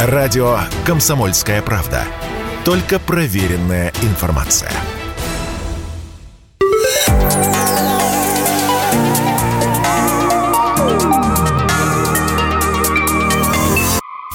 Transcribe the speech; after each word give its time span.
Радио 0.00 0.60
«Комсомольская 0.86 1.60
правда». 1.60 2.04
Только 2.64 3.00
проверенная 3.00 3.92
информация. 4.02 4.70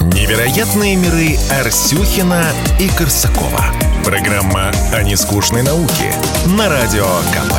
Невероятные 0.02 0.96
миры 0.96 1.38
Арсюхина 1.58 2.44
и 2.78 2.90
Корсакова. 2.90 3.64
Программа 4.04 4.70
о 4.92 5.02
нескучной 5.02 5.62
науке 5.62 6.12
на 6.58 6.68
Радио 6.68 7.06
КП. 7.32 7.54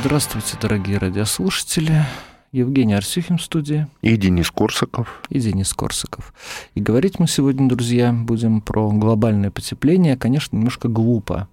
Здравствуйте, 0.00 0.56
дорогие 0.58 0.96
радиослушатели. 0.96 2.06
Евгений 2.52 2.94
Арсюхин 2.94 3.36
в 3.36 3.42
студии. 3.42 3.86
И 4.00 4.16
Денис 4.16 4.50
Корсаков. 4.50 5.22
И 5.28 5.38
Денис 5.38 5.72
Корсаков. 5.74 6.32
И 6.74 6.80
говорить 6.80 7.18
мы 7.18 7.28
сегодня, 7.28 7.68
друзья, 7.68 8.12
будем 8.12 8.62
про 8.62 8.90
глобальное 8.90 9.50
потепление. 9.50 10.16
Конечно, 10.16 10.56
немножко 10.56 10.88
глупо 10.88 11.48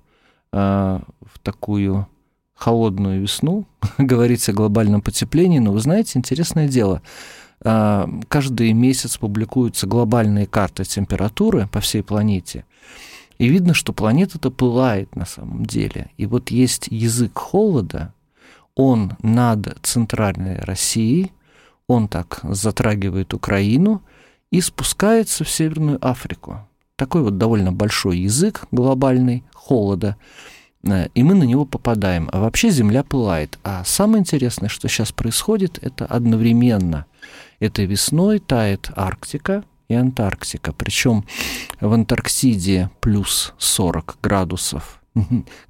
э, 0.54 0.58
в 0.58 1.40
такую 1.44 2.08
холодную 2.54 3.22
весну 3.22 3.66
говорить 3.98 4.48
о 4.48 4.54
глобальном 4.54 5.02
потеплении, 5.02 5.60
но 5.60 5.74
вы 5.74 5.80
знаете, 5.80 6.18
интересное 6.18 6.70
дело. 6.70 7.02
Э, 7.62 8.08
каждый 8.30 8.72
месяц 8.72 9.18
публикуются 9.18 9.88
глобальные 9.88 10.48
карты 10.48 10.86
температуры 10.86 11.68
по 11.68 11.82
всей 11.82 12.04
планете. 12.04 12.64
И 13.38 13.50
видно, 13.50 13.74
что 13.74 13.92
планета-то 13.92 14.50
пылает 14.50 15.14
на 15.16 15.26
самом 15.26 15.66
деле. 15.66 16.10
И 16.16 16.26
вот 16.26 16.52
есть 16.52 16.88
язык 16.90 17.38
холода, 17.38 18.14
он 18.76 19.14
над 19.22 19.78
центральной 19.82 20.60
Россией, 20.60 21.32
он 21.88 22.08
так 22.08 22.40
затрагивает 22.44 23.34
Украину 23.34 24.02
и 24.52 24.62
спускается 24.62 25.44
в 25.44 25.50
Северную 25.50 25.98
Африку. 26.06 26.68
Такой 26.96 27.22
вот 27.22 27.38
довольно 27.38 27.72
большой 27.72 28.20
язык 28.20 28.66
глобальный 28.72 29.44
холода, 29.54 30.18
э, 30.84 31.08
и 31.14 31.24
мы 31.24 31.36
на 31.36 31.44
него 31.44 31.66
попадаем. 31.66 32.30
А 32.32 32.40
вообще 32.40 32.70
Земля 32.70 33.04
пылает. 33.04 33.60
А 33.64 33.84
самое 33.84 34.22
интересное, 34.22 34.70
что 34.70 34.88
сейчас 34.88 35.12
происходит, 35.12 35.78
это 35.82 36.06
одновременно. 36.06 37.06
Этой 37.60 37.86
весной 37.86 38.40
тает 38.40 38.92
Арктика 38.96 39.64
и 39.88 39.94
Антарктика. 39.94 40.74
Причем 40.74 41.26
в 41.80 41.92
Антарктиде 41.92 42.90
плюс 43.02 43.54
40 43.58 44.18
градусов 44.22 45.02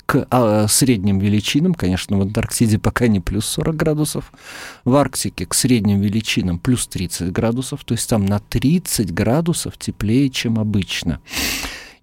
к 0.06 0.28
а, 0.30 0.68
средним 0.68 1.20
величинам, 1.20 1.74
конечно, 1.74 2.18
в 2.18 2.22
Антарктиде 2.22 2.80
пока 2.80 3.08
не 3.08 3.20
плюс 3.20 3.46
40 3.46 3.76
градусов, 3.76 4.32
в 4.84 4.96
Арктике 4.96 5.46
к 5.46 5.54
средним 5.54 6.02
величинам 6.02 6.60
плюс 6.60 6.88
30 6.88 7.32
градусов, 7.32 7.84
то 7.84 7.94
есть 7.94 8.10
там 8.10 8.26
на 8.26 8.40
30 8.40 9.14
градусов 9.14 9.78
теплее, 9.78 10.30
чем 10.30 10.60
обычно. 10.60 11.20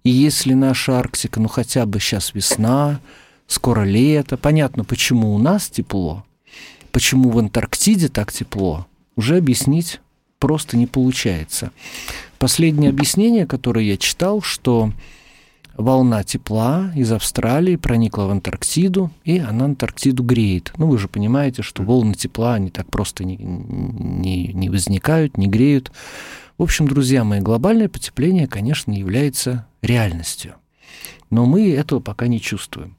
И 0.03 0.09
если 0.09 0.53
наша 0.53 0.99
Арктика, 0.99 1.39
ну 1.39 1.47
хотя 1.47 1.85
бы 1.85 1.99
сейчас 1.99 2.33
весна, 2.33 2.99
скоро 3.47 3.83
лето, 3.83 4.37
понятно, 4.37 4.83
почему 4.83 5.33
у 5.33 5.37
нас 5.37 5.69
тепло, 5.69 6.25
почему 6.91 7.29
в 7.29 7.39
Антарктиде 7.39 8.07
так 8.07 8.31
тепло, 8.31 8.87
уже 9.15 9.37
объяснить 9.37 9.99
просто 10.39 10.75
не 10.75 10.87
получается. 10.87 11.71
Последнее 12.37 12.89
объяснение, 12.89 13.45
которое 13.45 13.85
я 13.85 13.95
читал, 13.95 14.41
что 14.41 14.91
волна 15.75 16.23
тепла 16.23 16.91
из 16.95 17.11
Австралии 17.11 17.75
проникла 17.75 18.23
в 18.23 18.31
Антарктиду, 18.31 19.11
и 19.23 19.39
она 19.39 19.65
Антарктиду 19.65 20.23
греет. 20.23 20.73
Ну, 20.77 20.87
вы 20.87 20.97
же 20.97 21.07
понимаете, 21.07 21.61
что 21.61 21.83
волны 21.83 22.13
тепла, 22.13 22.55
они 22.55 22.69
так 22.69 22.89
просто 22.89 23.23
не, 23.23 23.37
не, 23.37 24.47
не 24.53 24.69
возникают, 24.69 25.37
не 25.37 25.47
греют. 25.47 25.91
В 26.57 26.63
общем, 26.63 26.87
друзья 26.87 27.23
мои, 27.23 27.39
глобальное 27.39 27.89
потепление, 27.89 28.47
конечно, 28.47 28.91
является 28.91 29.67
реальностью. 29.81 30.55
Но 31.29 31.45
мы 31.45 31.71
этого 31.71 31.99
пока 31.99 32.27
не 32.27 32.39
чувствуем. 32.39 32.95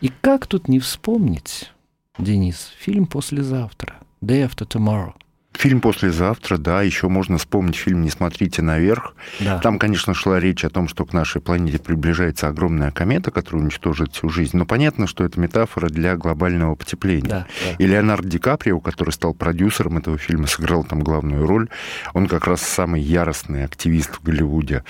И 0.00 0.10
как 0.20 0.46
тут 0.46 0.68
не 0.68 0.78
вспомнить, 0.80 1.70
Денис, 2.18 2.72
фильм 2.78 3.06
«Послезавтра», 3.06 3.96
«Day 4.22 4.48
After 4.48 4.66
Tomorrow», 4.66 5.12
Фильм 5.56 5.80
«Послезавтра», 5.80 6.58
да, 6.58 6.82
еще 6.82 7.08
можно 7.08 7.38
вспомнить 7.38 7.76
фильм 7.76 8.02
«Не 8.02 8.10
смотрите 8.10 8.60
наверх». 8.60 9.14
Да. 9.40 9.58
Там, 9.58 9.78
конечно, 9.78 10.12
шла 10.12 10.38
речь 10.38 10.64
о 10.64 10.70
том, 10.70 10.86
что 10.86 11.06
к 11.06 11.14
нашей 11.14 11.40
планете 11.40 11.78
приближается 11.78 12.48
огромная 12.48 12.90
комета, 12.90 13.30
которая 13.30 13.62
уничтожит 13.62 14.12
всю 14.12 14.28
жизнь. 14.28 14.56
Но 14.56 14.66
понятно, 14.66 15.06
что 15.06 15.24
это 15.24 15.40
метафора 15.40 15.88
для 15.88 16.16
глобального 16.16 16.74
потепления. 16.74 17.28
Да, 17.28 17.46
да. 17.64 17.76
И 17.78 17.86
Леонард 17.86 18.28
Ди 18.28 18.38
Каприо, 18.38 18.80
который 18.80 19.10
стал 19.10 19.32
продюсером 19.32 19.96
этого 19.96 20.18
фильма, 20.18 20.46
сыграл 20.46 20.84
там 20.84 21.00
главную 21.00 21.46
роль. 21.46 21.68
Он 22.12 22.26
как 22.26 22.46
раз 22.46 22.60
самый 22.60 23.00
яростный 23.00 23.64
активист 23.64 24.16
в 24.16 24.22
Голливуде. 24.22 24.84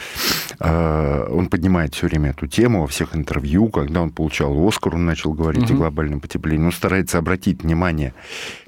А, 0.58 1.28
он 1.30 1.46
поднимает 1.46 1.94
все 1.94 2.08
время 2.08 2.30
эту 2.30 2.48
тему 2.48 2.80
во 2.80 2.86
всех 2.88 3.14
интервью. 3.14 3.68
Когда 3.68 4.02
он 4.02 4.10
получал 4.10 4.66
Оскар, 4.66 4.96
он 4.96 5.06
начал 5.06 5.32
говорить 5.32 5.70
угу. 5.70 5.74
о 5.74 5.76
глобальном 5.76 6.20
потеплении. 6.20 6.66
Он 6.66 6.72
старается 6.72 7.18
обратить 7.18 7.62
внимание 7.62 8.14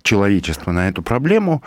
человечества 0.03 0.71
на 0.71 0.89
эту 0.89 1.03
проблему. 1.03 1.63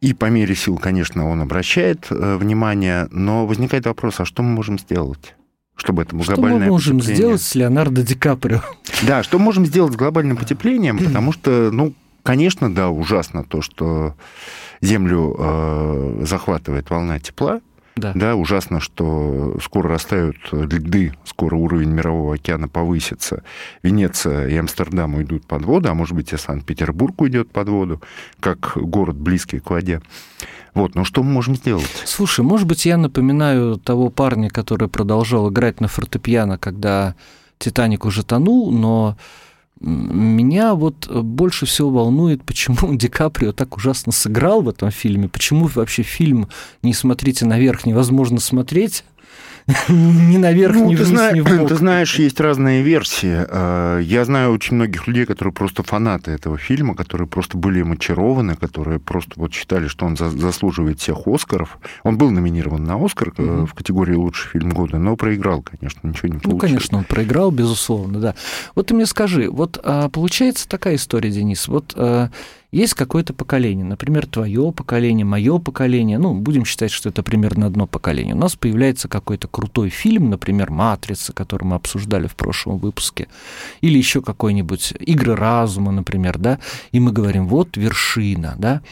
И 0.00 0.14
по 0.14 0.26
мере 0.26 0.54
сил, 0.54 0.78
конечно, 0.78 1.28
он 1.28 1.40
обращает 1.40 2.06
э, 2.10 2.36
внимание, 2.36 3.08
но 3.10 3.46
возникает 3.46 3.86
вопрос, 3.86 4.20
а 4.20 4.24
что 4.24 4.42
мы 4.42 4.50
можем 4.50 4.78
сделать? 4.78 5.34
чтобы 5.78 6.02
это 6.02 6.20
что 6.22 6.34
глобальное 6.34 6.66
мы 6.66 6.72
можем 6.72 6.98
потепление... 6.98 7.16
сделать 7.16 7.40
с 7.40 7.54
Леонардо 7.54 8.02
Ди 8.02 8.16
Каприо? 8.16 8.62
Да, 9.06 9.22
что 9.22 9.38
можем 9.38 9.64
сделать 9.64 9.92
с 9.92 9.96
глобальным 9.96 10.36
потеплением, 10.40 10.98
потому 10.98 11.30
что, 11.30 11.70
ну, 11.72 11.94
конечно, 12.24 12.74
да, 12.74 12.90
ужасно 12.90 13.44
то, 13.44 13.62
что 13.62 14.16
Землю 14.80 15.36
э, 15.38 16.24
захватывает 16.24 16.90
волна 16.90 17.20
тепла, 17.20 17.60
да. 17.98 18.12
да, 18.14 18.36
ужасно, 18.36 18.80
что 18.80 19.56
скоро 19.62 19.90
растают 19.90 20.36
льды, 20.52 21.14
скоро 21.24 21.56
уровень 21.56 21.90
мирового 21.90 22.34
океана 22.34 22.68
повысится. 22.68 23.42
Венеция 23.82 24.48
и 24.48 24.56
Амстердам 24.56 25.14
уйдут 25.14 25.46
под 25.46 25.64
воду, 25.64 25.90
а 25.90 25.94
может 25.94 26.14
быть 26.14 26.32
и 26.32 26.36
Санкт-Петербург 26.36 27.20
уйдет 27.20 27.50
под 27.50 27.68
воду, 27.68 28.02
как 28.40 28.72
город 28.76 29.16
близкий 29.16 29.58
к 29.58 29.70
воде. 29.70 30.00
Вот, 30.74 30.94
ну 30.94 31.04
что 31.04 31.22
мы 31.22 31.30
можем 31.30 31.56
сделать? 31.56 31.90
Слушай, 32.04 32.44
может 32.44 32.66
быть, 32.66 32.86
я 32.86 32.96
напоминаю 32.96 33.78
того 33.78 34.10
парня, 34.10 34.48
который 34.50 34.88
продолжал 34.88 35.50
играть 35.50 35.80
на 35.80 35.88
фортепиано, 35.88 36.58
когда 36.58 37.14
Титаник 37.58 38.04
уже 38.04 38.24
тонул, 38.24 38.70
но 38.70 39.16
меня 39.80 40.74
вот 40.74 41.08
больше 41.08 41.66
всего 41.66 41.90
волнует, 41.90 42.42
почему 42.44 42.76
Ди 42.94 43.08
Каприо 43.08 43.52
так 43.52 43.76
ужасно 43.76 44.12
сыграл 44.12 44.62
в 44.62 44.68
этом 44.68 44.90
фильме, 44.90 45.28
почему 45.28 45.66
вообще 45.66 46.02
фильм 46.02 46.48
«Не 46.82 46.94
смотрите 46.94 47.46
наверх» 47.46 47.86
невозможно 47.86 48.40
смотреть, 48.40 49.04
ни 49.88 50.38
наверх, 50.38 50.74
ну, 50.74 50.88
ни 50.88 50.94
вниз, 50.94 51.08
знаешь, 51.08 51.34
ни 51.34 51.40
вбок. 51.40 51.68
Ты 51.68 51.74
знаешь, 51.74 52.18
есть 52.18 52.40
разные 52.40 52.82
версии. 52.82 53.46
А, 53.48 53.98
я 53.98 54.24
знаю 54.24 54.52
очень 54.52 54.76
многих 54.76 55.06
людей, 55.06 55.26
которые 55.26 55.52
просто 55.52 55.82
фанаты 55.82 56.30
этого 56.30 56.56
фильма, 56.56 56.94
которые 56.94 57.28
просто 57.28 57.58
были 57.58 57.80
им 57.80 57.92
очарованы, 57.92 58.56
которые 58.56 58.98
просто 58.98 59.32
вот 59.36 59.52
считали, 59.52 59.88
что 59.88 60.06
он 60.06 60.16
заслуживает 60.16 61.00
всех 61.00 61.26
Оскаров. 61.26 61.78
Он 62.02 62.16
был 62.16 62.30
номинирован 62.30 62.82
на 62.84 63.04
Оскар 63.04 63.28
угу. 63.36 63.66
в 63.66 63.74
категории 63.74 64.14
«Лучший 64.14 64.48
фильм 64.52 64.70
года», 64.70 64.98
но 64.98 65.16
проиграл, 65.16 65.62
конечно, 65.62 66.06
ничего 66.08 66.28
не 66.28 66.38
получил. 66.38 66.52
Ну, 66.52 66.58
конечно, 66.58 66.98
он 66.98 67.04
проиграл, 67.04 67.50
безусловно, 67.50 68.20
да. 68.20 68.34
Вот 68.74 68.86
ты 68.86 68.94
мне 68.94 69.04
скажи, 69.04 69.50
вот 69.50 69.78
а, 69.84 70.08
получается 70.08 70.66
такая 70.66 70.94
история, 70.94 71.30
Денис, 71.30 71.68
вот 71.68 71.92
а, 71.94 72.30
есть 72.70 72.94
какое-то 72.94 73.32
поколение, 73.32 73.84
например, 73.84 74.26
твое 74.26 74.72
поколение, 74.72 75.24
мое 75.24 75.58
поколение, 75.58 76.18
ну, 76.18 76.34
будем 76.34 76.66
считать, 76.66 76.90
что 76.90 77.08
это 77.08 77.22
примерно 77.22 77.66
одно 77.66 77.86
поколение. 77.86 78.34
У 78.34 78.38
нас 78.38 78.56
появляется 78.56 79.08
какой-то 79.08 79.48
крутой 79.48 79.88
фильм, 79.88 80.28
например, 80.28 80.70
«Матрица», 80.70 81.32
который 81.32 81.64
мы 81.64 81.76
обсуждали 81.76 82.26
в 82.26 82.36
прошлом 82.36 82.78
выпуске, 82.78 83.28
или 83.80 83.96
еще 83.96 84.20
какой-нибудь 84.20 84.94
«Игры 85.00 85.34
разума», 85.34 85.92
например, 85.92 86.36
да, 86.38 86.58
и 86.92 87.00
мы 87.00 87.12
говорим, 87.12 87.48
вот 87.48 87.76
вершина, 87.76 88.54
да, 88.58 88.82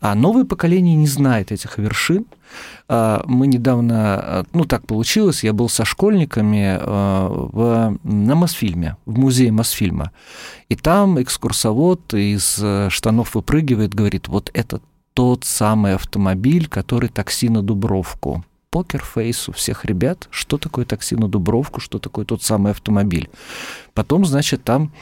а 0.00 0.14
новое 0.16 0.44
поколение 0.44 0.96
не 0.96 1.06
знает 1.06 1.52
этих 1.52 1.78
вершин, 1.78 2.26
мы 2.88 3.46
недавно, 3.46 4.44
ну 4.52 4.64
так 4.64 4.86
получилось, 4.86 5.44
я 5.44 5.52
был 5.52 5.68
со 5.68 5.84
школьниками 5.84 6.78
а, 6.80 7.28
в, 7.28 7.98
на 8.02 8.34
Мосфильме, 8.34 8.96
в 9.06 9.18
музее 9.18 9.52
Мосфильма. 9.52 10.10
И 10.68 10.76
там 10.76 11.20
экскурсовод 11.20 12.14
из 12.14 12.58
э, 12.60 12.88
штанов 12.90 13.34
выпрыгивает, 13.34 13.94
говорит, 13.94 14.28
вот 14.28 14.50
это 14.54 14.80
тот 15.14 15.44
самый 15.44 15.94
автомобиль, 15.94 16.68
который 16.68 17.08
такси 17.08 17.48
на 17.48 17.62
Дубровку 17.62 18.44
покерфейс 18.70 19.48
у 19.48 19.52
всех 19.52 19.84
ребят, 19.84 20.28
что 20.30 20.56
такое 20.56 20.84
такси 20.84 21.16
на 21.16 21.28
Дубровку, 21.28 21.80
что 21.80 21.98
такое 21.98 22.24
тот 22.24 22.42
самый 22.42 22.72
автомобиль. 22.72 23.28
Потом, 23.94 24.24
значит, 24.24 24.62
там 24.62 24.92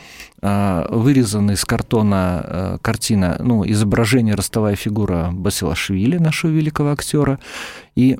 э, 0.40 0.86
вырезана 0.90 1.52
из 1.52 1.64
картона 1.64 2.42
э, 2.44 2.78
картина, 2.80 3.36
ну, 3.40 3.64
изображение 3.70 4.34
ростовая 4.34 4.74
фигура 4.74 5.30
Басилашвили, 5.32 6.16
нашего 6.16 6.50
великого 6.50 6.92
актера. 6.92 7.38
И 7.94 8.14
э, 8.14 8.16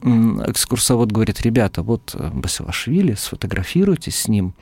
экскурсовод 0.49 1.11
говорит, 1.11 1.41
ребята, 1.41 1.83
вот 1.83 2.15
э, 2.15 2.31
Басилашвили, 2.33 3.15
сфотографируйтесь 3.15 4.21
с 4.21 4.29
ним. 4.29 4.55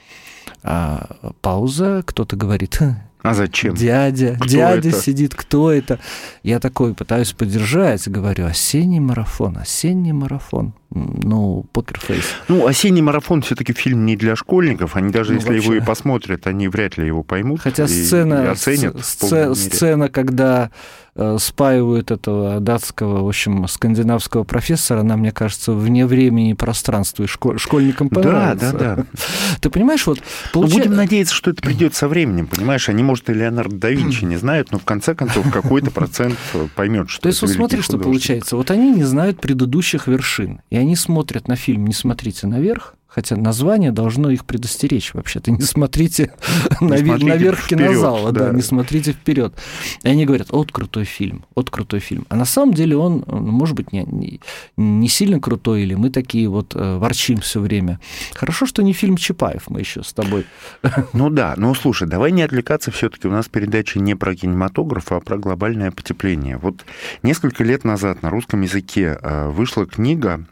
А, 0.62 1.32
пауза, 1.40 2.04
кто-то 2.06 2.36
говорит, 2.36 2.78
А 3.26 3.34
зачем? 3.34 3.74
Дядя, 3.74 4.36
кто 4.36 4.46
дядя 4.46 4.88
это? 4.90 5.00
сидит, 5.02 5.34
кто 5.34 5.72
это? 5.72 5.98
Я 6.44 6.60
такой 6.60 6.94
пытаюсь 6.94 7.32
поддержать, 7.32 8.06
говорю, 8.08 8.46
осенний 8.46 9.00
марафон, 9.00 9.58
осенний 9.58 10.12
марафон. 10.12 10.74
Ну, 10.90 11.64
покерфейс. 11.72 12.24
Ну, 12.48 12.66
осенний 12.66 13.02
марафон 13.02 13.42
все-таки 13.42 13.72
фильм 13.72 14.06
не 14.06 14.16
для 14.16 14.36
школьников. 14.36 14.96
Они 14.96 15.10
даже 15.10 15.32
ну, 15.32 15.38
если 15.38 15.54
вообще. 15.54 15.64
его 15.64 15.74
и 15.74 15.80
посмотрят, 15.80 16.46
они 16.46 16.68
вряд 16.68 16.96
ли 16.96 17.06
его 17.06 17.22
поймут. 17.22 17.60
Хотя 17.60 17.88
сцена, 17.88 18.44
и 18.44 18.46
оценят. 18.46 19.04
Сцена, 19.04 19.54
сцена, 19.54 20.08
когда 20.08 20.70
Э, 21.18 21.38
спаивают 21.40 22.10
этого 22.10 22.60
датского, 22.60 23.24
в 23.24 23.28
общем, 23.28 23.66
скандинавского 23.68 24.44
профессора, 24.44 25.00
она, 25.00 25.16
мне 25.16 25.32
кажется, 25.32 25.72
вне 25.72 26.04
времени 26.04 26.50
и 26.50 26.54
пространства, 26.54 27.22
и 27.22 27.26
школь, 27.26 27.58
школьникам 27.58 28.10
понравится. 28.10 28.72
Да, 28.72 28.78
да, 28.78 28.96
да. 28.96 29.06
Ты 29.62 29.70
понимаешь, 29.70 30.06
вот... 30.06 30.20
Получ... 30.52 30.68
Ну, 30.68 30.76
будем 30.76 30.94
надеяться, 30.94 31.34
что 31.34 31.52
это 31.52 31.62
придет 31.62 31.94
со 31.94 32.06
временем, 32.08 32.46
понимаешь? 32.46 32.90
Они, 32.90 33.02
может, 33.02 33.30
и 33.30 33.32
Леонардо 33.32 33.76
да 33.78 33.90
Винчи 33.90 34.24
не 34.26 34.36
знают, 34.36 34.72
но 34.72 34.78
в 34.78 34.84
конце 34.84 35.14
концов 35.14 35.50
какой-то 35.50 35.90
процент 35.90 36.36
поймет, 36.74 37.08
что 37.08 37.22
То 37.22 37.28
есть 37.28 37.40
вот 37.40 37.50
смотри, 37.50 37.80
что 37.80 37.96
получается. 37.96 38.56
Вот 38.56 38.70
они 38.70 38.90
не 38.90 39.04
знают 39.04 39.40
предыдущих 39.40 40.08
вершин, 40.08 40.60
и 40.68 40.75
они 40.76 40.96
смотрят 40.96 41.48
на 41.48 41.56
фильм 41.56 41.86
«Не 41.86 41.94
смотрите 41.94 42.46
наверх», 42.46 42.96
Хотя 43.16 43.34
название 43.36 43.92
должно 43.92 44.28
их 44.28 44.44
предостеречь 44.44 45.14
вообще-то. 45.14 45.50
Не 45.50 45.62
смотрите, 45.62 46.34
не 46.82 46.88
навер- 46.88 47.06
смотрите 47.06 47.26
наверх 47.26 47.60
вперед, 47.60 47.88
кинозала, 47.88 48.30
да. 48.30 48.48
да, 48.48 48.52
не 48.52 48.60
смотрите 48.60 49.12
вперед. 49.12 49.54
И 50.02 50.08
они 50.08 50.26
говорят, 50.26 50.48
от 50.50 50.70
крутой 50.70 51.04
фильм, 51.04 51.46
от 51.54 51.70
крутой 51.70 52.00
фильм. 52.00 52.26
А 52.28 52.36
на 52.36 52.44
самом 52.44 52.74
деле 52.74 52.94
он, 52.94 53.24
ну, 53.26 53.40
может 53.40 53.74
быть, 53.74 53.90
не, 53.90 54.04
не, 54.04 54.40
не 54.76 55.08
сильно 55.08 55.40
крутой, 55.40 55.84
или 55.84 55.94
мы 55.94 56.10
такие 56.10 56.46
вот 56.48 56.74
э, 56.74 56.98
ворчим 56.98 57.38
все 57.38 57.60
время. 57.60 58.00
Хорошо, 58.34 58.66
что 58.66 58.82
не 58.82 58.92
фильм 58.92 59.16
Чапаев 59.16 59.70
мы 59.70 59.80
еще 59.80 60.02
с 60.02 60.12
тобой. 60.12 60.44
Ну 61.14 61.30
да, 61.30 61.54
ну 61.56 61.74
слушай, 61.74 62.06
давай 62.06 62.32
не 62.32 62.42
отвлекаться 62.42 62.90
все-таки. 62.90 63.28
У 63.28 63.30
нас 63.30 63.48
передача 63.48 63.98
не 63.98 64.14
про 64.14 64.34
кинематограф, 64.34 65.12
а 65.12 65.20
про 65.20 65.38
глобальное 65.38 65.90
потепление. 65.90 66.58
Вот 66.58 66.84
несколько 67.22 67.64
лет 67.64 67.84
назад 67.84 68.22
на 68.22 68.28
русском 68.28 68.60
языке 68.60 69.18
э, 69.22 69.48
вышла 69.48 69.86
книга 69.86 70.44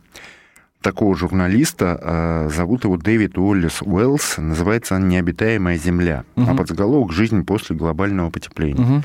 такого 0.84 1.16
журналиста, 1.16 1.98
а, 2.00 2.48
зовут 2.50 2.84
его 2.84 2.96
Дэвид 2.96 3.38
Уоллес 3.38 3.80
Уэллс, 3.82 4.36
называется 4.38 4.96
она 4.96 5.06
«Необитаемая 5.06 5.78
земля», 5.78 6.24
угу. 6.36 6.50
а 6.50 6.54
подзаголовок 6.54 7.12
«Жизнь 7.12 7.44
после 7.44 7.74
глобального 7.74 8.30
потепления». 8.30 8.80
Угу. 8.80 9.02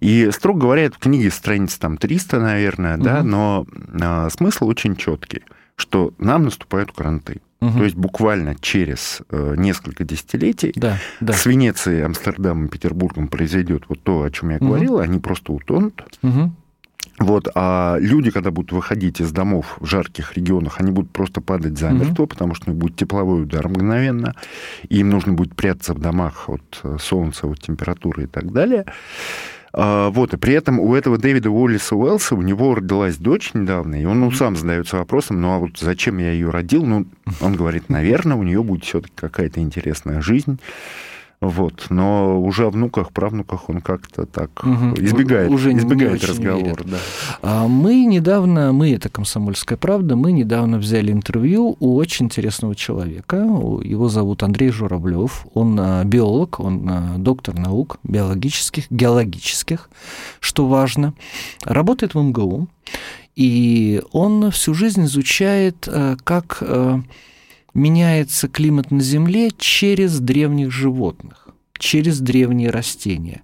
И, 0.00 0.30
строго 0.30 0.60
говоря, 0.60 0.90
в 0.90 0.98
книге 0.98 1.30
страниц 1.30 1.78
там 1.78 1.96
300, 1.96 2.38
наверное, 2.38 2.96
угу. 2.96 3.04
да, 3.04 3.22
но 3.22 3.66
а, 4.00 4.28
смысл 4.30 4.66
очень 4.66 4.94
четкий, 4.94 5.42
что 5.74 6.12
нам 6.18 6.44
наступают 6.44 6.92
кранты. 6.92 7.40
Угу. 7.62 7.78
То 7.78 7.84
есть 7.84 7.96
буквально 7.96 8.56
через 8.56 9.22
э, 9.30 9.54
несколько 9.56 10.02
десятилетий 10.02 10.72
да, 10.74 10.98
да. 11.20 11.32
с 11.32 11.46
Венецией, 11.46 12.04
Амстердамом, 12.04 12.68
Петербургом 12.68 13.28
произойдет 13.28 13.84
вот 13.88 14.02
то, 14.02 14.22
о 14.22 14.30
чем 14.30 14.50
я 14.50 14.56
угу. 14.56 14.66
говорил, 14.66 14.98
они 14.98 15.20
просто 15.20 15.52
утонут. 15.52 16.02
Угу. 16.22 16.52
Вот, 17.18 17.48
а 17.54 17.96
люди, 18.00 18.30
когда 18.30 18.50
будут 18.50 18.72
выходить 18.72 19.20
из 19.20 19.32
домов 19.32 19.76
в 19.80 19.86
жарких 19.86 20.34
регионах, 20.36 20.80
они 20.80 20.90
будут 20.90 21.10
просто 21.10 21.40
падать 21.40 21.78
замертво, 21.78 22.22
угу. 22.22 22.28
потому 22.28 22.54
что 22.54 22.70
будет 22.72 22.96
тепловой 22.96 23.42
удар 23.42 23.68
мгновенно, 23.68 24.34
и 24.88 24.98
им 24.98 25.10
нужно 25.10 25.34
будет 25.34 25.54
прятаться 25.54 25.94
в 25.94 25.98
домах 25.98 26.48
от 26.48 26.80
э, 26.82 26.96
солнца, 26.98 27.46
от 27.46 27.60
температуры 27.60 28.24
и 28.24 28.26
так 28.26 28.50
далее. 28.52 28.86
А, 29.74 30.10
вот, 30.10 30.34
и 30.34 30.36
при 30.36 30.54
этом 30.54 30.80
у 30.80 30.94
этого 30.94 31.18
Дэвида 31.18 31.50
Уоллиса 31.50 31.96
Уэллса, 31.96 32.34
у 32.34 32.42
него 32.42 32.74
родилась 32.74 33.16
дочь 33.16 33.52
недавно, 33.54 34.00
и 34.00 34.04
он 34.04 34.20
ну, 34.20 34.30
сам 34.30 34.56
задается 34.56 34.98
вопросом, 34.98 35.40
ну 35.40 35.52
а 35.52 35.58
вот 35.58 35.78
зачем 35.78 36.18
я 36.18 36.32
ее 36.32 36.50
родил? 36.50 36.84
Ну, 36.84 37.06
он 37.40 37.54
говорит, 37.54 37.88
наверное, 37.88 38.36
у 38.36 38.42
нее 38.42 38.62
будет 38.62 38.84
все-таки 38.84 39.14
какая-то 39.14 39.60
интересная 39.60 40.20
жизнь. 40.20 40.58
Вот. 41.42 41.86
Но 41.90 42.40
уже 42.40 42.66
о 42.66 42.70
внуках, 42.70 43.12
правнуках 43.12 43.68
он 43.68 43.80
как-то 43.80 44.26
так 44.26 44.62
угу. 44.62 44.94
избегает, 44.96 45.50
уже 45.50 45.72
избегает 45.72 46.24
разговора. 46.24 46.84
Да. 46.84 46.98
А 47.42 47.66
мы 47.66 48.04
недавно, 48.04 48.72
мы, 48.72 48.92
это 48.92 49.08
«Комсомольская 49.08 49.76
правда», 49.76 50.14
мы 50.14 50.30
недавно 50.30 50.78
взяли 50.78 51.10
интервью 51.10 51.76
у 51.80 51.96
очень 51.96 52.26
интересного 52.26 52.76
человека. 52.76 53.38
Его 53.38 54.08
зовут 54.08 54.44
Андрей 54.44 54.70
Журавлев. 54.70 55.44
Он 55.52 55.76
а, 55.80 56.04
биолог, 56.04 56.60
он 56.60 56.88
а, 56.88 57.18
доктор 57.18 57.58
наук 57.58 57.98
биологических, 58.04 58.84
геологических, 58.90 59.90
что 60.38 60.68
важно. 60.68 61.12
Работает 61.64 62.14
в 62.14 62.22
МГУ. 62.22 62.68
И 63.34 64.00
он 64.12 64.52
всю 64.52 64.74
жизнь 64.74 65.06
изучает, 65.06 65.88
как 66.22 66.62
меняется 67.74 68.48
климат 68.48 68.90
на 68.90 69.00
Земле 69.00 69.50
через 69.56 70.20
древних 70.20 70.70
животных, 70.70 71.48
через 71.78 72.20
древние 72.20 72.70
растения. 72.70 73.42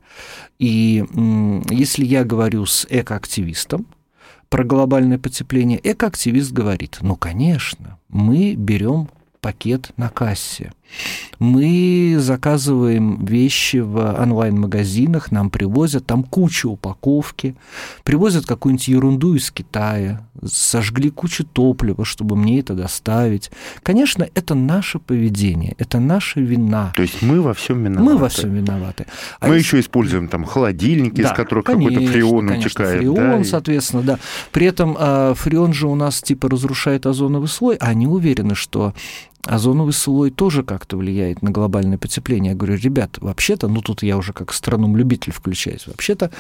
И 0.59 1.05
если 1.71 2.05
я 2.05 2.25
говорю 2.25 2.67
с 2.67 2.87
экоактивистом 2.89 3.87
про 4.49 4.65
глобальное 4.65 5.19
потепление, 5.19 5.81
экоактивист 5.83 6.53
говорит, 6.53 6.99
ну, 7.01 7.17
конечно, 7.17 7.99
мы 8.09 8.55
берем 8.55 9.09
пакет 9.41 9.91
на 9.97 10.09
кассе. 10.09 10.73
Мы 11.39 12.17
заказываем 12.19 13.25
вещи 13.25 13.77
в 13.77 14.21
онлайн-магазинах, 14.21 15.31
нам 15.31 15.51
привозят, 15.51 16.07
там 16.07 16.25
куча 16.25 16.67
упаковки, 16.67 17.55
привозят 18.03 18.45
какую-нибудь 18.47 18.89
ерунду 18.89 19.35
из 19.35 19.51
Китая, 19.51 20.27
сожгли 20.45 21.11
кучу 21.11 21.45
топлива, 21.45 22.05
чтобы 22.05 22.37
мне 22.37 22.61
это 22.61 22.75
доставить. 22.75 23.51
Конечно, 23.83 24.27
это 24.35 24.55
наше 24.55 24.99
поведение, 24.99 25.75
это 25.79 26.01
наша 26.01 26.41
вина. 26.41 26.93
То 26.97 27.03
есть 27.03 27.23
мы 27.23 27.41
во 27.41 27.55
всем 27.55 27.85
виноваты. 27.85 28.11
Мы 28.11 28.17
во 28.19 28.29
всем 28.29 28.55
виноваты. 28.55 29.07
А 29.41 29.47
мы 29.47 29.57
если... 29.57 29.67
еще 29.67 29.81
используем 29.81 30.29
там 30.29 30.45
холодильники, 30.45 31.21
да, 31.21 31.29
из 31.29 31.37
которых 31.37 31.65
какой-то 31.67 32.01
фреон 32.01 32.49
конечно, 32.49 32.67
утекает. 32.67 32.99
Фреон, 32.99 33.43
да, 33.43 33.45
соответственно, 33.45 34.03
да. 34.03 34.19
При 34.51 34.67
этом 34.67 34.97
э, 34.99 35.35
фреон 35.37 35.73
же 35.73 35.87
у 35.87 35.95
нас 35.95 36.21
типа 36.21 36.49
разрушает 36.49 37.07
озоновый 37.07 37.49
слой, 37.49 37.77
а 37.77 37.89
они 37.89 38.07
уверены, 38.07 38.55
что 38.55 38.95
озоновый 39.45 39.93
слой 39.93 40.31
тоже 40.31 40.63
как-то 40.63 40.97
влияет 40.97 41.43
на 41.43 41.51
глобальное 41.51 41.99
потепление. 41.99 42.53
Я 42.53 42.57
говорю, 42.57 42.77
ребят, 42.77 43.19
вообще-то, 43.19 43.69
ну 43.69 43.81
тут 43.81 44.03
я 44.03 44.17
уже 44.17 44.33
как 44.33 44.51
астроном-любитель 44.51 45.33
включаюсь, 45.33 45.87
вообще-то 45.87 46.31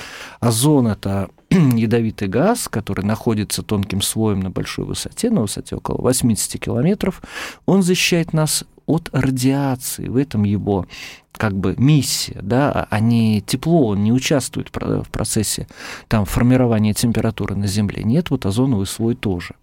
озон– 0.41 0.87
это 0.89 1.31
ядовитый 1.51 2.29
газ, 2.29 2.69
который 2.69 3.05
находится 3.05 3.63
тонким 3.63 4.03
слоем 4.03 4.41
на 4.41 4.51
большой 4.51 4.85
высоте, 4.85 5.31
на 5.31 5.43
высоте 5.43 5.77
около 5.77 6.01
80 6.03 6.61
километров, 6.61 7.23
он 7.67 7.83
защищает 7.83 8.33
нас 8.33 8.65
от 8.89 9.11
радиации. 9.13 10.09
В 10.09 10.17
этом 10.17 10.43
его 10.43 10.87
как 11.33 11.57
бы 11.57 11.77
миссия, 11.79 12.41
да, 12.43 12.89
а 12.91 13.01
тепло, 13.41 13.89
он 13.89 14.03
не 14.03 14.13
участвует 14.13 14.71
в 14.73 15.09
процессе 15.11 15.69
там, 16.09 16.25
формирования 16.25 16.95
температуры 16.95 17.55
на 17.55 17.69
Земле. 17.69 18.03
Нет, 18.03 18.31
вот 18.31 18.45
озоновый 18.45 18.87
слой 18.87 19.15
тоже. 19.15 19.55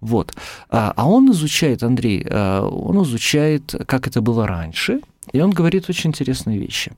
Вот. 0.00 0.34
А, 0.68 0.92
а 0.96 1.08
он 1.08 1.30
изучает, 1.30 1.82
Андрей, 1.84 2.26
а, 2.28 2.66
он 2.66 3.02
изучает, 3.04 3.74
как 3.86 4.08
это 4.08 4.20
было 4.20 4.46
раньше, 4.46 5.00
и 5.32 5.40
он 5.40 5.50
говорит 5.50 5.88
очень 5.88 6.10
интересные 6.10 6.58
вещи. 6.58 6.92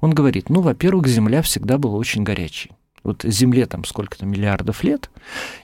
Он 0.00 0.12
говорит, 0.12 0.48
ну, 0.48 0.60
во-первых, 0.60 1.06
Земля 1.06 1.42
всегда 1.42 1.76
была 1.76 1.96
очень 1.96 2.22
горячей. 2.22 2.72
Вот 3.02 3.22
Земле 3.22 3.66
там 3.66 3.84
сколько-то 3.84 4.24
миллиардов 4.24 4.82
лет, 4.82 5.10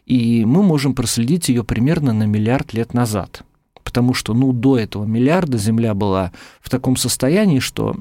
и 0.04 0.44
мы 0.44 0.62
можем 0.62 0.94
проследить 0.94 1.48
ее 1.48 1.64
примерно 1.64 2.12
на 2.12 2.24
миллиард 2.24 2.74
лет 2.74 2.92
назад. 2.92 3.42
Потому 3.90 4.14
что, 4.14 4.34
ну, 4.34 4.52
до 4.52 4.78
этого 4.78 5.04
миллиарда 5.04 5.58
Земля 5.58 5.94
была 5.94 6.30
в 6.60 6.70
таком 6.70 6.94
состоянии, 6.94 7.58
что 7.58 7.96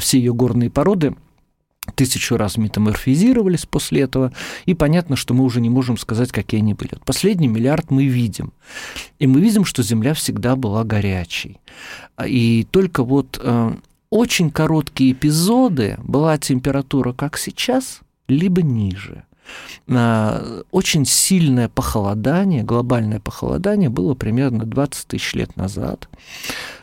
все 0.00 0.18
ее 0.18 0.34
горные 0.34 0.70
породы– 0.70 1.14
тысячу 1.94 2.36
раз 2.36 2.56
метаморфизировались 2.56 3.66
после 3.66 4.02
этого, 4.02 4.32
и 4.66 4.74
понятно, 4.74 5.16
что 5.16 5.34
мы 5.34 5.44
уже 5.44 5.60
не 5.60 5.70
можем 5.70 5.96
сказать, 5.96 6.32
какие 6.32 6.60
они 6.60 6.74
были. 6.74 6.92
Последний 7.04 7.48
миллиард 7.48 7.90
мы 7.90 8.06
видим, 8.06 8.52
и 9.18 9.26
мы 9.26 9.40
видим, 9.40 9.64
что 9.64 9.82
Земля 9.82 10.14
всегда 10.14 10.56
была 10.56 10.84
горячей. 10.84 11.60
И 12.24 12.66
только 12.70 13.04
вот 13.04 13.40
э, 13.42 13.74
очень 14.10 14.50
короткие 14.50 15.12
эпизоды 15.12 15.96
была 16.02 16.38
температура, 16.38 17.12
как 17.12 17.38
сейчас, 17.38 18.00
либо 18.28 18.62
ниже. 18.62 19.24
Э, 19.88 20.62
очень 20.70 21.04
сильное 21.04 21.68
похолодание, 21.68 22.62
глобальное 22.62 23.20
похолодание 23.20 23.88
было 23.88 24.14
примерно 24.14 24.64
20 24.64 25.06
тысяч 25.08 25.34
лет 25.34 25.56
назад. 25.56 26.08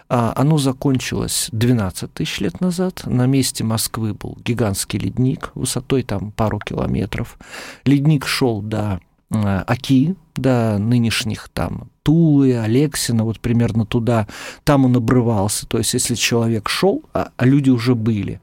А, 0.09 0.33
оно 0.36 0.57
закончилось 0.57 1.50
12 1.51 2.13
тысяч 2.13 2.39
лет 2.39 2.62
назад. 2.62 3.03
На 3.05 3.25
месте 3.25 3.63
Москвы 3.63 4.13
был 4.13 4.38
гигантский 4.43 5.00
ледник 5.00 5.51
высотой 5.53 6.03
там 6.03 6.31
пару 6.31 6.59
километров. 6.59 7.38
Ледник 7.83 8.25
шел 8.25 8.62
до 8.62 9.01
а, 9.31 9.63
Оки, 9.67 10.15
до 10.36 10.77
нынешних 10.77 11.50
там 11.50 11.89
Тулы, 12.07 12.57
Алексина, 12.57 13.25
вот 13.25 13.41
примерно 13.41 13.85
туда, 13.85 14.27
там 14.63 14.85
он 14.85 14.95
обрывался. 14.95 15.67
То 15.67 15.77
есть, 15.77 15.93
если 15.93 16.15
человек 16.15 16.69
шел, 16.69 17.03
а, 17.13 17.31
а 17.35 17.45
люди 17.45 17.69
уже 17.69 17.95
были, 17.95 18.39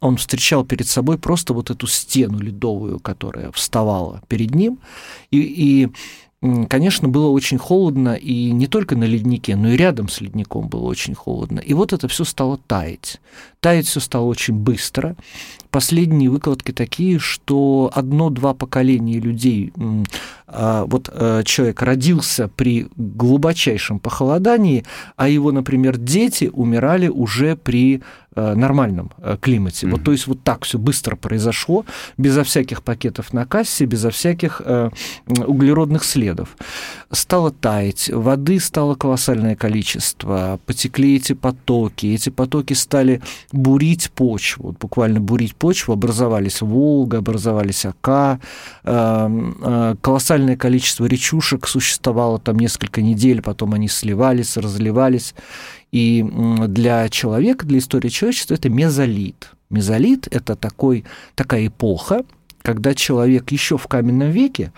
он 0.00 0.16
встречал 0.16 0.64
перед 0.64 0.88
собой 0.88 1.16
просто 1.16 1.54
вот 1.54 1.70
эту 1.70 1.86
стену 1.86 2.40
ледовую, 2.40 2.98
которая 2.98 3.52
вставала 3.52 4.20
перед 4.26 4.56
ним, 4.56 4.80
и, 5.30 5.38
и 5.38 5.88
конечно, 6.68 7.08
было 7.08 7.28
очень 7.28 7.58
холодно, 7.58 8.14
и 8.14 8.50
не 8.50 8.66
только 8.66 8.96
на 8.96 9.04
леднике, 9.04 9.56
но 9.56 9.70
и 9.70 9.76
рядом 9.76 10.08
с 10.08 10.20
ледником 10.20 10.68
было 10.68 10.84
очень 10.84 11.14
холодно. 11.14 11.60
И 11.60 11.72
вот 11.72 11.92
это 11.92 12.06
все 12.08 12.24
стало 12.24 12.58
таять. 12.58 13.20
Таять 13.60 13.86
все 13.86 14.00
стало 14.00 14.24
очень 14.24 14.54
быстро. 14.54 15.16
Последние 15.70 16.28
выкладки 16.28 16.72
такие, 16.72 17.18
что 17.18 17.90
одно-два 17.94 18.54
поколения 18.54 19.20
людей, 19.20 19.72
вот 20.86 21.10
э, 21.12 21.42
человек 21.44 21.82
родился 21.82 22.48
при 22.48 22.88
глубочайшем 22.96 23.98
похолодании, 23.98 24.84
а 25.16 25.28
его, 25.28 25.52
например, 25.52 25.96
дети 25.96 26.50
умирали 26.52 27.08
уже 27.08 27.56
при 27.56 28.02
Э, 28.36 28.54
нормальном 28.54 29.12
э, 29.18 29.36
климате. 29.40 29.86
Mm-hmm. 29.86 29.90
Вот, 29.90 30.02
то 30.02 30.10
есть 30.10 30.26
вот 30.26 30.42
так 30.42 30.64
все 30.64 30.76
быстро 30.76 31.14
произошло, 31.14 31.84
безо 32.16 32.42
всяких 32.42 32.82
пакетов 32.82 33.32
на 33.32 33.46
кассе, 33.46 33.84
безо 33.84 34.10
всяких 34.10 34.60
э, 34.64 34.90
углеродных 35.46 36.02
следов. 36.02 36.48
Стало 37.12 37.52
таять, 37.52 38.10
воды 38.12 38.58
стало 38.58 38.96
колоссальное 38.96 39.54
количество, 39.54 40.58
потекли 40.66 41.14
эти 41.14 41.32
потоки, 41.32 42.06
эти 42.06 42.30
потоки 42.30 42.72
стали 42.72 43.22
бурить 43.52 44.10
почву, 44.10 44.64
вот 44.64 44.78
буквально 44.80 45.20
бурить 45.20 45.54
почву, 45.54 45.92
образовались 45.92 46.60
Волга, 46.60 47.18
образовались 47.18 47.86
Ока, 47.86 48.40
э, 48.82 49.28
э, 49.62 49.94
колоссальное 50.00 50.43
количество 50.56 51.06
речушек 51.06 51.66
существовало 51.66 52.38
там 52.38 52.58
несколько 52.58 53.02
недель, 53.02 53.42
потом 53.42 53.74
они 53.74 53.88
сливались, 53.88 54.56
разливались, 54.56 55.34
и 55.92 56.24
для 56.68 57.08
человека, 57.08 57.66
для 57.66 57.78
истории 57.78 58.08
человечества 58.08 58.54
это 58.54 58.68
мезолит. 58.68 59.50
Мезолит– 59.70 60.28
это 60.30 60.56
такой, 60.56 61.04
такая 61.34 61.68
эпоха, 61.68 62.24
когда 62.62 62.94
человек 62.94 63.50
еще 63.52 63.76
в 63.76 63.86
каменном 63.86 64.30
веке, 64.30 64.72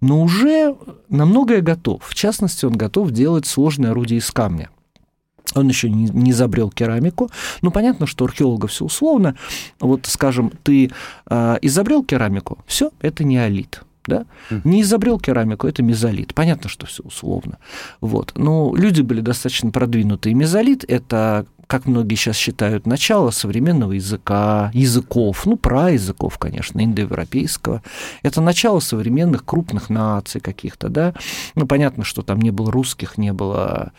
но 0.00 0.22
уже 0.22 0.76
на 1.08 1.26
многое 1.26 1.60
готов. 1.60 2.04
В 2.04 2.14
частности, 2.14 2.64
он 2.64 2.72
готов 2.72 3.10
делать 3.10 3.46
сложные 3.46 3.90
орудия 3.90 4.16
из 4.16 4.30
камня. 4.30 4.70
Он 5.54 5.68
еще 5.68 5.90
не, 5.90 6.30
изобрел 6.30 6.70
керамику. 6.70 7.30
Ну, 7.60 7.70
понятно, 7.70 8.06
что 8.06 8.24
археологов 8.24 8.70
все 8.70 8.84
условно. 8.84 9.36
Вот, 9.80 10.06
скажем, 10.06 10.52
ты 10.62 10.90
э, 11.28 11.58
изобрел 11.62 12.04
керамику, 12.04 12.58
все, 12.66 12.90
это 13.00 13.24
неолит 13.24 13.82
да? 14.06 14.26
Не 14.64 14.82
изобрел 14.82 15.18
керамику, 15.18 15.66
это 15.66 15.82
мезолит. 15.82 16.34
Понятно, 16.34 16.68
что 16.68 16.86
все 16.86 17.02
условно. 17.02 17.58
Вот. 18.00 18.32
Но 18.36 18.74
люди 18.74 19.02
были 19.02 19.20
достаточно 19.20 19.70
продвинутые. 19.70 20.34
Мезолит– 20.34 20.84
это 20.88 21.46
как 21.72 21.86
многие 21.86 22.16
сейчас 22.16 22.36
считают, 22.36 22.86
начало 22.86 23.30
современного 23.30 23.92
языка, 23.92 24.70
языков, 24.74 25.46
ну, 25.46 25.56
про 25.56 25.92
языков, 25.92 26.36
конечно, 26.36 26.84
индоевропейского. 26.84 27.82
Это 28.22 28.42
начало 28.42 28.80
современных 28.80 29.46
крупных 29.46 29.88
наций 29.88 30.42
каких-то, 30.42 30.90
да. 30.90 31.14
Ну, 31.54 31.66
понятно, 31.66 32.04
что 32.04 32.20
там 32.20 32.42
не 32.42 32.50
было 32.50 32.70
русских, 32.70 33.16
не 33.16 33.32
было 33.32 33.92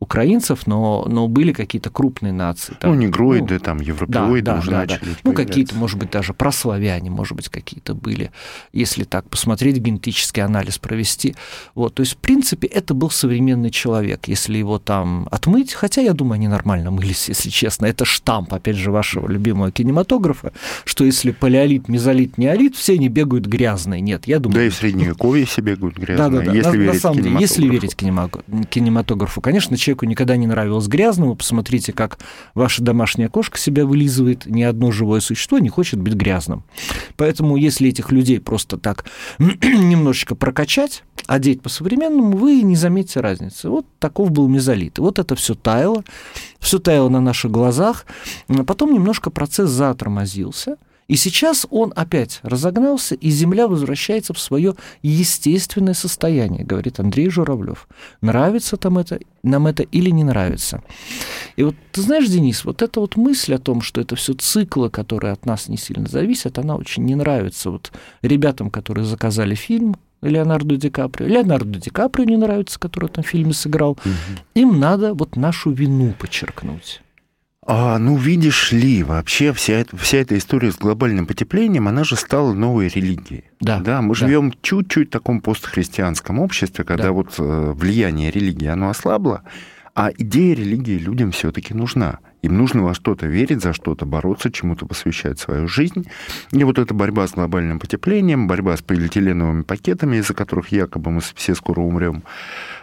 украинцев, 0.00 0.66
но, 0.66 1.04
но 1.06 1.28
были 1.28 1.52
какие-то 1.52 1.90
крупные 1.90 2.32
нации. 2.32 2.74
Там, 2.80 2.92
ну, 2.92 2.96
негроиды, 2.96 3.54
ну, 3.54 3.60
там, 3.60 3.80
европеоиды 3.80 4.46
да, 4.46 4.58
уже 4.58 4.70
да, 4.70 4.78
начали. 4.78 5.10
Да. 5.10 5.16
Ну, 5.24 5.32
какие-то, 5.34 5.74
может 5.74 5.98
быть, 5.98 6.10
даже 6.10 6.32
прославяне, 6.32 7.10
может 7.10 7.36
быть, 7.36 7.50
какие-то 7.50 7.94
были, 7.94 8.32
если 8.72 9.04
так 9.04 9.28
посмотреть, 9.28 9.76
генетический 9.76 10.42
анализ 10.42 10.78
провести. 10.78 11.36
Вот, 11.74 11.94
то 11.94 12.00
есть, 12.00 12.14
в 12.14 12.16
принципе, 12.16 12.66
это 12.66 12.94
был 12.94 13.10
современный 13.10 13.70
человек, 13.70 14.26
если 14.26 14.56
его 14.56 14.78
там 14.78 15.28
отмыть, 15.30 15.74
хотя, 15.74 16.00
я 16.00 16.14
думаю, 16.14 16.36
они 16.36 16.48
нормально 16.48 16.90
мылись, 16.90 17.28
если 17.28 17.50
честно. 17.50 17.84
Это 17.84 18.06
штамп, 18.06 18.54
опять 18.54 18.76
же, 18.76 18.90
вашего 18.90 19.28
любимого 19.28 19.70
кинематографа, 19.70 20.52
что 20.86 21.04
если 21.04 21.30
палеолит, 21.30 21.88
мезолит, 21.88 22.38
неолит, 22.38 22.74
все 22.74 22.94
они 22.94 23.10
бегают 23.10 23.44
грязные. 23.44 24.00
Нет, 24.00 24.26
я 24.26 24.38
думаю... 24.38 24.60
Да 24.60 24.64
и 24.64 24.70
в 24.70 24.74
Средневековье 24.74 25.44
все 25.44 25.60
бегают 25.60 25.98
грязные, 25.98 26.30
да, 26.30 26.38
да, 26.38 26.44
да. 26.46 26.52
если 26.52 26.70
на, 26.70 26.76
верить 26.76 26.94
на 26.94 27.00
самом 27.00 27.22
деле, 27.22 27.36
если 27.38 27.68
верить 27.68 27.96
кинематографу, 27.96 29.42
конечно, 29.42 29.76
человеку 29.90 30.06
никогда 30.06 30.36
не 30.36 30.46
нравилось 30.46 30.86
грязного, 30.86 31.34
посмотрите, 31.34 31.92
как 31.92 32.18
ваша 32.54 32.82
домашняя 32.82 33.28
кошка 33.28 33.58
себя 33.58 33.84
вылизывает, 33.84 34.46
ни 34.46 34.62
одно 34.62 34.92
живое 34.92 35.20
существо 35.20 35.58
не 35.58 35.68
хочет 35.68 36.00
быть 36.00 36.14
грязным. 36.14 36.62
Поэтому 37.16 37.56
если 37.56 37.88
этих 37.88 38.12
людей 38.12 38.40
просто 38.40 38.78
так 38.78 39.04
немножечко 39.38 40.34
прокачать, 40.36 41.02
одеть 41.26 41.62
по-современному, 41.62 42.36
вы 42.36 42.62
не 42.62 42.76
заметите 42.76 43.20
разницы. 43.20 43.68
Вот 43.68 43.86
таков 43.98 44.30
был 44.30 44.48
мезолит. 44.48 44.98
Вот 44.98 45.18
это 45.18 45.34
все 45.34 45.54
таяло, 45.54 46.04
все 46.60 46.78
таяло 46.78 47.08
на 47.08 47.20
наших 47.20 47.50
глазах. 47.50 48.06
Потом 48.66 48.92
немножко 48.94 49.30
процесс 49.30 49.70
затормозился– 49.70 50.76
и 51.10 51.16
сейчас 51.16 51.66
он 51.70 51.92
опять 51.96 52.38
разогнался, 52.44 53.16
и 53.16 53.30
Земля 53.30 53.66
возвращается 53.66 54.32
в 54.32 54.38
свое 54.38 54.76
естественное 55.02 55.94
состояние, 55.94 56.62
говорит 56.62 57.00
Андрей 57.00 57.28
Журавлев. 57.28 57.88
Нравится 58.20 58.76
там 58.76 58.96
это, 58.96 59.18
нам 59.42 59.66
это 59.66 59.82
или 59.82 60.10
не 60.10 60.22
нравится. 60.22 60.84
И 61.56 61.64
вот 61.64 61.74
ты 61.90 62.02
знаешь, 62.02 62.28
Денис, 62.28 62.64
вот 62.64 62.80
эта 62.80 63.00
вот 63.00 63.16
мысль 63.16 63.54
о 63.54 63.58
том, 63.58 63.80
что 63.80 64.00
это 64.00 64.14
все 64.14 64.34
циклы, 64.34 64.88
которые 64.88 65.32
от 65.32 65.46
нас 65.46 65.66
не 65.66 65.76
сильно 65.76 66.06
зависят, 66.06 66.60
она 66.60 66.76
очень 66.76 67.04
не 67.04 67.16
нравится 67.16 67.72
вот 67.72 67.90
ребятам, 68.22 68.70
которые 68.70 69.04
заказали 69.04 69.56
фильм, 69.56 69.96
Леонардо 70.22 70.76
Ди 70.76 70.90
Каприо. 70.90 71.26
Леонардо 71.26 71.80
Ди 71.80 71.90
Каприо 71.90 72.24
не 72.24 72.36
нравится, 72.36 72.78
который 72.78 73.06
в 73.06 73.10
этом 73.10 73.24
фильме 73.24 73.52
сыграл. 73.52 73.92
Угу. 73.92 74.38
Им 74.54 74.78
надо 74.78 75.12
вот 75.12 75.34
нашу 75.34 75.72
вину 75.72 76.14
подчеркнуть. 76.16 77.02
А, 77.66 77.98
ну, 77.98 78.16
видишь 78.16 78.72
ли, 78.72 79.02
вообще 79.02 79.52
вся, 79.52 79.74
эта, 79.74 79.94
вся 79.96 80.18
эта 80.18 80.36
история 80.38 80.72
с 80.72 80.78
глобальным 80.78 81.26
потеплением, 81.26 81.88
она 81.88 82.04
же 82.04 82.16
стала 82.16 82.54
новой 82.54 82.88
религией. 82.88 83.44
Да. 83.60 83.80
да 83.80 84.00
мы 84.00 84.14
да. 84.14 84.14
живем 84.14 84.54
чуть-чуть 84.62 85.08
в 85.08 85.10
таком 85.10 85.42
постхристианском 85.42 86.38
обществе, 86.38 86.84
когда 86.84 87.04
да. 87.04 87.12
вот 87.12 87.34
э, 87.38 87.72
влияние 87.76 88.30
религии, 88.30 88.66
оно 88.66 88.88
ослабло, 88.88 89.42
а 89.94 90.10
идея 90.16 90.56
религии 90.56 90.96
людям 90.96 91.32
все-таки 91.32 91.74
нужна. 91.74 92.20
Им 92.40 92.56
нужно 92.56 92.82
во 92.82 92.94
что-то 92.94 93.26
верить, 93.26 93.60
за 93.60 93.74
что-то 93.74 94.06
бороться, 94.06 94.50
чему-то 94.50 94.86
посвящать 94.86 95.38
свою 95.38 95.68
жизнь. 95.68 96.06
И 96.52 96.64
вот 96.64 96.78
эта 96.78 96.94
борьба 96.94 97.26
с 97.26 97.32
глобальным 97.32 97.78
потеплением, 97.78 98.48
борьба 98.48 98.78
с 98.78 98.80
полиэтиленовыми 98.80 99.64
пакетами, 99.64 100.16
из-за 100.16 100.32
которых 100.32 100.72
якобы 100.72 101.10
мы 101.10 101.20
все 101.34 101.54
скоро 101.54 101.80
умрем, 101.80 102.22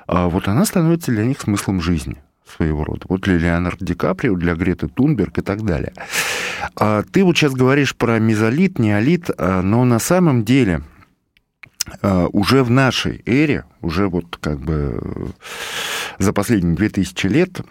а 0.05 0.29
вот 0.29 0.47
она 0.47 0.65
становится 0.65 1.11
для 1.11 1.25
них 1.25 1.41
смыслом 1.41 1.81
жизни 1.81 2.17
своего 2.49 2.83
рода. 2.83 3.05
Вот 3.09 3.21
для 3.21 3.37
Леонардо 3.37 3.85
Ди 3.85 3.93
Каприо, 3.93 4.35
для 4.35 4.55
Греты 4.55 4.87
Тунберг 4.87 5.37
и 5.37 5.41
так 5.41 5.63
далее. 5.63 5.93
А 6.75 7.03
ты 7.03 7.23
вот 7.23 7.37
сейчас 7.37 7.53
говоришь 7.53 7.95
про 7.95 8.19
мезолит, 8.19 8.79
неолит, 8.79 9.29
а, 9.37 9.61
но 9.61 9.85
на 9.85 9.99
самом 9.99 10.43
деле 10.43 10.81
а, 12.01 12.27
уже 12.27 12.63
в 12.63 12.69
нашей 12.69 13.21
эре, 13.25 13.65
уже 13.81 14.07
вот 14.07 14.37
как 14.37 14.59
бы 14.59 15.31
за 16.19 16.33
последние 16.33 16.75
2000 16.75 17.27
лет 17.27 17.61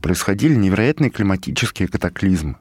происходили 0.00 0.54
невероятные 0.54 1.10
климатические 1.10 1.88
катаклизмы 1.88 2.56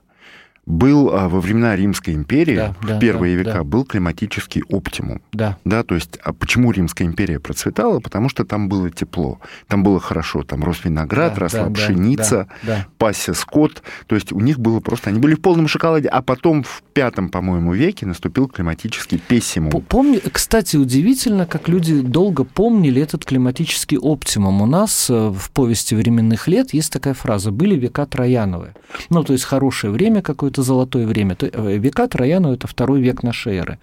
был 0.65 1.09
а, 1.13 1.27
во 1.27 1.41
времена 1.41 1.75
Римской 1.75 2.13
империи, 2.13 2.55
да, 2.55 2.75
в 2.79 2.85
да, 2.85 2.99
первые 2.99 3.35
да, 3.35 3.43
века, 3.43 3.57
да. 3.59 3.63
был 3.63 3.83
климатический 3.83 4.63
оптимум. 4.69 5.21
Да. 5.33 5.57
да. 5.65 5.83
То 5.83 5.95
есть, 5.95 6.17
а 6.23 6.33
почему 6.33 6.71
Римская 6.71 7.07
империя 7.07 7.39
процветала? 7.39 7.99
Потому 7.99 8.29
что 8.29 8.45
там 8.45 8.69
было 8.69 8.89
тепло, 8.89 9.39
там 9.67 9.83
было 9.83 9.99
хорошо, 9.99 10.43
там 10.43 10.63
рос 10.63 10.83
виноград, 10.83 11.33
да, 11.33 11.39
росла 11.39 11.65
да, 11.65 11.71
пшеница, 11.71 12.47
да, 12.63 12.67
да. 12.67 12.87
пасся 12.97 13.33
скот. 13.33 13.81
То 14.07 14.15
есть 14.15 14.31
у 14.31 14.39
них 14.39 14.59
было 14.59 14.79
просто... 14.79 15.09
Они 15.09 15.19
были 15.19 15.33
в 15.33 15.41
полном 15.41 15.67
шоколаде, 15.67 16.07
а 16.09 16.21
потом 16.21 16.63
в 16.63 16.83
пятом, 16.93 17.29
по-моему, 17.29 17.73
веке 17.73 18.05
наступил 18.05 18.47
климатический 18.47 19.17
пессимум. 19.17 19.71
Помню, 19.81 20.21
кстати, 20.31 20.77
удивительно, 20.77 21.45
как 21.45 21.67
люди 21.67 22.01
долго 22.01 22.43
помнили 22.43 23.01
этот 23.01 23.25
климатический 23.25 23.97
оптимум. 23.97 24.61
У 24.61 24.65
нас 24.65 25.09
э, 25.09 25.29
в 25.29 25.51
повести 25.51 25.95
временных 25.95 26.47
лет 26.47 26.73
есть 26.73 26.93
такая 26.93 27.13
фраза 27.13 27.51
«были 27.51 27.75
века 27.75 28.05
Трояновые». 28.05 28.75
Ну, 29.09 29.23
то 29.23 29.33
есть 29.33 29.45
хорошее 29.45 29.91
время 29.91 30.21
какое-то 30.21 30.50
это 30.51 30.63
золотое 30.63 31.07
время. 31.07 31.35
Э, 31.39 31.77
века 31.77 32.07
Трояну– 32.07 32.53
это 32.53 32.67
второй 32.67 33.01
век 33.01 33.23
нашей 33.23 33.57
эры. 33.57 33.79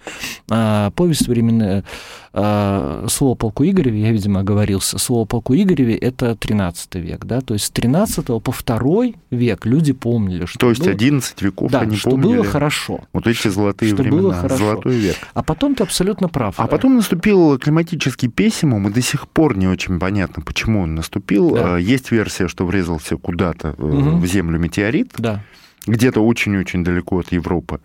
А, 0.49 0.91
повесть 0.91 1.27
временная 1.27 1.83
а, 2.31 3.05
слово 3.09 3.35
полку 3.35 3.65
Игореве, 3.65 4.01
я, 4.01 4.11
видимо, 4.11 4.41
оговорился, 4.41 4.99
слово 4.99 5.25
полку 5.25 5.55
Игореве– 5.55 5.95
это 5.97 6.35
13 6.35 6.95
век, 6.95 7.25
да, 7.25 7.41
то 7.41 7.55
есть 7.55 7.65
с 7.65 7.69
13 7.71 8.25
по 8.25 8.53
2 8.65 9.03
век 9.31 9.65
люди 9.65 9.93
помнили, 9.93 10.45
что 10.45 10.59
То 10.59 10.69
есть 10.69 10.81
было... 10.81 10.91
11 10.91 11.41
веков 11.41 11.71
да, 11.71 11.81
они 11.81 11.95
что 11.95 12.11
помнили. 12.11 12.37
было 12.37 12.45
хорошо. 12.45 13.01
Вот 13.13 13.25
эти 13.25 13.47
золотые 13.47 13.93
что 13.93 14.03
времена, 14.03 14.21
было 14.21 14.33
хорошо. 14.33 14.57
золотой 14.57 14.95
век. 14.97 15.15
А 15.33 15.41
потом 15.41 15.73
ты 15.73 15.83
абсолютно 15.83 16.29
прав. 16.29 16.55
А 16.57 16.67
потом 16.67 16.97
наступил 16.97 17.57
климатический 17.57 18.29
пессимум, 18.29 18.87
и 18.87 18.91
до 18.91 19.01
сих 19.01 19.27
пор 19.27 19.57
не 19.57 19.67
очень 19.67 19.99
понятно, 19.99 20.43
почему 20.43 20.81
он 20.81 20.95
наступил. 20.95 21.55
Да. 21.55 21.75
А, 21.75 21.77
есть 21.77 22.11
версия, 22.11 22.47
что 22.47 22.65
врезался 22.65 23.17
куда-то 23.17 23.71
угу. 23.77 24.17
в 24.17 24.25
землю 24.27 24.59
метеорит. 24.59 25.13
Да 25.17 25.43
где-то 25.87 26.21
очень-очень 26.21 26.83
далеко 26.83 27.19
от 27.19 27.31
Европы. 27.31 27.79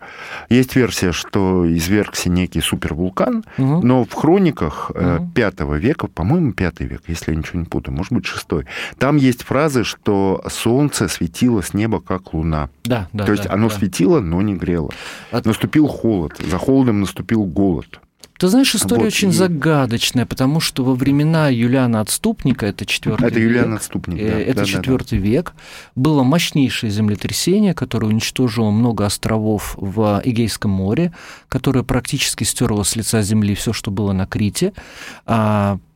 Есть 0.49 0.75
версия, 0.75 1.11
что 1.11 1.65
извергся 1.71 2.29
некий 2.29 2.61
супервулкан, 2.61 3.43
угу. 3.57 3.81
но 3.81 4.05
в 4.05 4.13
хрониках 4.13 4.91
угу. 4.91 5.77
века, 5.77 6.07
по-моему, 6.07 6.53
пятый 6.53 6.87
век, 6.87 7.03
если 7.07 7.31
я 7.31 7.37
ничего 7.37 7.59
не 7.59 7.65
путаю, 7.65 7.95
может 7.95 8.11
быть, 8.11 8.25
шестой, 8.25 8.65
там 8.97 9.17
есть 9.17 9.43
фразы, 9.43 9.83
что 9.83 10.43
солнце 10.49 11.07
светило 11.07 11.61
с 11.61 11.73
неба, 11.73 12.01
как 12.01 12.33
луна. 12.33 12.69
Да, 12.83 13.07
да, 13.13 13.25
То 13.25 13.31
есть 13.31 13.45
да, 13.45 13.53
оно 13.53 13.69
да. 13.69 13.75
светило, 13.75 14.19
но 14.19 14.41
не 14.41 14.55
грело. 14.55 14.91
От... 15.31 15.45
Наступил 15.45 15.87
холод, 15.87 16.33
за 16.37 16.57
холодом 16.57 17.01
наступил 17.01 17.45
голод. 17.45 17.99
Ты 18.37 18.49
знаешь, 18.49 18.75
история 18.75 19.03
вот, 19.03 19.07
очень 19.07 19.29
и... 19.29 19.31
загадочная, 19.31 20.25
потому 20.25 20.59
что 20.59 20.83
во 20.83 20.93
времена 20.93 21.47
Юлиана 21.47 22.01
Отступника, 22.01 22.65
это 22.65 22.85
четвертый 22.85 23.27
это 23.27 23.39
век, 23.39 23.49
Юлиан 23.49 23.73
Отступник, 23.73 24.17
да. 24.17 24.39
это 24.39 24.65
четвертый 24.65 25.19
да, 25.19 25.23
да. 25.23 25.29
век, 25.29 25.53
было 25.95 26.23
мощнейшее 26.23 26.89
землетрясение, 26.89 27.73
которое 27.73 28.07
уничтожило 28.07 28.71
много 28.71 29.05
островов 29.05 29.75
в 29.77 30.21
Эгейском 30.25 30.71
море, 30.71 31.13
которое 31.47 31.83
практически 31.83 32.43
стерло 32.43 32.83
с 32.83 32.95
лица 32.97 33.21
земли 33.21 33.55
все, 33.55 33.71
что 33.71 33.89
было 33.89 34.11
на 34.11 34.27
Крите. 34.27 34.73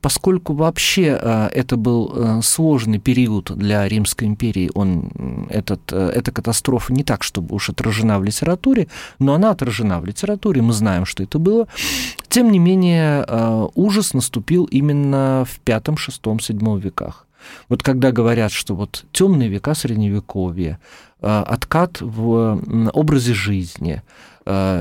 Поскольку 0.01 0.53
вообще 0.53 1.19
э, 1.21 1.49
это 1.51 1.75
был 1.75 2.13
э, 2.15 2.41
сложный 2.41 2.99
период 2.99 3.51
для 3.57 3.87
Римской 3.87 4.27
империи, 4.27 4.71
он, 4.73 5.11
этот, 5.49 5.81
э, 5.91 6.11
эта 6.15 6.31
катастрофа 6.31 6.93
не 6.93 7.03
так, 7.03 7.23
чтобы 7.23 7.55
уж 7.55 7.69
отражена 7.69 8.19
в 8.19 8.23
литературе, 8.23 8.87
но 9.19 9.33
она 9.33 9.51
отражена 9.51 9.99
в 9.99 10.05
литературе, 10.05 10.61
мы 10.61 10.71
знаем, 10.73 11.05
что 11.05 11.23
это 11.23 11.37
было. 11.37 11.67
Тем 12.29 12.51
не 12.51 12.59
менее, 12.59 13.25
ужас 13.75 14.13
наступил 14.13 14.65
именно 14.65 15.45
в 15.45 15.59
V, 15.67 15.73
VI, 15.73 16.37
VII 16.37 16.79
веках. 16.79 17.25
Вот 17.67 17.83
когда 17.83 18.11
говорят, 18.11 18.51
что 18.51 18.75
вот 18.75 19.05
темные 19.11 19.49
века 19.49 19.73
Средневековья, 19.73 20.79
откат 21.21 22.01
в 22.01 22.61
образе 22.93 23.33
жизни, 23.33 24.01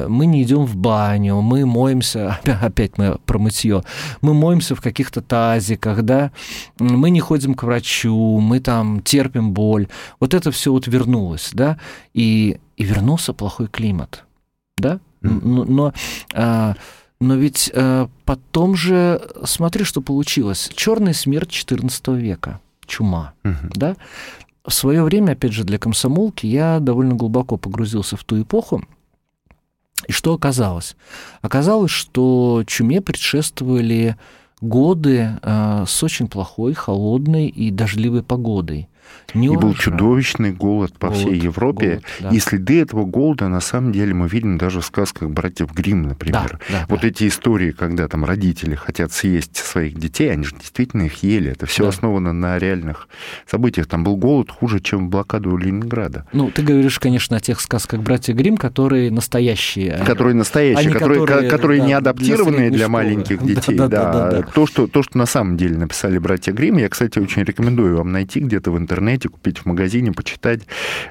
мы 0.09 0.27
не 0.27 0.43
идем 0.43 0.65
в 0.65 0.77
баню, 0.77 1.41
мы 1.41 1.67
моемся, 1.67 2.39
опять 2.63 2.97
мы 2.99 3.19
про 3.27 3.39
мытье, 3.39 3.83
мы 4.23 4.35
моемся 4.35 4.75
в 4.75 4.81
каких-то 4.81 5.21
тазиках, 5.21 6.03
да, 6.03 6.33
мы 6.79 7.11
не 7.11 7.21
ходим 7.21 7.55
к 7.55 7.63
врачу, 7.63 8.39
мы 8.41 8.61
там 8.61 9.03
терпим 9.03 9.53
боль. 9.53 9.89
Вот 10.21 10.35
это 10.35 10.51
все 10.51 10.73
вот 10.73 10.87
вернулось, 10.87 11.51
да, 11.53 11.79
и, 12.15 12.59
и 12.77 12.85
вернулся 12.85 13.33
плохой 13.33 13.69
климат, 13.69 14.25
да, 14.79 15.01
но, 15.21 15.65
но 15.65 15.93
а, 16.35 16.75
но 17.21 17.35
ведь 17.35 17.71
э, 17.75 18.07
потом 18.25 18.77
же, 18.77 19.21
смотри, 19.45 19.85
что 19.85 20.01
получилось. 20.01 20.71
Черная 20.75 21.13
смерть 21.13 21.51
XIV 21.51 22.17
века, 22.17 22.61
чума, 22.87 23.33
угу. 23.45 23.73
да. 23.75 23.97
В 24.65 24.73
свое 24.73 25.03
время, 25.03 25.33
опять 25.33 25.53
же, 25.53 25.65
для 25.65 25.79
комсомолки 25.79 26.47
я 26.47 26.79
довольно 26.79 27.15
глубоко 27.15 27.57
погрузился 27.57 28.17
в 28.17 28.25
ту 28.25 28.41
эпоху, 28.41 28.85
и 30.07 30.13
что 30.13 30.35
оказалось? 30.35 30.97
Оказалось, 31.43 31.91
что 31.91 32.63
чуме 32.67 33.01
предшествовали 33.01 34.17
годы 34.61 35.39
э, 35.43 35.85
с 35.87 36.03
очень 36.03 36.29
плохой, 36.29 36.75
холодной 36.75 37.49
и 37.49 37.71
дождливой 37.71 38.23
погодой. 38.23 38.89
Не 39.35 39.49
и 39.49 39.57
был 39.57 39.75
чудовищный 39.75 40.53
голод 40.53 40.97
по 40.99 41.09
голод, 41.09 41.21
всей 41.21 41.39
Европе. 41.39 41.87
Голод, 41.87 42.05
да. 42.21 42.29
И 42.31 42.39
следы 42.39 42.81
этого 42.81 43.05
голода, 43.05 43.49
на 43.49 43.61
самом 43.61 43.93
деле, 43.93 44.15
мы 44.15 44.29
видим 44.29 44.57
даже 44.57 44.81
в 44.81 44.87
сказках 44.87 45.31
братьев 45.31 45.73
Гримм, 45.73 46.03
например. 46.03 46.59
Да, 46.69 46.79
да, 46.81 46.87
вот 46.89 47.03
да. 47.03 47.09
эти 47.09 47.29
истории, 47.29 47.73
когда 47.73 48.09
там 48.09 48.25
родители 48.25 48.75
хотят 48.75 49.13
съесть 49.13 49.57
своих 49.57 49.99
детей, 49.99 50.33
они 50.33 50.45
же 50.45 50.55
действительно 50.57 51.03
их 51.03 51.23
ели. 51.23 51.51
Это 51.51 51.67
все 51.67 51.85
да. 51.85 51.91
основано 51.91 52.33
на 52.33 52.59
реальных 52.59 53.09
событиях. 53.47 53.87
Там 53.87 54.03
был 54.05 54.17
голод 54.17 54.51
хуже, 54.51 54.81
чем 54.81 55.07
в 55.07 55.11
блокаду 55.11 55.57
Ленинграда. 55.57 56.27
Ну, 56.33 56.51
ты 56.51 56.63
говоришь, 56.63 56.99
конечно, 56.99 57.37
о 57.37 57.41
тех 57.41 57.61
сказках 57.61 58.01
братьев 58.01 58.37
Гримм, 58.37 58.57
которые 58.57 59.11
настоящие. 59.11 60.03
Которые 60.07 60.35
настоящие, 60.35 60.91
которые, 60.91 61.27
которые, 61.27 61.51
которые 61.51 61.81
да, 61.81 61.87
не 61.87 61.93
адаптированные 61.93 62.71
для, 62.71 62.79
для 62.79 62.89
маленьких 62.89 63.43
детей. 63.43 63.77
Да, 63.77 63.89
да, 63.89 64.05
да, 64.05 64.31
да, 64.31 64.41
да. 64.41 64.43
То, 64.43 64.67
что, 64.67 64.87
то, 64.87 65.03
что 65.03 65.19
на 65.19 65.27
самом 65.27 65.57
деле 65.57 65.77
написали 65.77 66.19
братья 66.19 66.53
Гримм, 66.53 66.79
я, 66.79 66.89
кстати, 66.89 67.19
очень 67.19 67.43
рекомендую 67.43 67.97
вам 67.99 68.13
найти 68.13 68.41
где-то 68.41 68.71
в 68.71 68.79
интернете 68.79 68.98
интернете, 68.99 69.29
купить 69.29 69.59
в 69.59 69.67
магазине, 69.67 70.13
почитать. 70.13 70.63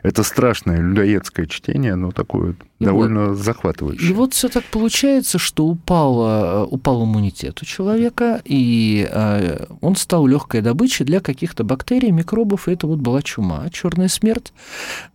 Это 0.04 0.24
страшное 0.24 0.80
людоедское 0.82 1.46
чтение, 1.46 1.96
но 1.96 2.12
такое 2.12 2.56
и 2.80 2.86
довольно 2.86 3.30
вот, 3.30 3.38
захватывающее. 3.38 4.12
И 4.12 4.14
вот 4.14 4.34
все 4.34 4.50
так 4.50 4.64
получается, 4.66 5.40
что 5.40 5.66
упал, 5.66 6.68
упал 6.70 7.06
иммунитет 7.06 7.60
у 7.62 7.66
человека, 7.66 8.42
и 8.46 9.08
э, 9.10 9.66
он 9.82 9.96
стал 9.96 10.28
легкой 10.28 10.62
добычей 10.62 11.06
для 11.06 11.20
каких-то 11.20 11.64
бактерий, 11.64 12.12
микробов, 12.12 12.68
и 12.68 12.74
это 12.74 12.86
вот 12.86 13.00
была 13.00 13.22
чума, 13.22 13.68
черная 13.72 14.10
смерть. 14.10 14.54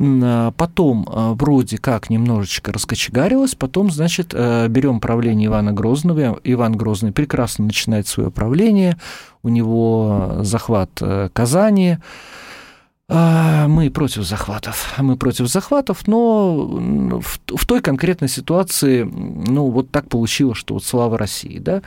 А 0.01 0.51
потом 0.53 1.07
э, 1.09 1.33
вроде 1.35 1.79
как 1.79 2.11
немножечко 2.11 2.73
раскочегарилось, 2.73 3.55
потом, 3.55 3.91
значит, 3.91 4.33
э, 4.35 4.67
берем 4.69 4.99
правление 4.99 5.47
Ивана 5.47 5.73
Грозного. 5.73 6.41
Иван 6.43 6.77
Грозный 6.77 7.13
прекрасно 7.13 7.67
начинает 7.67 8.09
свое 8.09 8.31
правление, 8.31 8.97
у 9.45 9.49
него 9.49 10.39
захват 10.43 10.91
Казани, 11.33 11.99
а, 11.99 11.99
мы 13.09 13.91
против 13.91 14.23
захватов. 14.23 14.95
Мы 14.99 15.17
против 15.17 15.49
захватов, 15.49 16.07
но 16.09 17.21
в, 17.21 17.41
в 17.57 17.67
той 17.67 17.81
конкретной 17.81 18.29
ситуации, 18.29 19.03
ну, 19.03 19.71
вот 19.71 19.91
так 19.91 20.09
получилось, 20.09 20.59
что 20.59 20.75
вот 20.75 20.85
слава 20.85 21.19
России, 21.19 21.59
да. 21.59 21.83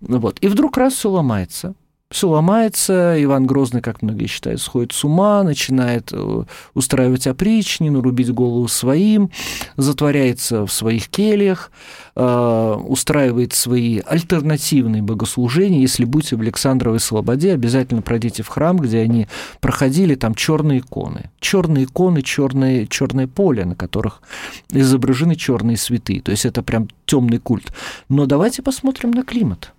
Вот. 0.00 0.38
И 0.40 0.48
вдруг 0.48 0.76
раз 0.76 0.94
все 0.94 1.10
ломается 1.10 1.74
все 2.10 2.28
ломается, 2.28 3.14
Иван 3.22 3.46
Грозный, 3.46 3.82
как 3.82 4.02
многие 4.02 4.26
считают, 4.26 4.60
сходит 4.60 4.90
с 4.90 5.04
ума, 5.04 5.44
начинает 5.44 6.10
э, 6.12 6.42
устраивать 6.74 7.28
опричнину, 7.28 8.00
рубить 8.00 8.32
голову 8.32 8.66
своим, 8.66 9.30
затворяется 9.76 10.66
в 10.66 10.72
своих 10.72 11.08
кельях, 11.08 11.70
э, 12.16 12.76
устраивает 12.84 13.52
свои 13.52 14.00
альтернативные 14.00 15.02
богослужения. 15.02 15.80
Если 15.80 16.04
будете 16.04 16.34
в 16.34 16.40
Александровой 16.40 16.98
Слободе, 16.98 17.52
обязательно 17.52 18.02
пройдите 18.02 18.42
в 18.42 18.48
храм, 18.48 18.76
где 18.78 18.98
они 18.98 19.28
проходили, 19.60 20.16
там 20.16 20.34
черные 20.34 20.80
иконы. 20.80 21.30
Черные 21.38 21.84
иконы, 21.84 22.22
черное, 22.22 22.86
черное 22.86 23.28
поле, 23.28 23.64
на 23.64 23.76
которых 23.76 24.20
изображены 24.70 25.36
черные 25.36 25.76
святые. 25.76 26.22
То 26.22 26.32
есть 26.32 26.44
это 26.44 26.64
прям 26.64 26.88
темный 27.06 27.38
культ. 27.38 27.72
Но 28.08 28.26
давайте 28.26 28.62
посмотрим 28.62 29.12
на 29.12 29.22
климат. 29.22 29.72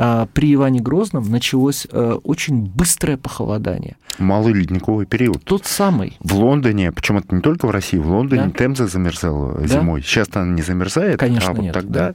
А, 0.00 0.26
при 0.32 0.54
Иване 0.54 0.80
Грозном 0.80 1.28
началось 1.28 1.86
э, 1.90 2.18
очень 2.22 2.64
быстрое 2.64 3.16
похолодание. 3.16 3.96
Малый 4.18 4.52
ледниковый 4.52 5.06
период. 5.06 5.42
Тот 5.42 5.66
самый. 5.66 6.16
В 6.20 6.36
Лондоне, 6.36 6.92
причем 6.92 7.18
это 7.18 7.34
не 7.34 7.40
только 7.40 7.66
в 7.66 7.70
России, 7.72 7.98
в 7.98 8.08
Лондоне 8.08 8.46
да? 8.46 8.50
Темза 8.50 8.86
замерзала 8.86 9.58
да? 9.58 9.66
зимой. 9.66 10.02
Сейчас 10.02 10.28
она 10.34 10.54
не 10.54 10.62
замерзает, 10.62 11.18
Конечно, 11.18 11.50
а 11.50 11.52
вот 11.52 11.62
нет, 11.62 11.74
тогда... 11.74 12.10
Да. 12.10 12.14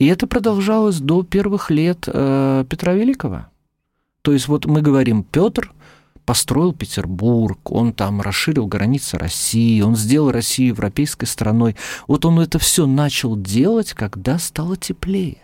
И 0.00 0.06
это 0.06 0.26
продолжалось 0.26 0.98
до 0.98 1.22
первых 1.22 1.70
лет 1.70 2.08
э, 2.08 2.64
Петра 2.68 2.94
Великого. 2.94 3.46
То 4.22 4.32
есть 4.32 4.48
вот 4.48 4.66
мы 4.66 4.82
говорим, 4.82 5.22
Петр 5.22 5.72
построил 6.26 6.72
Петербург, 6.72 7.70
он 7.70 7.92
там 7.92 8.22
расширил 8.22 8.66
границы 8.66 9.18
России, 9.18 9.80
он 9.82 9.94
сделал 9.94 10.32
Россию 10.32 10.68
европейской 10.70 11.26
страной. 11.26 11.76
Вот 12.08 12.24
он 12.24 12.40
это 12.40 12.58
все 12.58 12.86
начал 12.86 13.36
делать, 13.36 13.92
когда 13.92 14.38
стало 14.40 14.76
теплее. 14.76 15.43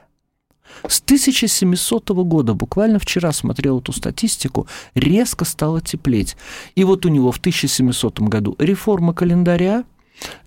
С 0.88 1.00
1700 1.00 2.10
года, 2.10 2.54
буквально 2.54 2.98
вчера 2.98 3.32
смотрел 3.32 3.80
эту 3.80 3.92
статистику, 3.92 4.66
резко 4.94 5.44
стало 5.44 5.80
теплеть. 5.80 6.36
И 6.74 6.84
вот 6.84 7.06
у 7.06 7.08
него 7.08 7.32
в 7.32 7.38
1700 7.38 8.20
году 8.20 8.56
реформа 8.58 9.14
календаря, 9.14 9.84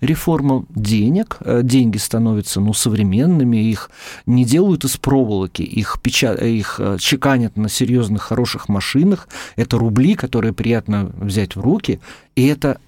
реформа 0.00 0.64
денег, 0.74 1.38
э, 1.40 1.62
деньги 1.62 1.98
становятся 1.98 2.60
ну, 2.60 2.72
современными, 2.72 3.56
их 3.56 3.90
не 4.26 4.44
делают 4.44 4.84
из 4.84 4.96
проволоки, 4.96 5.62
их, 5.62 5.98
печа... 6.02 6.34
их 6.34 6.76
э, 6.78 6.96
чеканят 7.00 7.56
на 7.56 7.68
серьезных 7.68 8.22
хороших 8.22 8.68
машинах, 8.68 9.28
это 9.56 9.78
рубли, 9.78 10.14
которые 10.14 10.52
приятно 10.52 11.10
взять 11.16 11.56
в 11.56 11.60
руки, 11.60 12.00
и 12.36 12.46
это 12.46 12.78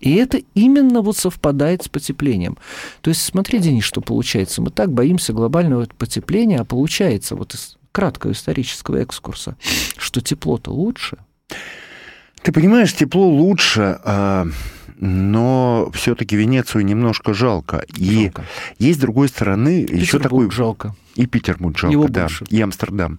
и 0.00 0.14
это 0.14 0.40
именно 0.54 1.02
вот 1.02 1.16
совпадает 1.16 1.82
с 1.82 1.88
потеплением. 1.88 2.56
То 3.02 3.10
есть 3.10 3.22
смотри, 3.22 3.58
Денис, 3.58 3.84
что 3.84 4.00
получается. 4.00 4.62
Мы 4.62 4.70
так 4.70 4.92
боимся 4.92 5.32
глобального 5.32 5.86
потепления, 5.98 6.58
а 6.60 6.64
получается 6.64 7.36
вот 7.36 7.54
из 7.54 7.76
краткого 7.92 8.32
исторического 8.32 8.96
экскурса, 8.96 9.56
что 9.96 10.20
тепло-то 10.20 10.70
лучше. 10.70 11.18
Ты 12.42 12.52
понимаешь, 12.52 12.94
тепло 12.94 13.28
лучше, 13.28 14.00
а, 14.04 14.46
но 15.00 15.90
все-таки 15.94 16.36
Венецию 16.36 16.84
немножко 16.84 17.34
жалко. 17.34 17.84
И 17.96 18.24
жалко. 18.24 18.44
есть 18.78 18.98
с 18.98 19.00
другой 19.00 19.28
стороны 19.28 19.86
еще 19.88 20.18
такой 20.18 20.50
жалко. 20.50 20.94
И 21.14 21.26
Петербург 21.26 21.76
жалко, 21.76 21.92
Его 21.92 22.08
да, 22.08 22.22
больше. 22.22 22.44
и 22.48 22.60
Амстердам. 22.60 23.18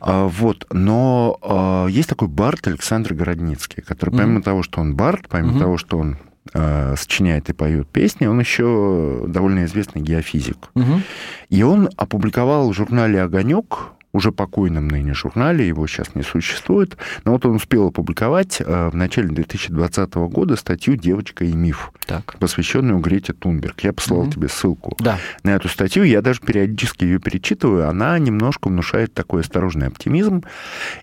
А, 0.00 0.26
вот, 0.26 0.66
но 0.70 1.38
а, 1.42 1.86
есть 1.86 2.08
такой 2.08 2.28
Барт 2.28 2.66
Александр 2.66 3.14
Городницкий, 3.14 3.82
который 3.82 4.10
помимо 4.10 4.40
mm-hmm. 4.40 4.42
того, 4.42 4.62
что 4.62 4.80
он 4.80 4.94
Барт, 4.94 5.28
помимо 5.28 5.54
mm-hmm. 5.54 5.58
того, 5.58 5.78
что 5.78 5.98
он 5.98 6.18
а, 6.52 6.94
сочиняет 6.96 7.48
и 7.48 7.52
поет 7.52 7.88
песни, 7.88 8.26
он 8.26 8.40
еще 8.40 9.24
довольно 9.26 9.64
известный 9.64 10.02
геофизик. 10.02 10.70
Угу. 10.74 11.02
И 11.50 11.62
он 11.62 11.90
опубликовал 11.96 12.70
в 12.70 12.74
журнале 12.74 13.22
«Огонек» 13.22 13.92
уже 14.12 14.32
покойном 14.32 14.88
ныне 14.88 15.14
журнале, 15.14 15.66
его 15.66 15.86
сейчас 15.86 16.14
не 16.14 16.22
существует, 16.22 16.96
но 17.24 17.32
вот 17.32 17.46
он 17.46 17.56
успел 17.56 17.88
опубликовать 17.88 18.60
э, 18.60 18.88
в 18.88 18.96
начале 18.96 19.28
2020 19.28 20.14
года 20.14 20.56
статью 20.56 20.96
«Девочка 20.96 21.44
и 21.44 21.52
миф», 21.52 21.92
так. 22.06 22.36
посвященную 22.38 22.98
Грете 22.98 23.32
Тунберг. 23.32 23.80
Я 23.80 23.92
послал 23.92 24.20
угу. 24.20 24.32
тебе 24.32 24.48
ссылку 24.48 24.96
да. 24.98 25.18
на 25.44 25.50
эту 25.50 25.68
статью, 25.68 26.02
я 26.04 26.22
даже 26.22 26.40
периодически 26.40 27.04
ее 27.04 27.20
перечитываю, 27.20 27.88
она 27.88 28.18
немножко 28.18 28.68
внушает 28.68 29.14
такой 29.14 29.42
осторожный 29.42 29.86
оптимизм, 29.86 30.42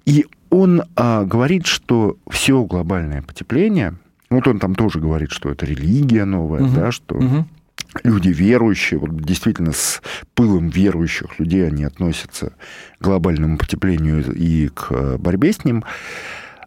и 0.05 0.25
он 0.49 0.83
а, 0.95 1.23
говорит, 1.23 1.65
что 1.65 2.17
все 2.29 2.63
глобальное 2.63 3.21
потепление, 3.21 3.95
вот 4.29 4.47
он 4.47 4.59
там 4.59 4.75
тоже 4.75 4.99
говорит, 4.99 5.31
что 5.31 5.49
это 5.49 5.65
религия 5.65 6.25
новая, 6.25 6.63
угу. 6.63 6.75
да, 6.75 6.91
что... 6.91 7.15
Угу 7.15 7.45
люди 8.03 8.29
верующие, 8.29 8.99
вот 8.99 9.15
действительно 9.21 9.71
с 9.71 10.01
пылом 10.35 10.69
верующих 10.69 11.39
людей 11.39 11.67
они 11.67 11.83
относятся 11.83 12.53
к 12.99 13.03
глобальному 13.03 13.57
потеплению 13.57 14.33
и 14.33 14.69
к 14.69 15.17
борьбе 15.17 15.53
с 15.53 15.65
ним. 15.65 15.83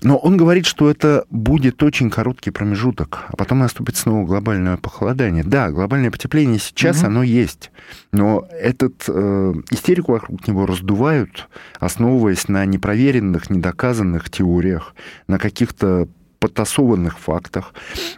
Но 0.03 0.17
он 0.17 0.37
говорит, 0.37 0.65
что 0.65 0.91
это 0.91 1.25
будет 1.31 1.83
очень 1.83 2.09
короткий 2.09 2.51
промежуток, 2.51 3.27
а 3.29 3.37
потом 3.37 3.59
наступит 3.59 3.97
снова 3.97 4.27
глобальное 4.27 4.79
похолодание. 4.79 5.45
Да, 5.45 5.71
глобальное 5.71 6.11
потепление 6.11 6.59
сейчас 6.59 6.99
угу. 7.01 7.07
оно 7.07 7.23
есть, 7.23 7.71
но 8.13 8.47
этот 8.51 9.05
э, 9.09 9.55
истерику 9.71 10.13
вокруг 10.13 10.47
него 10.49 10.65
раздувают, 10.65 11.49
основываясь 11.79 12.49
на 12.49 12.65
непроверенных, 12.65 13.51
недоказанных 13.51 14.31
теориях, 14.31 14.95
на 15.27 15.39
каких-то 15.39 16.09
подтасованных 16.39 17.19
фактах. 17.19 17.75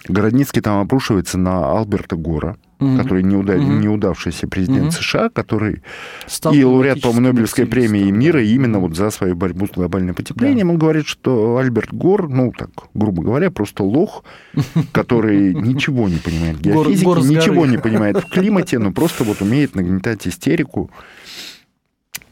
Городницкий 0.08 0.62
там 0.62 0.80
обрушивается 0.80 1.38
на 1.38 1.72
Алберта 1.72 2.14
Гора, 2.14 2.56
mm-hmm. 2.82 2.96
который 2.96 3.22
неуда... 3.22 3.54
mm-hmm. 3.54 3.80
неудавшийся 3.80 4.46
президент 4.48 4.88
mm-hmm. 4.88 5.02
США, 5.02 5.28
который 5.30 5.82
Стал 6.26 6.52
и 6.52 6.62
лауреат, 6.62 7.00
по-моему, 7.00 7.28
Нобелевской 7.28 7.66
премии 7.66 8.10
мира 8.10 8.42
именно 8.42 8.78
вот 8.78 8.96
за 8.96 9.10
свою 9.10 9.34
борьбу 9.34 9.66
с 9.66 9.70
глобальным 9.70 10.14
потеплением. 10.14 10.68
Да. 10.68 10.72
Он 10.74 10.78
говорит, 10.78 11.06
что 11.06 11.56
Альберт 11.56 11.92
Гор, 11.92 12.28
ну, 12.28 12.52
так, 12.56 12.70
грубо 12.94 13.22
говоря, 13.22 13.50
просто 13.50 13.84
лох, 13.84 14.24
который 14.92 15.54
ничего 15.54 16.08
не 16.08 16.18
понимает 16.18 16.56
в 16.56 16.60
геофизике, 16.62 17.10
ничего 17.28 17.66
не 17.66 17.78
понимает 17.78 18.16
в 18.16 18.28
климате, 18.28 18.78
но 18.78 18.92
просто 18.92 19.24
вот 19.24 19.40
умеет 19.40 19.74
нагнетать 19.74 20.26
истерику 20.26 20.90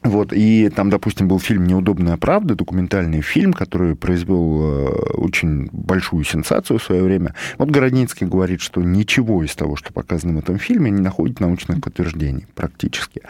вот, 0.03 0.33
и 0.33 0.71
там, 0.71 0.89
допустим, 0.89 1.29
был 1.29 1.39
фильм 1.39 1.67
«Неудобная 1.67 2.17
правда», 2.17 2.55
документальный 2.55 3.21
фильм, 3.21 3.53
который 3.53 3.95
произвел 3.95 4.61
э, 4.63 4.87
очень 5.15 5.69
большую 5.73 6.25
сенсацию 6.25 6.79
в 6.79 6.83
свое 6.83 7.03
время. 7.03 7.35
Вот 7.59 7.71
Городницкий 7.71 8.27
говорит, 8.27 8.63
что 8.63 8.81
ничего 8.81 9.45
из 9.45 9.55
того, 9.55 9.77
что 9.77 9.93
показано 9.93 10.35
в 10.35 10.39
этом 10.39 10.59
фильме, 10.59 10.91
не 10.91 11.03
находит 11.03 11.41
научных 11.41 11.83
подтверждений 11.83 12.47
практически. 12.55 13.21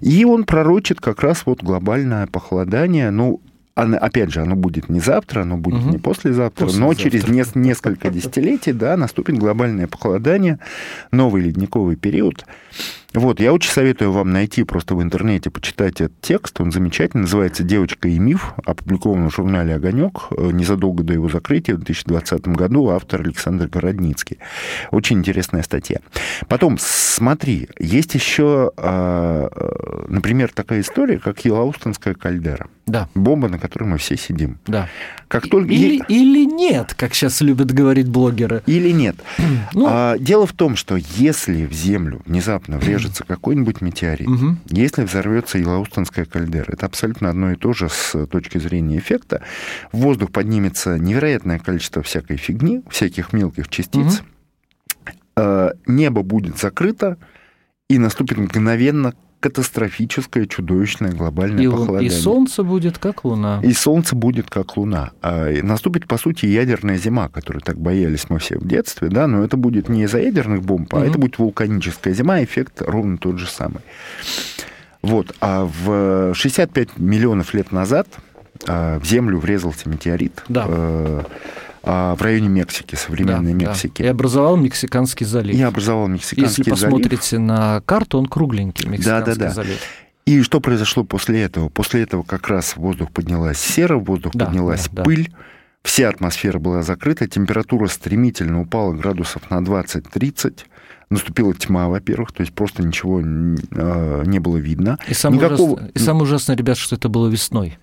И 0.00 0.24
он 0.24 0.44
пророчит 0.44 0.98
как 1.00 1.22
раз 1.22 1.42
вот 1.44 1.62
глобальное 1.62 2.26
похолодание, 2.26 3.10
ну, 3.10 3.42
опять 3.74 4.32
же, 4.32 4.40
оно 4.40 4.56
будет 4.56 4.88
не 4.88 5.00
завтра, 5.00 5.42
оно 5.42 5.56
будет 5.56 5.82
угу. 5.82 5.90
не 5.90 5.98
послезавтра, 5.98 6.66
послезавтра, 6.66 6.86
но 6.86 6.94
через 6.94 7.28
не, 7.28 7.44
несколько 7.54 8.10
десятилетий, 8.10 8.72
да, 8.72 8.96
наступит 8.96 9.38
глобальное 9.38 9.86
похолодание, 9.86 10.58
новый 11.12 11.42
ледниковый 11.42 11.96
период. 11.96 12.44
Вот, 13.18 13.40
я 13.40 13.52
очень 13.52 13.72
советую 13.72 14.12
вам 14.12 14.30
найти 14.30 14.62
просто 14.62 14.94
в 14.94 15.02
интернете, 15.02 15.50
почитать 15.50 16.00
этот 16.00 16.20
текст. 16.20 16.60
Он 16.60 16.70
замечательный, 16.70 17.22
называется 17.22 17.64
«Девочка 17.64 18.06
и 18.06 18.16
миф», 18.16 18.54
опубликован 18.64 19.28
в 19.28 19.34
журнале 19.34 19.74
«Огонек» 19.74 20.28
э, 20.30 20.50
незадолго 20.52 21.02
до 21.02 21.14
его 21.14 21.28
закрытия 21.28 21.74
в 21.74 21.78
2020 21.78 22.46
году, 22.46 22.90
автор 22.90 23.22
Александр 23.22 23.66
Городницкий. 23.66 24.38
Очень 24.92 25.18
интересная 25.18 25.64
статья. 25.64 25.98
Потом, 26.46 26.76
смотри, 26.78 27.68
есть 27.80 28.14
еще, 28.14 28.70
а, 28.76 29.48
э, 29.52 30.04
например, 30.08 30.52
такая 30.54 30.80
история, 30.80 31.18
как 31.18 31.44
Елаустонская 31.44 32.14
кальдера. 32.14 32.68
Да. 32.88 33.08
Бомба, 33.14 33.48
на 33.48 33.58
которой 33.58 33.84
мы 33.84 33.98
все 33.98 34.16
сидим. 34.16 34.58
Да. 34.66 34.88
Как 35.28 35.48
только... 35.48 35.70
или, 35.72 36.02
или 36.08 36.44
нет, 36.46 36.94
как 36.94 37.14
сейчас 37.14 37.40
любят 37.42 37.70
говорить 37.72 38.08
блогеры. 38.08 38.62
Или 38.66 38.92
нет. 38.92 39.16
ну... 39.74 39.86
а, 39.88 40.18
дело 40.18 40.46
в 40.46 40.52
том, 40.52 40.74
что 40.74 40.96
если 40.96 41.66
в 41.66 41.72
Землю 41.72 42.22
внезапно 42.24 42.78
врежется 43.08 43.24
какой-нибудь 43.24 43.80
метеорит, 43.80 44.28
угу. 44.28 44.56
если 44.66 45.02
взорвется 45.02 45.58
Елаустонская 45.58 46.24
кальдера, 46.24 46.72
это 46.72 46.86
абсолютно 46.86 47.30
одно 47.30 47.52
и 47.52 47.56
то 47.56 47.72
же 47.72 47.88
с 47.88 48.26
точки 48.26 48.58
зрения 48.58 48.98
эффекта. 48.98 49.42
В 49.92 49.98
воздух 49.98 50.30
поднимется 50.30 50.98
невероятное 50.98 51.58
количество 51.58 52.02
всякой 52.02 52.36
фигни, 52.36 52.82
всяких 52.90 53.32
мелких 53.32 53.68
частиц. 53.68 54.22
Угу. 55.36 55.72
Небо 55.86 56.22
будет 56.22 56.58
закрыто, 56.58 57.16
и 57.88 57.98
наступит 57.98 58.38
мгновенно 58.38 59.14
катастрофическое, 59.40 60.46
чудовищное 60.46 61.12
глобальное 61.12 61.62
и, 61.62 61.68
похолодание. 61.68 62.10
И 62.10 62.10
Солнце 62.10 62.64
будет 62.64 62.98
как 62.98 63.24
Луна. 63.24 63.60
И 63.62 63.72
Солнце 63.72 64.16
будет 64.16 64.50
как 64.50 64.76
Луна. 64.76 65.12
А 65.22 65.50
наступит, 65.62 66.06
по 66.06 66.18
сути, 66.18 66.46
ядерная 66.46 66.98
зима, 66.98 67.28
которую 67.28 67.62
так 67.62 67.78
боялись 67.78 68.26
мы 68.28 68.38
все 68.38 68.58
в 68.58 68.66
детстве, 68.66 69.08
да, 69.08 69.26
но 69.26 69.44
это 69.44 69.56
будет 69.56 69.88
не 69.88 70.04
из-за 70.04 70.18
ядерных 70.18 70.62
бомб, 70.62 70.92
угу. 70.92 71.02
а 71.02 71.06
это 71.06 71.18
будет 71.18 71.38
вулканическая 71.38 72.12
зима, 72.14 72.42
эффект 72.42 72.82
ровно 72.82 73.18
тот 73.18 73.38
же 73.38 73.46
самый. 73.46 73.80
Вот. 75.02 75.34
А 75.40 75.64
в 75.64 76.34
65 76.34 76.98
миллионов 76.98 77.54
лет 77.54 77.70
назад 77.70 78.08
а, 78.66 78.98
в 78.98 79.04
Землю 79.04 79.38
врезался 79.38 79.88
метеорит. 79.88 80.42
Да. 80.48 80.66
Э, 80.68 81.22
в 81.88 82.22
районе 82.22 82.48
Мексики, 82.48 82.94
современной 82.94 83.54
да, 83.54 83.70
Мексики. 83.70 84.02
Да. 84.02 84.08
И 84.08 84.10
образовал 84.10 84.56
Мексиканский 84.56 85.24
залив. 85.24 85.56
И 85.56 85.62
образовал 85.62 86.08
Мексиканский 86.08 86.64
залив. 86.64 86.76
Если 86.76 86.86
посмотрите 86.86 87.38
на 87.38 87.80
карту, 87.82 88.18
он 88.18 88.26
кругленький, 88.26 88.88
Мексиканский 88.88 89.34
да, 89.34 89.38
да, 89.38 89.46
да. 89.46 89.50
залив. 89.52 89.78
И 90.28 90.42
что 90.42 90.60
произошло 90.60 91.04
после 91.04 91.40
этого? 91.40 91.70
После 91.70 92.02
этого 92.02 92.22
как 92.22 92.48
раз 92.48 92.72
в 92.72 92.76
воздух 92.76 93.10
поднялась 93.12 93.58
сера, 93.58 93.96
в 93.96 94.04
воздух 94.04 94.34
да, 94.34 94.44
поднялась 94.44 94.86
да, 94.92 95.02
пыль, 95.02 95.30
да. 95.30 95.38
вся 95.82 96.10
атмосфера 96.10 96.58
была 96.58 96.82
закрыта, 96.82 97.26
температура 97.26 97.86
стремительно 97.86 98.60
упала 98.60 98.92
градусов 98.92 99.50
на 99.50 99.60
20-30, 99.60 100.66
наступила 101.08 101.54
тьма, 101.54 101.88
во-первых, 101.88 102.32
то 102.32 102.42
есть 102.42 102.52
просто 102.52 102.82
ничего 102.82 103.22
э, 103.22 104.24
не 104.26 104.38
было 104.38 104.58
видно. 104.58 104.98
И 105.08 105.14
самое, 105.14 105.40
Никакого... 105.40 105.72
ужасное, 105.72 105.90
и 105.94 105.98
самое 105.98 106.24
ужасное, 106.24 106.56
ребят, 106.56 106.76
что 106.76 106.96
это 106.96 107.08
было 107.08 107.28
весной. 107.28 107.78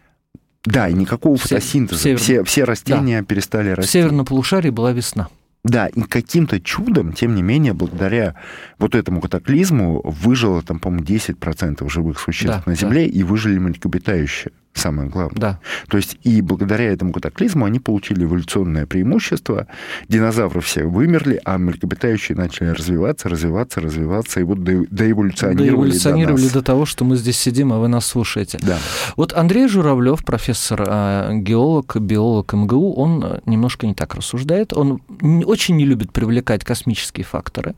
Да, 0.65 0.89
и 0.89 0.93
никакого 0.93 1.38
фотосинтеза. 1.38 2.01
Север... 2.01 2.17
Все, 2.19 2.43
все 2.43 2.63
растения 2.63 3.21
да. 3.21 3.25
перестали 3.25 3.69
расти. 3.69 3.89
В 3.89 3.91
северном 3.91 4.25
полушарии 4.25 4.69
была 4.69 4.91
весна. 4.91 5.30
Да, 5.63 5.88
и 5.88 6.01
каким-то 6.01 6.62
чудом, 6.62 7.13
тем 7.13 7.34
не 7.34 7.41
менее, 7.41 7.73
благодаря 7.73 8.36
вот 8.78 8.93
этому 8.93 9.19
катаклизму 9.19 9.99
выжило 10.04 10.62
там, 10.62 10.80
по-моему, 10.80 11.06
10% 11.06 11.89
живых 11.89 12.19
существ 12.19 12.63
да, 12.63 12.63
на 12.67 12.75
Земле, 12.75 13.08
да. 13.08 13.12
и 13.12 13.23
выжили 13.23 13.58
млекопитающие 13.58 14.51
самое 14.75 15.09
главное. 15.09 15.39
Да. 15.39 15.59
То 15.88 15.97
есть 15.97 16.17
и 16.23 16.41
благодаря 16.41 16.91
этому 16.91 17.13
катаклизму 17.13 17.65
они 17.65 17.79
получили 17.79 18.25
эволюционное 18.25 18.85
преимущество. 18.85 19.67
Динозавры 20.09 20.61
все 20.61 20.83
вымерли, 20.83 21.41
а 21.45 21.57
млекопитающие 21.57 22.38
начали 22.38 22.67
развиваться, 22.67 23.29
развиваться, 23.29 23.79
развиваться, 23.79 24.39
и 24.39 24.43
вот 24.43 24.63
доэволюционировали, 24.63 25.69
доэволюционировали 25.69 26.41
до, 26.41 26.43
нас. 26.43 26.53
до 26.53 26.61
того, 26.61 26.85
что 26.85 27.05
мы 27.05 27.15
здесь 27.15 27.38
сидим, 27.38 27.71
а 27.73 27.79
вы 27.79 27.88
нас 27.88 28.05
слушаете. 28.05 28.59
Да. 28.61 28.77
Вот 29.15 29.33
Андрей 29.33 29.67
Журавлев, 29.67 30.23
профессор, 30.25 30.83
а, 30.88 31.33
геолог, 31.33 31.95
биолог 31.97 32.53
МГУ, 32.53 32.93
он 32.93 33.41
немножко 33.45 33.88
не 33.88 33.93
так 33.93 34.13
рассуждает. 34.15 34.73
Он 34.73 35.01
очень 35.45 35.77
не 35.77 35.85
любит 35.85 36.11
привлекать 36.11 36.63
космические 36.65 37.23
факторы. 37.23 37.75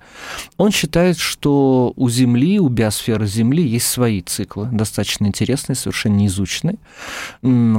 Он 0.57 0.71
считает, 0.71 1.17
что 1.17 1.93
у 1.95 2.09
Земли, 2.09 2.59
у 2.59 2.69
биосферы 2.69 3.27
Земли 3.27 3.65
есть 3.65 3.87
свои 3.87 4.21
циклы, 4.21 4.67
достаточно 4.71 5.27
интересные, 5.27 5.75
совершенно 5.75 6.15
неизученные 6.15 6.77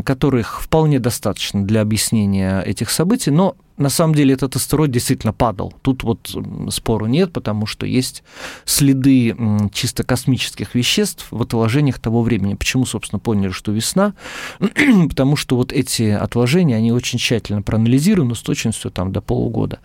которых 0.05 0.62
вполне 0.62 0.99
достаточно 0.99 1.64
для 1.64 1.81
объяснения 1.81 2.61
этих 2.61 2.90
событий, 2.90 3.31
но 3.31 3.57
на 3.77 3.90
самом 3.90 4.14
деле 4.14 4.35
этот 4.35 4.57
астероид 4.57 4.90
действительно 4.90 5.33
падал. 5.33 5.73
Тут 5.83 6.03
вот 6.03 6.37
спору 6.71 7.07
нет, 7.07 7.33
потому 7.33 7.66
что 7.66 7.87
есть 7.87 8.25
следы 8.64 9.37
чисто 9.73 10.03
космических 10.03 10.75
веществ 10.75 11.27
в 11.31 11.40
отложениях 11.40 11.99
того 12.01 12.23
времени. 12.23 12.55
Почему, 12.55 12.87
собственно, 12.87 13.21
поняли, 13.21 13.51
что 13.51 13.71
весна? 13.73 14.14
потому 15.09 15.37
что 15.37 15.57
вот 15.57 15.73
эти 15.73 16.11
отложения, 16.11 16.77
они 16.77 16.92
очень 16.92 17.18
тщательно 17.18 17.62
проанализированы 17.62 18.35
с 18.35 18.40
точностью 18.40 18.90
там, 18.90 19.12
до 19.12 19.21
полугода. 19.21 19.79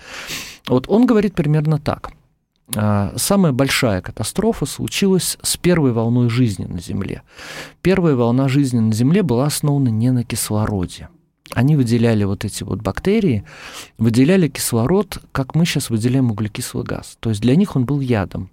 Вот 0.67 0.85
он 0.87 1.05
говорит 1.05 1.35
примерно 1.35 1.77
так– 1.79 2.11
самая 2.71 3.51
большая 3.51 4.01
катастрофа 4.01 4.65
случилась 4.65 5.37
с 5.41 5.57
первой 5.57 5.91
волной 5.91 6.29
жизни 6.29 6.65
на 6.65 6.79
Земле. 6.79 7.23
Первая 7.81 8.15
волна 8.15 8.47
жизни 8.47 8.79
на 8.79 8.93
Земле 8.93 9.23
была 9.23 9.45
основана 9.45 9.89
не 9.89 10.11
на 10.11 10.23
кислороде. 10.23 11.09
Они 11.51 11.75
выделяли 11.75 12.23
вот 12.23 12.45
эти 12.45 12.63
вот 12.63 12.81
бактерии, 12.81 13.43
выделяли 13.97 14.47
кислород, 14.47 15.19
как 15.31 15.55
мы 15.55 15.65
сейчас 15.65 15.89
выделяем 15.89 16.31
углекислый 16.31 16.83
газ. 16.83 17.17
То 17.19 17.29
есть 17.29 17.41
для 17.41 17.55
них 17.55 17.75
он 17.75 17.85
был 17.85 17.99
ядом. 17.99 18.49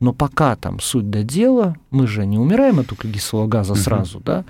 Но 0.00 0.12
пока 0.12 0.54
там 0.54 0.78
суть 0.78 1.10
до 1.10 1.24
дела, 1.24 1.76
мы 1.90 2.06
же 2.06 2.24
не 2.24 2.38
умираем 2.38 2.78
от 2.78 2.92
углекислого 2.92 3.48
газа 3.48 3.74
сразу, 3.74 4.20
да, 4.20 4.44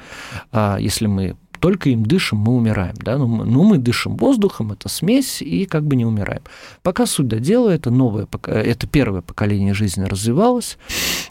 а 0.52 0.76
если 0.78 1.06
мы 1.06 1.36
только 1.60 1.90
им 1.90 2.04
дышим, 2.04 2.38
мы 2.38 2.54
умираем. 2.54 2.94
Да? 2.96 3.18
Ну, 3.18 3.26
ну, 3.26 3.64
мы 3.64 3.78
дышим 3.78 4.16
воздухом, 4.16 4.72
это 4.72 4.88
смесь, 4.88 5.42
и 5.42 5.66
как 5.66 5.84
бы 5.84 5.96
не 5.96 6.04
умираем. 6.04 6.42
Пока 6.82 7.06
суть 7.06 7.28
до 7.28 7.40
дела, 7.40 7.70
это, 7.70 7.90
новое, 7.90 8.26
это 8.44 8.86
первое 8.86 9.22
поколение 9.22 9.74
жизни 9.74 10.04
развивалось, 10.04 10.78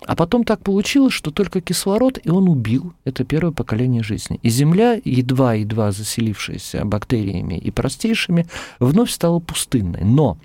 а 0.05 0.15
потом 0.15 0.43
так 0.43 0.61
получилось, 0.61 1.13
что 1.13 1.31
только 1.31 1.61
кислород, 1.61 2.19
и 2.23 2.29
он 2.29 2.49
убил 2.49 2.93
это 3.03 3.23
первое 3.23 3.51
поколение 3.51 4.03
жизни. 4.03 4.39
И 4.41 4.49
Земля, 4.49 4.99
едва-едва 5.03 5.91
заселившаяся 5.91 6.85
бактериями 6.85 7.57
и 7.57 7.71
простейшими, 7.71 8.47
вновь 8.79 9.11
стала 9.11 9.39
пустынной. 9.39 10.03
Но 10.03 10.37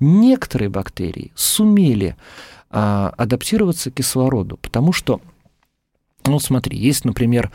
некоторые 0.00 0.68
бактерии 0.68 1.32
сумели 1.34 2.16
а, 2.70 3.14
адаптироваться 3.16 3.90
к 3.90 3.94
кислороду, 3.94 4.58
потому 4.58 4.92
что, 4.92 5.20
ну 6.26 6.38
смотри, 6.38 6.76
есть, 6.76 7.04
например, 7.04 7.50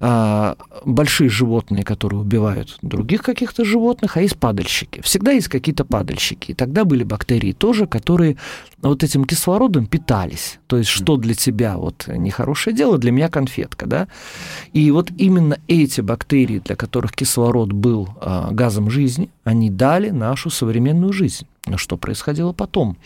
большие 0.00 1.30
животные, 1.30 1.84
которые 1.84 2.20
убивают 2.20 2.78
других 2.82 3.22
каких-то 3.22 3.64
животных, 3.64 4.16
а 4.16 4.22
есть 4.22 4.38
падальщики. 4.38 5.00
Всегда 5.02 5.32
есть 5.32 5.48
какие-то 5.48 5.84
падальщики. 5.84 6.50
И 6.50 6.54
тогда 6.54 6.84
были 6.84 7.04
бактерии 7.04 7.52
тоже, 7.52 7.86
которые 7.86 8.36
вот 8.82 9.02
этим 9.02 9.24
кислородом 9.24 9.86
питались. 9.86 10.58
То 10.66 10.76
есть, 10.76 10.90
что 10.90 11.16
для 11.16 11.34
тебя 11.34 11.76
вот 11.76 12.06
нехорошее 12.08 12.76
дело, 12.76 12.98
для 12.98 13.12
меня 13.12 13.28
конфетка, 13.28 13.86
да? 13.86 14.08
И 14.72 14.90
вот 14.90 15.10
именно 15.16 15.58
эти 15.68 16.00
бактерии, 16.00 16.58
для 16.58 16.76
которых 16.76 17.12
кислород 17.12 17.72
был 17.72 18.08
а, 18.20 18.50
газом 18.50 18.90
жизни, 18.90 19.30
они 19.44 19.70
дали 19.70 20.10
нашу 20.10 20.50
современную 20.50 21.12
жизнь. 21.12 21.46
Но 21.66 21.78
что 21.78 21.96
происходило 21.96 22.52
потом? 22.52 22.98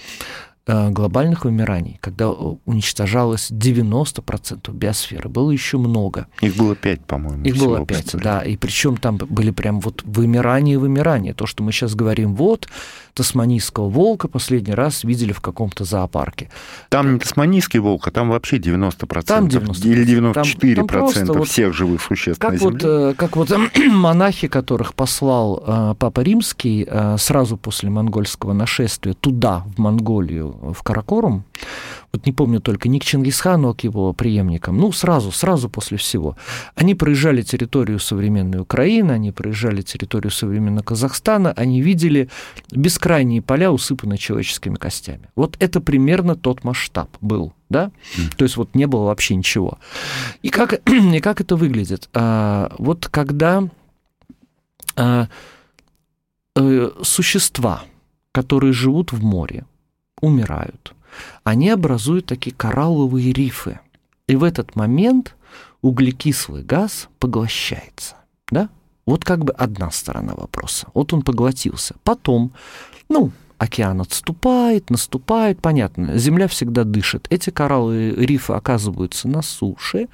Э, 0.71 0.91
глобальных 0.91 1.47
вымираний, 1.47 1.97
когда 2.03 2.27
э, 2.27 2.57
уничтожалось 2.67 3.51
90% 3.51 4.71
биосферы, 4.75 5.31
было 5.31 5.51
еще 5.51 5.79
много. 5.79 6.27
Их 6.43 6.57
было 6.59 6.77
пять, 6.77 7.03
по-моему. 7.07 7.43
Их 7.43 7.57
было 7.57 7.87
пять, 7.87 8.13
да. 8.13 8.43
И 8.43 8.59
причем 8.59 8.99
там 8.99 9.17
были 9.17 9.51
прям 9.51 9.81
вот 9.81 10.03
вымирание 10.05 10.75
и 10.75 10.77
вымирание. 10.77 11.33
То, 11.33 11.47
что 11.47 11.63
мы 11.63 11.73
сейчас 11.73 11.95
говорим, 11.95 12.35
вот, 12.35 12.69
тасманийского 13.19 13.89
волка 13.89 14.29
последний 14.29 14.75
раз 14.75 15.05
видели 15.05 15.33
в 15.33 15.41
каком-то 15.41 15.85
зоопарке. 15.85 16.51
Там 16.89 17.15
не 17.15 17.19
тасманийский 17.19 17.81
волк, 17.81 18.09
а 18.09 18.11
там 18.11 18.31
вообще 18.31 18.57
90%. 18.57 19.23
Там 19.25 19.47
90%. 19.47 19.87
Или 19.87 20.07
94% 20.19 21.15
там, 21.15 21.27
там 21.27 21.43
всех 21.45 21.69
вот, 21.69 21.77
живых 21.77 22.03
существ 22.03 22.41
как 22.41 22.53
на 22.53 22.59
Земле. 22.59 22.89
Вот, 22.89 23.17
как 23.17 23.37
вот 23.37 23.51
монахи, 23.91 24.49
которых 24.49 24.95
послал 24.95 25.63
э, 25.67 25.95
Папа 25.99 26.21
Римский 26.21 26.89
сразу 27.19 27.57
после 27.57 27.91
монгольского 27.91 28.53
нашествия 28.53 29.15
туда, 29.15 29.65
в 29.77 29.79
Монголию, 29.79 30.75
в 30.75 30.83
Каракорум, 30.83 31.45
вот 32.13 32.27
не 32.27 32.33
помню 32.33 32.61
только, 32.61 32.89
не 32.89 32.99
к 33.01 33.05
Чингисхану, 33.05 33.69
а 33.69 33.75
к 33.75 33.85
его 33.85 34.13
преемникам, 34.15 34.79
ну, 34.79 34.93
сразу, 34.93 35.31
сразу 35.31 35.69
после 35.69 35.99
всего. 35.99 36.37
Они 36.75 36.95
проезжали 36.95 37.43
территорию 37.43 37.99
современной 37.99 38.61
Украины, 38.61 39.13
они 39.13 39.31
проезжали 39.31 39.83
территорию 39.83 40.31
современного 40.31 40.85
Казахстана, 40.85 41.53
они 41.53 41.83
видели 41.83 42.29
бескрайние 42.71 43.43
поля, 43.43 43.71
усыпанные 43.71 44.19
человеческими 44.19 44.77
костями. 44.77 45.29
Вот 45.37 45.57
это 45.61 45.81
примерно 45.81 46.35
тот 46.35 46.65
масштаб 46.65 47.11
был, 47.21 47.53
да? 47.69 47.91
Mm. 48.17 48.37
То 48.37 48.45
есть 48.45 48.57
вот 48.57 48.75
не 48.75 48.87
было 48.87 49.05
вообще 49.05 49.35
ничего. 49.35 49.79
И 50.43 50.49
как, 50.49 50.73
и 50.89 51.21
как 51.21 51.41
это 51.43 51.57
выглядит? 51.57 52.09
А, 52.15 52.75
вот 52.79 53.07
когда 53.09 53.69
а, 54.97 55.29
а, 56.57 56.93
существа, 57.03 57.83
которые 58.33 58.73
живут 58.73 59.13
в 59.13 59.23
море, 59.23 59.67
умирают. 60.21 60.95
Они 61.45 61.71
образуют 61.71 62.27
такие 62.27 62.55
коралловые 62.55 63.33
рифы. 63.33 63.81
И 64.27 64.37
в 64.37 64.45
этот 64.45 64.77
момент 64.77 65.35
углекислый 65.83 66.63
газ 66.63 67.09
поглощается. 67.19 68.17
Да? 68.51 68.69
Вот 69.07 69.25
как 69.25 69.45
бы 69.45 69.53
одна 69.53 69.91
сторона 69.91 70.35
вопроса. 70.35 70.89
Вот 70.95 71.13
он 71.13 71.23
поглотился. 71.23 71.95
Потом, 72.05 72.53
ну, 73.09 73.33
океан 73.59 74.01
отступает, 74.01 74.91
наступает, 74.91 75.61
понятно, 75.61 76.19
Земля 76.19 76.49
всегда 76.49 76.85
дышит. 76.85 77.27
Эти 77.31 77.51
коралловые 77.51 78.15
рифы 78.15 78.53
оказываются 78.53 79.29
на 79.29 79.43
суше, 79.43 80.09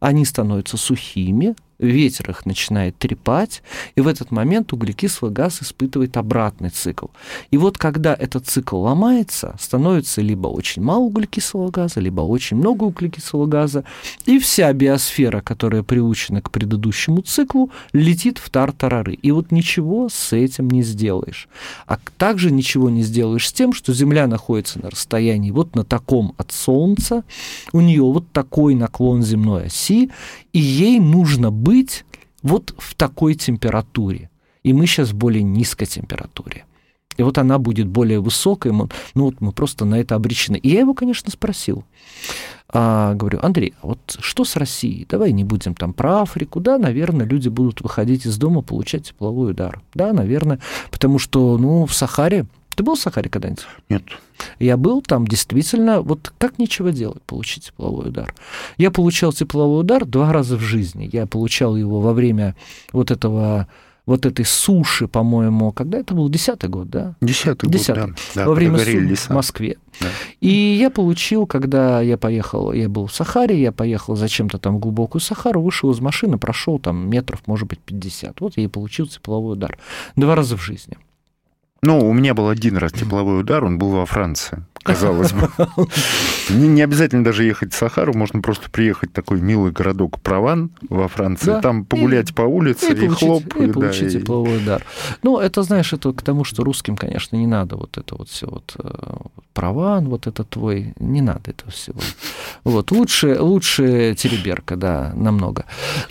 они 0.00 0.24
становятся 0.24 0.76
сухими, 0.76 1.54
ветер 1.86 2.30
их 2.30 2.46
начинает 2.46 2.96
трепать, 2.98 3.62
и 3.96 4.00
в 4.00 4.08
этот 4.08 4.30
момент 4.30 4.72
углекислый 4.72 5.30
газ 5.30 5.62
испытывает 5.62 6.16
обратный 6.16 6.70
цикл. 6.70 7.06
И 7.50 7.56
вот 7.58 7.78
когда 7.78 8.14
этот 8.14 8.46
цикл 8.46 8.78
ломается, 8.78 9.56
становится 9.60 10.20
либо 10.20 10.48
очень 10.48 10.82
мало 10.82 11.02
углекислого 11.02 11.70
газа, 11.70 12.00
либо 12.00 12.20
очень 12.20 12.56
много 12.56 12.84
углекислого 12.84 13.46
газа, 13.46 13.84
и 14.24 14.38
вся 14.38 14.72
биосфера, 14.72 15.40
которая 15.40 15.82
приучена 15.82 16.40
к 16.40 16.50
предыдущему 16.50 17.22
циклу, 17.22 17.70
летит 17.92 18.38
в 18.38 18.50
тартарары. 18.50 19.14
И 19.14 19.30
вот 19.30 19.50
ничего 19.50 20.08
с 20.08 20.32
этим 20.32 20.70
не 20.70 20.82
сделаешь. 20.82 21.48
А 21.86 21.98
также 22.16 22.50
ничего 22.50 22.90
не 22.90 23.02
сделаешь 23.02 23.48
с 23.48 23.52
тем, 23.52 23.72
что 23.72 23.92
Земля 23.92 24.26
находится 24.26 24.78
на 24.80 24.90
расстоянии 24.90 25.50
вот 25.50 25.74
на 25.74 25.84
таком 25.84 26.34
от 26.38 26.52
Солнца, 26.52 27.24
у 27.72 27.80
нее 27.80 28.02
вот 28.02 28.30
такой 28.32 28.74
наклон 28.74 29.22
земной 29.22 29.66
оси, 29.66 30.10
и 30.52 30.58
ей 30.58 31.00
нужно 31.00 31.50
быть 31.50 32.04
вот 32.42 32.74
в 32.78 32.94
такой 32.94 33.34
температуре. 33.34 34.30
И 34.62 34.72
мы 34.72 34.86
сейчас 34.86 35.10
в 35.10 35.14
более 35.14 35.42
низкой 35.42 35.86
температуре. 35.86 36.64
И 37.16 37.22
вот 37.22 37.36
она 37.38 37.58
будет 37.58 37.88
более 37.88 38.20
высокой, 38.20 38.72
мы, 38.72 38.88
ну 39.14 39.24
вот 39.24 39.40
мы 39.40 39.52
просто 39.52 39.84
на 39.84 39.96
это 39.96 40.14
обречены. 40.14 40.56
И 40.56 40.70
я 40.70 40.80
его, 40.80 40.94
конечно, 40.94 41.30
спросил. 41.30 41.84
А, 42.68 43.12
говорю, 43.14 43.38
Андрей, 43.42 43.74
а 43.82 43.88
вот 43.88 44.16
что 44.20 44.44
с 44.44 44.56
Россией? 44.56 45.06
Давай 45.08 45.32
не 45.32 45.44
будем 45.44 45.74
там 45.74 45.92
про 45.92 46.22
Африку. 46.22 46.58
Да, 46.58 46.78
наверное, 46.78 47.26
люди 47.26 47.48
будут 47.50 47.82
выходить 47.82 48.24
из 48.24 48.38
дома, 48.38 48.62
получать 48.62 49.08
тепловой 49.08 49.50
удар. 49.50 49.82
Да, 49.94 50.12
наверное, 50.14 50.58
потому 50.90 51.18
что, 51.18 51.58
ну, 51.58 51.84
в 51.84 51.94
Сахаре 51.94 52.46
ты 52.76 52.82
был 52.82 52.94
в 52.94 53.00
Сахаре 53.00 53.28
когда-нибудь? 53.30 53.66
Нет. 53.88 54.02
Я 54.58 54.76
был 54.76 55.02
там, 55.02 55.26
действительно, 55.26 56.00
вот 56.00 56.32
как 56.38 56.58
нечего 56.58 56.92
делать, 56.92 57.22
получить 57.22 57.66
тепловой 57.66 58.08
удар. 58.08 58.34
Я 58.76 58.90
получал 58.90 59.32
тепловой 59.32 59.80
удар 59.80 60.04
два 60.04 60.32
раза 60.32 60.56
в 60.56 60.60
жизни. 60.60 61.08
Я 61.12 61.26
получал 61.26 61.76
его 61.76 62.00
во 62.00 62.12
время 62.12 62.56
вот 62.92 63.10
этого 63.10 63.68
вот 64.04 64.26
этой 64.26 64.44
суши, 64.44 65.06
по-моему, 65.06 65.70
когда 65.72 65.98
это 65.98 66.14
был 66.14 66.28
десятый 66.28 66.68
год, 66.68 66.90
да? 66.90 67.14
Десятый 67.20 67.68
год, 67.68 67.78
Десятый. 67.78 68.06
да. 68.06 68.14
да 68.34 68.46
во 68.46 68.54
время 68.54 68.78
суши 68.78 69.14
в 69.14 69.30
Москве. 69.30 69.78
Да. 70.00 70.08
И 70.40 70.48
я 70.48 70.90
получил, 70.90 71.46
когда 71.46 72.00
я 72.00 72.18
поехал, 72.18 72.72
я 72.72 72.88
был 72.88 73.06
в 73.06 73.14
Сахаре, 73.14 73.60
я 73.60 73.70
поехал 73.70 74.16
зачем-то 74.16 74.58
там 74.58 74.76
в 74.76 74.78
глубокую 74.80 75.20
Сахару, 75.20 75.62
вышел 75.62 75.90
из 75.92 76.00
машины, 76.00 76.38
прошел 76.38 76.78
там 76.80 77.08
метров, 77.08 77.42
может 77.46 77.68
быть, 77.68 77.78
50. 77.78 78.40
Вот 78.40 78.56
я 78.56 78.64
и 78.64 78.68
получил 78.68 79.06
тепловой 79.06 79.52
удар. 79.52 79.78
Два 80.16 80.34
раза 80.34 80.56
в 80.56 80.62
жизни. 80.62 80.96
Ну, 81.84 82.08
у 82.08 82.12
меня 82.12 82.32
был 82.32 82.48
один 82.48 82.76
раз 82.76 82.92
тепловой 82.92 83.40
удар, 83.40 83.64
он 83.64 83.76
был 83.76 83.90
во 83.90 84.06
Франции, 84.06 84.62
казалось 84.84 85.32
бы. 85.32 85.50
Не, 86.48 86.68
не 86.68 86.80
обязательно 86.80 87.24
даже 87.24 87.42
ехать 87.42 87.72
в 87.72 87.76
Сахару, 87.76 88.14
можно 88.14 88.40
просто 88.40 88.70
приехать 88.70 89.10
в 89.10 89.12
такой 89.12 89.40
милый 89.40 89.72
городок 89.72 90.20
Прован 90.20 90.70
во 90.88 91.08
Франции, 91.08 91.46
да. 91.46 91.60
там 91.60 91.84
погулять 91.84 92.30
и, 92.30 92.34
по 92.34 92.42
улице 92.42 92.90
и, 92.90 92.92
и 92.92 93.06
получить, 93.06 93.18
хлоп. 93.18 93.56
И, 93.56 93.64
и 93.64 93.72
получить 93.72 94.12
да, 94.12 94.20
тепловой 94.20 94.58
и... 94.58 94.62
удар. 94.62 94.84
Ну, 95.24 95.40
это, 95.40 95.64
знаешь, 95.64 95.92
это 95.92 96.12
к 96.12 96.22
тому, 96.22 96.44
что 96.44 96.62
русским, 96.62 96.96
конечно, 96.96 97.34
не 97.34 97.48
надо 97.48 97.74
вот 97.74 97.98
это 97.98 98.14
вот 98.14 98.28
все 98.28 98.46
вот 98.46 98.76
э, 98.78 99.16
Прован, 99.52 100.08
вот 100.08 100.28
это 100.28 100.44
твой, 100.44 100.94
не 101.00 101.20
надо 101.20 101.50
этого 101.50 101.72
всего. 101.72 101.98
Вот, 102.62 102.92
лучше, 102.92 103.40
лучше 103.40 104.14
Тереберка, 104.16 104.76
да, 104.76 105.12
намного. 105.16 105.64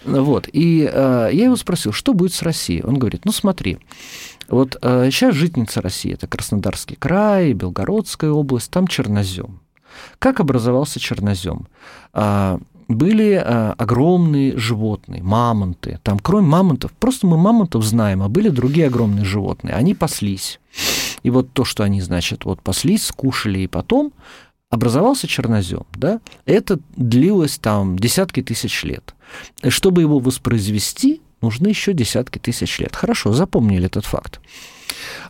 Вот, 0.04 0.50
и 0.52 0.90
э, 0.92 1.30
я 1.32 1.46
его 1.46 1.56
спросил, 1.56 1.94
что 1.94 2.14
будет 2.14 2.34
с 2.34 2.42
Россией? 2.42 2.84
Он 2.84 3.00
говорит, 3.00 3.24
ну, 3.24 3.32
смотри, 3.32 3.78
вот 4.52 4.78
э, 4.82 5.10
сейчас 5.12 5.34
житница 5.34 5.82
России, 5.82 6.14
это 6.14 6.28
Краснодарский 6.28 6.96
край, 6.96 7.54
Белгородская 7.54 8.32
область, 8.32 8.70
там 8.70 8.88
чернозем. 8.88 9.62
Как 10.20 10.40
образовался 10.40 11.00
чернозем? 11.00 11.68
А, 12.14 12.60
были 12.88 13.34
а, 13.34 13.74
огромные 13.78 14.58
животные, 14.58 15.24
мамонты. 15.24 16.00
Там, 16.04 16.20
кроме 16.20 16.48
мамонтов, 16.48 16.92
просто 16.94 17.28
мы 17.28 17.38
мамонтов 17.38 17.84
знаем, 17.84 18.22
а 18.22 18.30
были 18.30 18.50
другие 18.50 18.88
огромные 18.88 19.26
животные. 19.26 19.74
Они 19.74 19.96
паслись. 19.96 20.60
И 21.24 21.30
вот 21.30 21.52
то, 21.54 21.64
что 21.64 21.84
они, 21.84 22.02
значит, 22.02 22.46
вот 22.46 22.62
паслись, 22.62 23.06
скушали, 23.06 23.60
и 23.60 23.68
потом 23.68 24.12
образовался 24.70 25.28
чернозем, 25.28 25.86
да, 25.94 26.22
это 26.46 26.80
длилось 26.96 27.58
там 27.58 28.00
десятки 28.00 28.42
тысяч 28.42 28.84
лет. 28.84 29.14
Чтобы 29.68 30.02
его 30.02 30.20
воспроизвести, 30.20 31.22
нужны 31.42 31.68
еще 31.68 31.94
десятки 31.94 32.40
тысяч 32.40 32.80
лет. 32.80 32.96
Хорошо, 32.96 33.34
запомнили 33.34 33.86
этот 33.86 34.06
факт. 34.06 34.40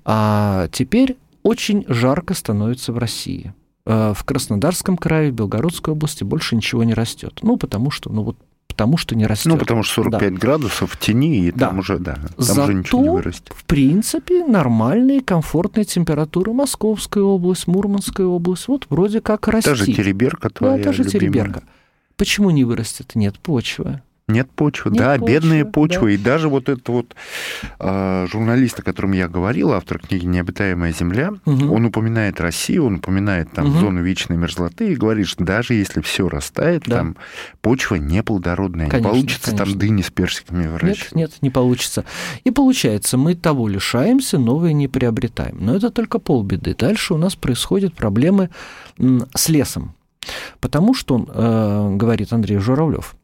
А 0.06 0.68
теперь 0.72 1.18
очень 1.44 1.86
жарко 1.88 2.34
становится 2.34 2.94
в 2.94 2.98
России. 2.98 3.54
А, 3.86 4.14
в 4.14 4.24
Краснодарском 4.24 4.98
крае, 4.98 5.32
в 5.32 5.36
Белгородской 5.36 5.94
области 5.94 6.24
больше 6.24 6.56
ничего 6.56 6.84
не 6.84 6.94
растет. 6.94 7.40
Ну, 7.42 7.58
потому 7.58 7.92
что, 7.92 8.10
ну 8.12 8.24
вот 8.24 8.38
потому 8.68 8.98
что 8.98 9.16
не 9.16 9.28
растет. 9.28 9.52
Ну, 9.52 9.58
потому 9.58 9.84
что 9.84 9.96
45 9.96 10.34
да. 10.34 10.40
градусов 10.40 10.94
в 10.94 10.98
тени, 10.98 11.48
и 11.48 11.52
да. 11.52 11.68
там 11.68 11.80
уже, 11.80 12.00
да, 12.00 12.16
там 12.16 12.30
Зато, 12.38 12.64
уже 12.64 12.74
ничего 12.74 13.02
не 13.02 13.10
вырастет. 13.10 13.52
в 13.54 13.66
принципе, 13.66 14.46
нормальные, 14.46 15.22
комфортные 15.22 15.84
температуры 15.86 16.54
Московская 16.54 17.24
область, 17.24 17.68
Мурманская 17.68 18.26
область, 18.26 18.68
вот 18.68 18.88
вроде 18.90 19.22
как 19.22 19.48
расти. 19.50 19.70
Та 19.70 19.76
же 19.76 19.86
тереберка 19.86 20.50
твоя 20.50 20.78
Да, 20.78 20.84
та 20.84 20.94
же 20.94 21.04
любимая. 21.04 21.20
тереберка. 21.20 21.64
Почему 22.16 22.50
не 22.50 22.64
вырастет? 22.64 23.14
Нет 23.14 23.40
почвы. 23.40 24.02
Нет 24.28 24.50
почвы, 24.52 24.92
Нет 24.92 25.00
да, 25.00 25.14
почвы, 25.14 25.28
бедные 25.28 25.66
почвы. 25.66 26.08
Да. 26.08 26.14
И 26.14 26.18
даже 26.18 26.48
вот 26.48 26.70
этот 26.70 26.88
вот 26.90 27.16
э, 27.80 28.28
журналист, 28.32 28.80
о 28.80 28.84
котором 28.84 29.12
я 29.12 29.28
говорил, 29.28 29.74
автор 29.74 30.00
книги 30.00 30.26
«Необитаемая 30.26 30.94
земля», 30.94 31.34
угу. 31.46 31.74
он 31.74 31.86
упоминает 31.86 32.40
Россию, 32.40 32.86
он 32.86 32.96
упоминает 32.96 33.52
там 33.52 33.70
угу. 33.70 33.80
зону 33.80 34.02
вечной 34.02 34.38
мерзлоты 34.38 34.94
и 34.94 34.96
говорит, 34.96 35.28
что 35.28 35.44
даже 35.44 35.74
если 35.74 36.02
все 36.02 36.30
растает, 36.30 36.84
да. 36.86 36.98
там 36.98 37.18
почва 37.62 37.96
неплодородная, 37.96 38.90
конечно, 38.90 39.08
не 39.08 39.14
получится 39.14 39.52
конечно. 39.52 39.66
там 39.66 39.78
дыни 39.78 40.02
с 40.02 40.12
персиками 40.12 40.68
выращивать. 40.68 41.16
Нет, 41.16 41.32
нет, 41.32 41.42
не 41.42 41.50
получится. 41.50 42.06
И 42.44 42.52
получается, 42.52 43.18
мы 43.18 43.36
того 43.36 43.68
лишаемся, 43.68 44.38
новое 44.38 44.74
не 44.74 44.88
приобретаем. 44.88 45.58
Но 45.60 45.76
это 45.76 45.90
только 45.90 46.20
полбеды. 46.20 46.76
Дальше 46.76 47.14
у 47.14 47.18
нас 47.18 47.36
происходят 47.36 47.94
проблемы 47.94 48.50
с 48.98 49.50
лесом. 49.50 49.96
Потому 50.60 50.94
что, 50.94 51.26
э, 51.28 51.96
говорит 51.96 52.32
Андрей 52.34 52.58
Журавлев, 52.58 53.16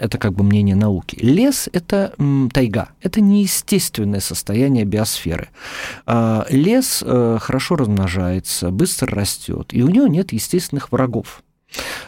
это 0.00 0.18
как 0.18 0.32
бы 0.32 0.42
мнение 0.42 0.74
науки, 0.74 1.16
лес– 1.20 1.68
это 1.72 2.14
тайга, 2.52 2.88
это 3.02 3.20
неестественное 3.20 4.20
состояние 4.20 4.84
биосферы. 4.84 5.48
Э, 6.06 6.44
лес 6.50 7.02
э, 7.06 7.38
хорошо 7.40 7.76
размножается, 7.76 8.70
быстро 8.70 9.14
растет, 9.14 9.68
и 9.72 9.82
у 9.82 9.88
него 9.88 10.06
нет 10.06 10.32
естественных 10.32 10.90
врагов. 10.92 11.42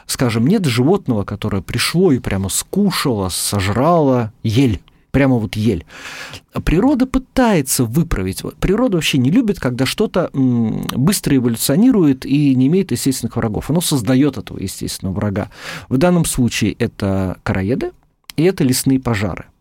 Скажем, 0.07 0.47
нет 0.47 0.65
животного, 0.65 1.23
которое 1.25 1.63
пришло 1.63 2.11
и 2.11 2.19
прямо 2.19 2.49
скушало, 2.49 3.29
сожрало 3.29 4.33
ель 4.43 4.81
прямо 5.13 5.37
вот 5.37 5.55
ель. 5.55 5.85
Природа 6.65 7.07
пытается 7.07 7.85
выправить. 7.85 8.43
Природа 8.59 8.97
вообще 8.97 9.19
не 9.19 9.31
любит, 9.31 9.61
когда 9.61 9.87
что-то 9.87 10.31
быстро 10.33 11.37
эволюционирует 11.37 12.27
и 12.27 12.55
не 12.57 12.67
имеет 12.67 12.91
естественных 12.91 13.37
врагов. 13.37 13.71
Оно 13.71 13.81
создает 13.81 14.39
этого 14.39 14.59
естественного 14.59 15.15
врага. 15.15 15.51
В 15.89 15.99
данном 15.99 16.25
случае 16.25 16.73
это 16.73 17.37
короеды 17.45 17.93
и 18.37 18.43
это 18.43 18.65
лесные 18.65 18.99
пожары 18.99 19.52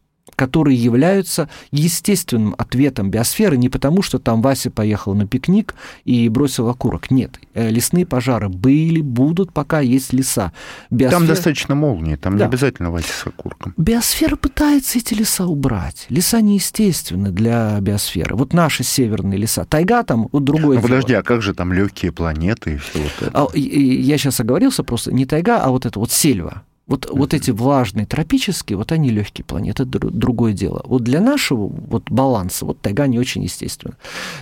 которые 0.41 0.75
являются 0.75 1.49
естественным 1.69 2.55
ответом 2.57 3.11
биосферы 3.11 3.57
не 3.57 3.69
потому, 3.69 4.01
что 4.01 4.17
там 4.17 4.41
Вася 4.41 4.71
поехал 4.71 5.13
на 5.13 5.27
пикник 5.27 5.75
и 6.03 6.29
бросил 6.29 6.67
окурок. 6.67 7.11
Нет, 7.11 7.39
э, 7.53 7.69
лесные 7.69 8.07
пожары 8.07 8.49
были, 8.49 9.01
будут, 9.01 9.53
пока 9.53 9.81
есть 9.81 10.13
леса. 10.13 10.51
Биосфера... 10.89 11.19
Там 11.19 11.27
достаточно 11.27 11.75
молнии, 11.75 12.15
там 12.15 12.39
да. 12.39 12.45
не 12.45 12.49
обязательно 12.49 12.89
Вася 12.89 13.13
с 13.13 13.27
окурком. 13.27 13.75
Биосфера 13.77 14.35
пытается 14.35 14.97
эти 14.97 15.13
леса 15.13 15.45
убрать. 15.45 16.07
Леса 16.09 16.41
неестественны 16.41 17.29
для 17.29 17.79
биосферы. 17.79 18.35
Вот 18.35 18.53
наши 18.53 18.83
северные 18.83 19.37
леса. 19.37 19.65
Тайга 19.65 20.01
там, 20.01 20.27
вот 20.31 20.43
другое 20.43 20.77
ну, 20.77 20.81
подожди, 20.81 21.13
а 21.13 21.21
как 21.21 21.43
же 21.43 21.53
там 21.53 21.71
легкие 21.71 22.11
планеты 22.11 22.73
и 22.73 22.77
все 22.77 22.97
вот 22.97 23.27
это? 23.27 23.31
А, 23.31 23.47
я 23.55 24.17
сейчас 24.17 24.39
оговорился 24.39 24.83
просто, 24.83 25.13
не 25.13 25.27
тайга, 25.27 25.61
а 25.61 25.69
вот 25.69 25.85
это 25.85 25.99
вот 25.99 26.11
сельва. 26.11 26.63
Вот, 26.87 27.05
mm-hmm. 27.05 27.17
вот 27.17 27.33
эти 27.33 27.51
влажные 27.51 28.05
тропические, 28.05 28.77
вот 28.77 28.91
они 28.91 29.09
легкие 29.09 29.45
планеты, 29.45 29.83
это 29.83 29.99
другое 29.99 30.53
дело. 30.53 30.81
Вот 30.85 31.03
для 31.03 31.21
нашего 31.21 31.67
вот 31.67 32.09
баланса, 32.09 32.65
вот 32.65 32.81
тайга 32.81 33.07
не 33.07 33.19
очень 33.19 33.43
естественно. 33.43 33.95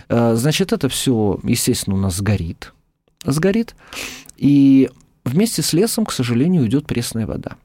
Э, 0.08 0.36
значит, 0.36 0.74
это 0.74 0.90
все, 0.90 1.40
естественно, 1.44 1.96
у 1.96 2.00
нас 2.00 2.16
сгорит. 2.16 2.74
Сгорит. 3.26 3.76
И 4.38 4.90
вместе 5.26 5.62
с 5.62 5.74
лесом, 5.74 6.06
к 6.06 6.12
сожалению, 6.12 6.64
уйдет 6.64 6.88
пресная 6.88 7.28
вода. 7.28 7.58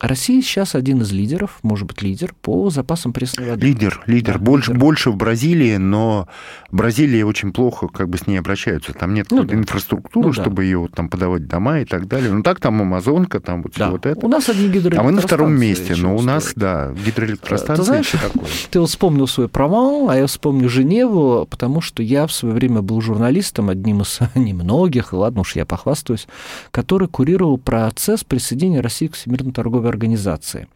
Россия 0.00 0.42
сейчас 0.42 0.74
один 0.74 1.02
из 1.02 1.12
лидеров, 1.12 1.58
может 1.62 1.86
быть, 1.86 2.02
лидер 2.02 2.34
по 2.42 2.70
запасам 2.70 3.12
пресной 3.12 3.50
воды. 3.50 3.66
Лидер, 3.66 4.02
лидер. 4.06 4.34
Да, 4.34 4.38
больше, 4.38 4.70
лидер. 4.70 4.80
больше 4.80 5.10
в 5.10 5.16
Бразилии, 5.16 5.76
но 5.76 6.28
Бразилия 6.70 7.24
очень 7.24 7.52
плохо 7.52 7.88
как 7.88 8.08
бы 8.08 8.18
с 8.18 8.26
ней 8.26 8.38
обращаются. 8.38 8.92
Там 8.92 9.14
нет 9.14 9.28
ну, 9.30 9.44
да. 9.44 9.54
инфраструктуры, 9.54 10.28
ну, 10.28 10.32
чтобы 10.32 10.56
да. 10.56 10.62
ее 10.62 10.78
вот, 10.78 10.92
там 10.92 11.08
подавать 11.08 11.46
дома 11.46 11.80
и 11.80 11.84
так 11.84 12.06
далее. 12.08 12.32
Ну 12.32 12.42
так 12.42 12.60
там 12.60 12.80
Амазонка, 12.82 13.40
там 13.40 13.62
вот 13.62 13.72
да. 13.72 13.86
все 13.86 13.90
вот 13.90 14.06
это. 14.06 14.24
У 14.24 14.28
нас 14.28 14.48
одни 14.48 14.68
гидроэлектростанции. 14.68 15.00
А 15.00 15.04
мы 15.04 15.12
на 15.12 15.20
втором 15.22 15.58
месте, 15.58 15.94
но 15.96 16.16
у 16.16 16.22
нас, 16.22 16.52
да, 16.54 16.92
гидроэлектростанции. 17.04 17.82
Ты 17.82 17.86
знаешь, 17.86 18.10
такое. 18.10 18.44
ты 18.70 18.80
вот 18.80 18.90
вспомнил 18.90 19.26
свой 19.26 19.48
провал, 19.48 20.10
а 20.10 20.16
я 20.16 20.26
вспомню 20.26 20.68
Женеву, 20.68 21.46
потому 21.48 21.80
что 21.80 22.02
я 22.02 22.26
в 22.26 22.32
свое 22.32 22.54
время 22.54 22.82
был 22.82 23.00
журналистом, 23.00 23.70
одним 23.70 24.02
из 24.02 24.18
немногих, 24.34 25.12
ладно 25.12 25.40
уж 25.40 25.56
я 25.56 25.64
похвастаюсь, 25.64 26.26
который 26.70 27.08
курировал 27.08 27.58
процесс 27.58 28.24
присоединения 28.24 28.82
России 28.82 29.06
к 29.06 29.14
Всемирной 29.14 29.52
торговой 29.52 29.85
торговой 29.86 29.90
организации. 29.90 30.68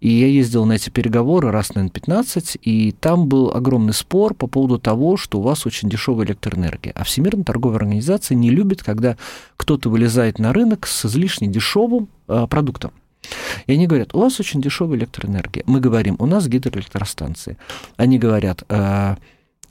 И 0.00 0.08
я 0.08 0.26
ездил 0.26 0.64
на 0.66 0.74
эти 0.74 0.90
переговоры 0.90 1.50
раз, 1.50 1.74
наверное, 1.74 1.92
15, 1.92 2.58
и 2.62 2.92
там 2.92 3.28
был 3.28 3.50
огромный 3.50 3.92
спор 3.92 4.34
по 4.34 4.46
поводу 4.46 4.78
того, 4.78 5.16
что 5.16 5.38
у 5.38 5.42
вас 5.42 5.66
очень 5.66 5.88
дешевая 5.88 6.26
электроэнергия. 6.26 6.92
А 6.94 7.04
Всемирная 7.04 7.44
торговая 7.44 7.78
организация 7.78 8.36
не 8.36 8.50
любит, 8.50 8.82
когда 8.82 9.16
кто-то 9.56 9.90
вылезает 9.90 10.38
на 10.38 10.52
рынок 10.52 10.86
с 10.86 11.06
излишне 11.06 11.48
дешевым 11.48 12.08
э, 12.28 12.46
продуктом. 12.48 12.92
И 13.66 13.72
они 13.72 13.86
говорят, 13.86 14.14
у 14.14 14.20
вас 14.20 14.38
очень 14.40 14.60
дешевая 14.60 14.98
электроэнергия. 14.98 15.64
Мы 15.66 15.80
говорим, 15.80 16.16
у 16.18 16.26
нас 16.26 16.46
гидроэлектростанции. 16.46 17.56
Они 17.96 18.18
говорят, 18.18 18.64
э, 18.68 19.16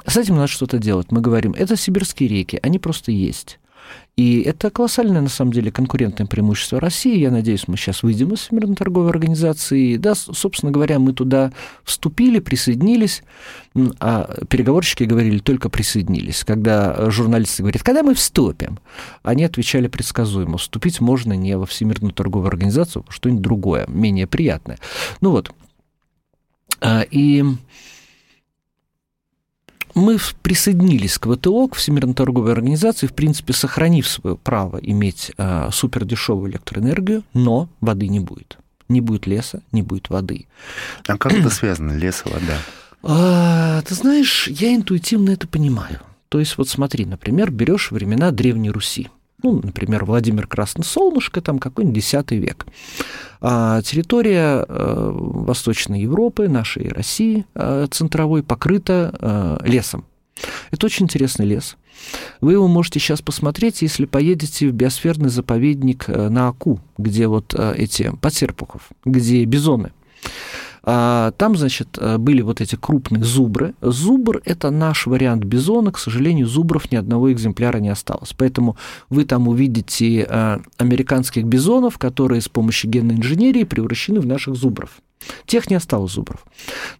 с 0.06 0.18
этим 0.18 0.36
надо 0.36 0.48
что-то 0.48 0.78
делать. 0.78 1.12
Мы 1.12 1.22
говорим, 1.22 1.54
это 1.58 1.78
сибирские 1.78 2.30
реки, 2.30 2.60
они 2.62 2.80
просто 2.80 3.12
есть. 3.12 3.60
И 4.16 4.42
это 4.42 4.70
колоссальное, 4.70 5.20
на 5.20 5.30
самом 5.30 5.52
деле, 5.52 5.72
конкурентное 5.72 6.26
преимущество 6.26 6.80
России. 6.80 7.18
Я 7.18 7.32
надеюсь, 7.32 7.68
мы 7.68 7.76
сейчас 7.76 8.02
выйдем 8.02 8.34
из 8.34 8.40
Всемирной 8.40 8.76
торговой 8.76 9.10
организации. 9.10 9.98
Да, 9.98 10.16
собственно 10.16 10.72
говоря, 10.72 11.00
мы 11.00 11.12
туда 11.12 11.52
вступили, 11.84 12.40
присоединились, 12.40 13.24
а 14.00 14.38
переговорщики 14.48 15.04
говорили, 15.04 15.40
только 15.40 15.70
присоединились. 15.70 16.46
Когда 16.46 17.10
журналисты 17.12 17.64
говорят, 17.64 17.84
когда 17.84 18.04
мы 18.04 18.14
вступим, 18.14 18.80
они 19.22 19.44
отвечали 19.44 19.90
предсказуемо. 19.90 20.58
Вступить 20.58 21.02
можно 21.02 21.34
не 21.34 21.58
во 21.58 21.66
Всемирную 21.66 22.14
торговую 22.14 22.48
организацию, 22.48 23.04
а 23.06 23.12
что-нибудь 23.12 23.42
другое, 23.42 23.86
менее 23.88 24.28
приятное. 24.28 24.80
Ну 25.20 25.32
вот. 25.32 25.52
А, 26.80 27.02
и 27.12 27.44
мы 29.96 30.18
присоединились 30.44 31.18
к 31.18 31.34
ВТО, 31.34 31.68
к 31.70 31.76
Всемирной 31.76 32.14
торговой 32.14 32.52
организации, 32.52 33.08
в 33.08 33.14
принципе, 33.14 33.54
сохранив 33.54 34.08
свое 34.08 34.36
право 34.36 34.78
иметь 34.78 35.32
э, 35.38 35.70
супердешевую 35.72 36.52
электроэнергию, 36.52 37.24
но 37.34 37.70
воды 37.82 38.08
не 38.10 38.20
будет. 38.20 38.58
Не 38.90 39.02
будет 39.02 39.26
леса, 39.26 39.64
не 39.72 39.82
будет 39.82 40.10
воды. 40.10 40.46
А 41.08 41.18
как 41.18 41.34
это 41.34 41.50
связано, 41.50 41.94
лес 41.94 42.24
и 42.26 42.30
вода? 42.30 42.58
А, 43.04 43.82
ты 43.84 43.96
знаешь, 43.96 44.48
я 44.48 44.76
интуитивно 44.76 45.32
это 45.32 45.48
понимаю. 45.48 46.02
То 46.30 46.40
есть 46.40 46.58
вот 46.58 46.68
смотри, 46.68 47.06
например, 47.06 47.50
берешь 47.50 47.92
времена 47.92 48.32
Древней 48.32 48.72
Руси 48.72 49.10
ну, 49.46 49.62
например, 49.64 50.06
Владимир 50.06 50.48
Красносолнышко, 50.48 51.40
там 51.40 51.60
какой-нибудь 51.60 51.98
X 51.98 52.32
век. 52.32 52.66
А 53.42 53.84
территория 53.84 54.66
э, 54.68 55.12
Восточной 55.14 56.02
Европы, 56.02 56.50
нашей 56.50 56.90
России 56.90 57.46
э, 57.54 57.86
центровой, 57.92 58.42
покрыта 58.42 59.14
э, 59.20 59.68
лесом. 59.68 60.06
Это 60.72 60.88
очень 60.88 61.06
интересный 61.06 61.46
лес. 61.46 61.78
Вы 62.42 62.54
его 62.54 62.68
можете 62.68 63.00
сейчас 63.00 63.22
посмотреть, 63.22 63.84
если 63.84 64.06
поедете 64.06 64.68
в 64.68 64.74
биосферный 64.74 65.30
заповедник 65.30 66.08
на 66.08 66.48
Аку, 66.48 66.80
где 66.98 67.28
вот 67.28 67.54
эти 67.54 68.12
подсерпухов, 68.20 68.90
где 69.06 69.46
бизоны. 69.46 69.92
А, 70.88 71.32
там, 71.32 71.58
значит, 71.58 71.98
э, 72.00 72.18
были 72.18 72.42
вот 72.42 72.62
эти 72.62 72.76
крупные 72.76 73.24
зубры. 73.24 73.74
Зубр– 73.82 74.42
это 74.46 74.70
наш 74.70 75.08
вариант 75.08 75.44
бизона. 75.44 75.92
К 75.92 75.98
сожалению, 75.98 76.48
зубров 76.48 76.92
ни 76.92 76.96
одного 76.96 77.32
экземпляра 77.34 77.80
не 77.80 77.90
осталось. 77.90 78.34
Поэтому 78.38 78.78
вы 79.10 79.26
там 79.26 79.48
увидите 79.48 80.28
э, 80.30 80.60
американских 80.78 81.46
бизонов, 81.46 81.98
которые 81.98 82.42
с 82.42 82.50
помощью 82.50 82.92
генной 82.92 83.16
инженерии 83.16 83.64
превращены 83.64 84.20
в 84.20 84.28
наших 84.28 84.56
зубров. 84.56 85.02
Тех 85.46 85.70
не 85.70 85.76
осталось 85.76 86.14
зубров. 86.14 86.46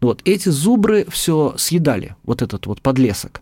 Вот, 0.02 0.22
эти 0.26 0.50
зубры 0.50 1.06
все 1.10 1.54
съедали, 1.58 2.16
вот 2.24 2.42
этот 2.42 2.68
вот 2.68 2.82
подлесок. 2.82 3.42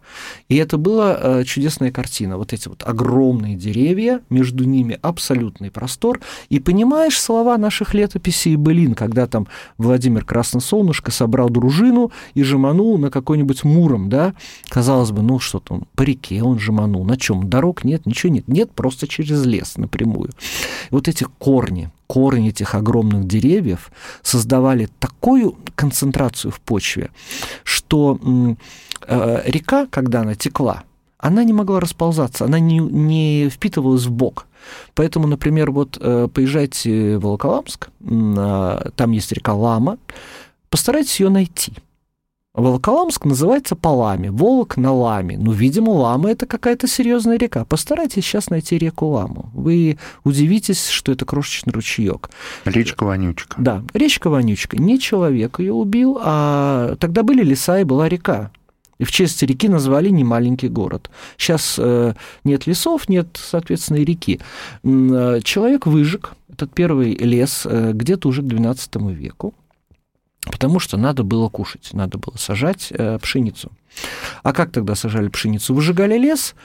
И 0.49 0.55
это 0.55 0.77
была 0.77 1.17
э, 1.19 1.43
чудесная 1.45 1.91
картина. 1.91 2.37
Вот 2.37 2.53
эти 2.53 2.67
вот 2.67 2.83
огромные 2.85 3.55
деревья, 3.55 4.21
между 4.29 4.63
ними 4.63 4.99
абсолютный 5.01 5.71
простор. 5.71 6.19
И 6.49 6.59
понимаешь 6.59 7.19
слова 7.19 7.57
наших 7.57 7.93
летописей 7.93 8.53
и 8.53 8.57
былин, 8.57 8.95
когда 8.95 9.27
там 9.27 9.47
Владимир 9.77 10.25
Красносолнышко 10.33 11.11
собрал 11.11 11.51
дружину 11.51 12.11
и 12.33 12.41
жеманул 12.41 12.97
на 12.97 13.11
какой-нибудь 13.11 13.63
Муром, 13.63 14.09
да? 14.09 14.33
Казалось 14.67 15.11
бы, 15.11 15.21
ну 15.21 15.37
что 15.37 15.59
там, 15.59 15.83
по 15.93 16.01
реке 16.01 16.41
он 16.41 16.57
жеманул. 16.57 17.05
На 17.05 17.17
чем? 17.17 17.47
Дорог 17.51 17.83
нет, 17.83 18.07
ничего 18.07 18.33
нет. 18.33 18.47
Нет, 18.47 18.71
просто 18.71 19.07
через 19.07 19.45
лес 19.45 19.77
напрямую. 19.77 20.31
Вот 20.89 21.07
эти 21.07 21.27
корни, 21.37 21.91
корни 22.07 22.49
этих 22.49 22.73
огромных 22.73 23.27
деревьев 23.27 23.91
создавали 24.23 24.89
такую 24.97 25.55
концентрацию 25.75 26.51
в 26.51 26.59
почве, 26.59 27.11
что 27.63 28.19
э, 29.07 29.41
река, 29.45 29.85
когда 29.85 30.21
она 30.21 30.33
текла, 30.33 30.81
она 31.19 31.43
не 31.43 31.53
могла 31.53 31.79
расползаться, 31.79 32.45
она 32.45 32.59
не, 32.59 32.79
не 32.79 33.49
впитывалась 33.49 34.05
в 34.05 34.11
бок. 34.11 34.47
Поэтому, 34.95 35.27
например, 35.27 35.71
вот 35.71 35.97
э, 35.99 36.27
поезжайте 36.33 37.17
в 37.17 37.21
Волоколамск, 37.21 37.89
э, 38.01 38.89
там 38.95 39.11
есть 39.11 39.31
река 39.31 39.53
Лама, 39.53 39.97
постарайтесь 40.69 41.19
ее 41.19 41.29
найти– 41.29 41.73
Волоколамск 42.53 43.25
называется 43.25 43.75
по 43.75 43.87
Ламе, 43.87 44.29
Волок 44.29 44.77
на 44.77 44.93
Ламе. 44.93 45.37
Ну, 45.39 45.51
видимо, 45.51 45.89
Лама– 45.89 46.29
это 46.31 46.45
какая-то 46.45 46.87
серьезная 46.87 47.39
река. 47.39 47.65
Постарайтесь 47.65 48.23
сейчас 48.23 48.51
найти 48.51 48.77
реку 48.77 49.07
Ламу. 49.07 49.49
Вы 49.55 49.97
удивитесь, 50.23 50.87
что 50.87 51.11
это 51.11 51.25
крошечный 51.25 51.73
ручеек. 51.73 52.29
Речка 52.65 53.05
Вонючка. 53.05 53.55
Да, 53.57 53.83
речка 53.95 54.29
Вонючка. 54.29 54.77
Не 54.77 54.99
человек 54.99 55.57
ее 55.57 55.73
убил, 55.73 56.19
а 56.21 56.95
тогда 56.99 57.23
были 57.23 57.43
леса 57.43 57.79
и 57.79 57.85
была 57.85 58.07
река. 58.07 58.51
И 59.03 59.05
в 59.05 59.11
честь 59.11 59.43
реки 59.43 59.67
назвали 59.67 60.07
немаленький 60.07 60.69
город. 60.69 61.09
Сейчас 61.37 61.75
э, 61.77 62.13
нет 62.45 62.67
лесов, 62.67 63.09
нет, 63.09 63.27
соответственно, 63.33 63.97
и 63.97 64.05
реки. 64.05 64.39
Э, 64.85 65.41
человек 65.43 65.85
выжег 65.87 66.35
этот 66.49 66.73
первый 66.73 67.13
лес 67.13 67.63
э, 67.65 67.91
где-то 67.93 68.29
уже 68.29 68.41
к 68.41 68.45
XII 68.45 69.13
веку 69.13 69.53
потому 70.51 70.79
что 70.79 70.97
надо 70.97 71.23
было 71.23 71.49
кушать, 71.49 71.89
надо 71.93 72.17
было 72.17 72.35
сажать 72.37 72.89
э, 72.91 73.17
пшеницу. 73.19 73.71
А 74.41 74.53
как 74.53 74.71
тогда 74.71 74.95
сажали 74.95 75.29
пшеницу? 75.29 75.73
Выжигали 75.73 76.17
лес, 76.17 76.55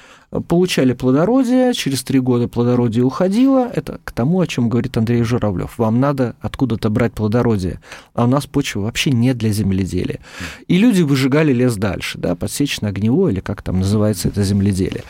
получали 0.49 0.93
плодородие, 0.93 1.73
через 1.75 2.03
три 2.03 2.19
года 2.21 2.49
плодородие 2.49 3.05
уходило. 3.05 3.71
Это 3.73 4.01
к 4.03 4.13
тому, 4.13 4.41
о 4.41 4.47
чем 4.47 4.69
говорит 4.69 4.97
Андрей 4.97 5.23
Журавлев. 5.23 5.79
Вам 5.79 6.01
надо 6.01 6.35
откуда-то 6.41 6.91
брать 6.91 7.13
плодородие, 7.13 7.81
а 8.15 8.25
у 8.25 8.27
нас 8.27 8.47
почва 8.47 8.81
вообще 8.81 9.11
не 9.11 9.33
для 9.35 9.51
земледелия. 9.51 10.21
И 10.67 10.79
люди 10.79 11.03
выжигали 11.03 11.53
лес 11.53 11.77
дальше, 11.77 12.19
да, 12.19 12.35
подсечно-огневое, 12.35 13.33
или 13.33 13.41
как 13.41 13.63
там 13.63 13.81
называется 13.81 14.29
это 14.29 14.43
земледелие. 14.43 15.05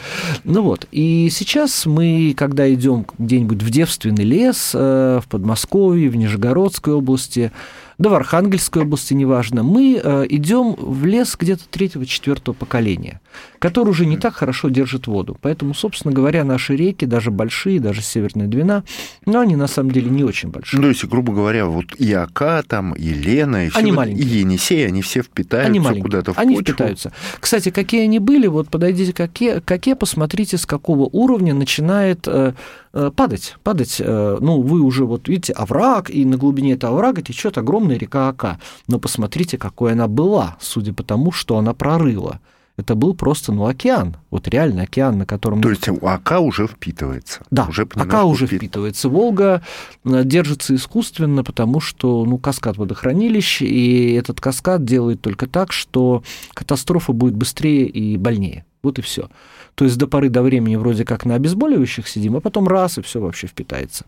Ну 0.44 0.62
вот, 0.62 0.86
и 0.92 1.28
сейчас 1.30 1.86
мы, 1.86 2.34
когда 2.36 2.72
идем 2.72 3.06
где-нибудь 3.18 3.62
в 3.62 3.70
девственный 3.70 4.24
лес, 4.24 4.72
э, 4.74 5.20
в 5.24 5.28
Подмосковье, 5.28 6.10
в 6.10 6.16
Нижегородской 6.16 6.92
области, 6.92 7.50
да 7.98 8.10
в 8.10 8.14
Архангельской 8.14 8.82
области, 8.82 9.12
неважно, 9.12 9.62
мы 9.62 10.00
э, 10.02 10.26
идем 10.28 10.74
в 10.78 11.04
лес 11.04 11.36
где-то 11.38 11.64
третьего-четвертого 11.68 12.54
поколения, 12.54 13.20
который 13.58 13.90
уже 13.90 14.06
не 14.06 14.16
так 14.16 14.34
хорошо 14.34 14.68
держит 14.68 15.06
воду. 15.06 15.36
Поэтому, 15.40 15.74
собственно 15.74 16.14
говоря, 16.14 16.44
наши 16.44 16.76
реки, 16.76 17.04
даже 17.04 17.30
большие, 17.30 17.80
даже 17.80 18.02
Северная 18.02 18.46
Двина, 18.46 18.84
но 19.26 19.40
они 19.40 19.56
на 19.56 19.66
самом 19.66 19.90
деле 19.90 20.10
не 20.10 20.24
очень 20.24 20.50
большие. 20.50 20.78
Ну, 20.78 20.84
то 20.84 20.88
есть, 20.90 21.04
грубо 21.04 21.32
говоря, 21.32 21.66
вот 21.66 21.94
и 21.96 22.12
Ака, 22.12 22.62
там, 22.66 22.92
и 22.92 23.08
Лена, 23.08 23.66
и, 23.66 23.70
они 23.74 23.90
все, 23.90 23.92
маленькие. 23.92 24.26
и 24.26 24.38
Енисей, 24.40 24.86
они 24.86 25.02
все 25.02 25.22
впитаются 25.22 25.88
они 25.88 26.00
куда-то 26.00 26.34
в 26.34 26.38
они 26.38 26.56
почву. 26.56 26.74
впитаются. 26.74 27.12
Кстати, 27.40 27.70
какие 27.70 28.04
они 28.04 28.18
были, 28.18 28.46
вот 28.46 28.68
подойдите 28.68 29.12
к 29.12 29.20
Оке, 29.20 29.60
к 29.60 29.70
Оке, 29.70 29.94
посмотрите, 29.94 30.56
с 30.56 30.66
какого 30.66 31.08
уровня 31.10 31.54
начинает 31.54 32.26
э, 32.26 32.54
э, 32.92 33.10
падать, 33.14 33.56
падать. 33.64 33.96
Э, 33.98 34.38
ну, 34.40 34.60
вы 34.60 34.80
уже 34.80 35.04
вот 35.04 35.28
видите 35.28 35.52
овраг, 35.52 36.10
и 36.10 36.24
на 36.24 36.36
глубине 36.36 36.74
этого 36.74 36.94
оврага 36.94 37.22
течет 37.22 37.58
огромная 37.58 37.98
река 37.98 38.28
Ака. 38.28 38.58
Но 38.86 38.98
посмотрите, 38.98 39.58
какой 39.58 39.92
она 39.92 40.06
была, 40.06 40.56
судя 40.60 40.92
по 40.92 41.02
тому, 41.02 41.32
что 41.32 41.58
она 41.58 41.74
прорыла 41.74 42.40
это 42.78 42.94
был 42.94 43.12
просто, 43.12 43.52
ну, 43.52 43.66
океан, 43.66 44.16
вот 44.30 44.46
реально 44.46 44.84
океан, 44.84 45.18
на 45.18 45.26
котором... 45.26 45.60
То 45.60 45.68
есть 45.70 45.88
Ака 46.00 46.38
уже 46.38 46.68
впитывается? 46.68 47.40
Да, 47.50 47.66
уже 47.68 47.88
Ака 47.96 48.22
уже 48.22 48.46
впит... 48.46 48.60
впитывается. 48.60 49.08
Волга 49.08 49.62
э, 50.04 50.22
держится 50.24 50.76
искусственно, 50.76 51.42
потому 51.42 51.80
что, 51.80 52.24
ну, 52.24 52.38
каскад 52.38 52.76
водохранилищ, 52.76 53.62
и 53.62 54.12
этот 54.12 54.40
каскад 54.40 54.84
делает 54.84 55.20
только 55.20 55.48
так, 55.48 55.72
что 55.72 56.22
катастрофа 56.54 57.12
будет 57.12 57.34
быстрее 57.34 57.86
и 57.86 58.16
больнее. 58.16 58.64
Вот 58.84 59.00
и 59.00 59.02
все. 59.02 59.28
То 59.74 59.84
есть 59.84 59.98
до 59.98 60.06
поры 60.06 60.28
до 60.28 60.42
времени 60.42 60.76
вроде 60.76 61.04
как 61.04 61.24
на 61.24 61.34
обезболивающих 61.34 62.06
сидим, 62.06 62.36
а 62.36 62.40
потом 62.40 62.68
раз, 62.68 62.98
и 62.98 63.02
все 63.02 63.20
вообще 63.20 63.48
впитается. 63.48 64.04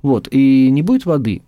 Вот. 0.00 0.28
И 0.30 0.70
не 0.70 0.80
будет 0.80 1.04
воды 1.04 1.42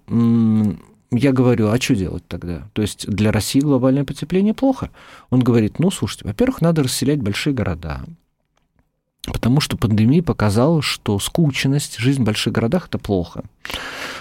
я 1.11 1.32
говорю, 1.32 1.68
а 1.68 1.80
что 1.80 1.96
делать 1.96 2.26
тогда? 2.28 2.68
То 2.72 2.82
есть 2.82 3.06
для 3.08 3.32
России 3.32 3.61
глобальное 3.61 4.04
потепление 4.04 4.54
плохо. 4.54 4.90
Он 5.30 5.40
говорит, 5.40 5.78
ну, 5.78 5.90
слушайте, 5.90 6.26
во-первых, 6.26 6.61
надо 6.61 6.82
расселять 6.82 7.20
большие 7.20 7.52
города, 7.52 8.04
Потому 9.24 9.61
что 9.61 9.76
пандемия 9.76 10.22
показала, 10.22 10.80
что 10.80 11.18
скученность, 11.18 11.98
жизнь 11.98 12.22
в 12.22 12.24
больших 12.24 12.54
городах 12.54 12.88
это 12.88 12.98
плохо. 12.98 13.44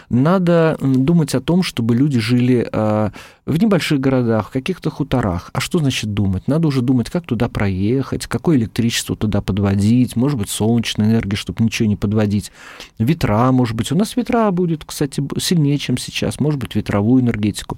Надо 0.10 0.78
думать 0.82 1.36
о 1.36 1.39
том, 1.39 1.62
чтобы 1.62 1.95
люди 1.95 2.20
жили 2.20 2.68
а, 2.72 3.12
в 3.45 3.62
небольших 3.62 3.99
городах, 3.99 4.49
в 4.49 4.51
каких-то 4.51 4.89
хуторах. 4.89 5.51
А 5.53 5.60
что 5.60 5.78
значит 5.78 6.14
думать? 6.14 6.47
Надо 6.47 6.68
уже 6.68 6.82
думать, 6.82 7.12
как 7.12 7.26
туда 7.26 7.47
проехать, 7.47 8.26
какое 8.26 8.57
электричество 8.57 9.16
туда 9.16 9.41
подводить, 9.41 10.16
может 10.16 10.39
быть, 10.39 10.49
солнечная 10.49 11.12
энергия, 11.12 11.36
чтобы 11.36 11.64
ничего 11.64 11.88
не 11.88 11.95
подводить. 11.95 12.51
Ветра, 12.97 13.51
может 13.51 13.76
быть. 13.76 13.91
У 13.91 13.95
нас 13.95 14.16
ветра 14.16 14.49
будет, 14.49 14.84
кстати, 14.84 15.24
сильнее, 15.39 15.78
чем 15.78 15.97
сейчас. 15.99 16.39
Может 16.39 16.60
быть, 16.60 16.74
ветровую 16.74 17.22
энергетику. 17.22 17.78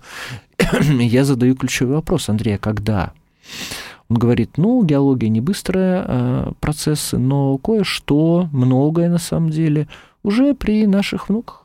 Я 0.81 1.25
задаю 1.25 1.55
ключевой 1.55 1.95
вопрос, 1.95 2.29
Андрей, 2.29 2.55
а 2.55 2.59
когда? 2.59 3.11
Он 4.07 4.17
говорит, 4.17 4.57
ну, 4.57 4.83
геология 4.83 5.29
не 5.29 5.41
быстрая 5.41 6.05
э, 6.07 6.51
процессы, 6.59 7.17
но 7.17 7.57
кое-что, 7.57 8.49
многое 8.51 9.09
на 9.09 9.17
самом 9.17 9.49
деле, 9.49 9.87
уже 10.23 10.53
при 10.53 10.85
наших 10.85 11.29
внуках. 11.29 11.60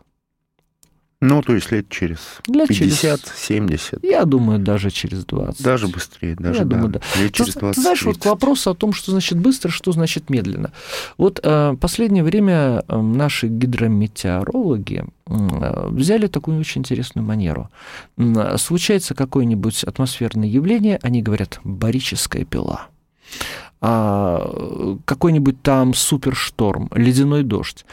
Ну, 1.23 1.41
то 1.41 1.55
есть 1.55 1.73
лет 1.73 1.89
через 1.89 2.19
лет 2.47 2.69
50, 2.69 3.25
через, 3.25 3.39
70. 3.39 4.05
Я 4.05 4.25
думаю, 4.27 4.59
даже 4.59 4.91
через 4.91 5.25
20. 5.25 5.63
Даже 5.63 5.89
быстрее, 5.89 6.35
даже, 6.35 6.61
я 6.61 6.65
да. 6.67 6.77
думаю, 6.77 6.93
да. 6.93 7.01
Лет 7.19 7.33
через 7.33 7.55
20 7.55 7.75
Ты 7.75 7.81
знаешь, 7.81 8.01
30. 8.01 8.07
вот 8.17 8.23
к 8.23 8.27
вопросу 8.27 8.71
о 8.71 8.75
том, 8.75 8.93
что 8.93 9.13
значит 9.13 9.39
быстро, 9.39 9.71
что 9.71 9.93
значит 9.93 10.29
медленно. 10.29 10.73
Вот 11.17 11.41
э, 11.43 11.75
последнее 11.81 12.23
время 12.23 12.85
э, 12.87 13.01
наши 13.01 13.49
гидрометеорологи 13.49 15.05
э, 15.27 15.89
взяли 15.89 16.27
такую 16.27 16.61
очень 16.61 16.83
интересную 16.83 17.27
манеру. 17.27 17.71
Э, 18.19 18.57
случается 18.59 19.15
какое-нибудь 19.15 19.85
атмосферное 19.85 20.49
явление, 20.49 20.99
они 21.03 21.23
говорят 21.23 21.61
«барическая 21.65 22.45
пила». 22.45 22.89
А, 23.81 24.97
какой-нибудь 25.05 25.63
там 25.63 25.95
супершторм, 25.95 26.91
ледяной 26.95 27.43
дождь. 27.43 27.85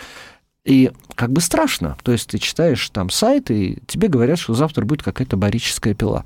И 0.65 0.91
как 1.15 1.31
бы 1.31 1.41
страшно. 1.41 1.97
То 2.03 2.13
есть 2.13 2.29
ты 2.29 2.37
читаешь 2.37 2.89
там 2.89 3.09
сайт, 3.09 3.51
и 3.51 3.79
тебе 3.85 4.07
говорят, 4.07 4.39
что 4.39 4.53
завтра 4.53 4.85
будет 4.85 5.03
какая-то 5.03 5.35
барическая 5.35 5.93
пила. 5.93 6.23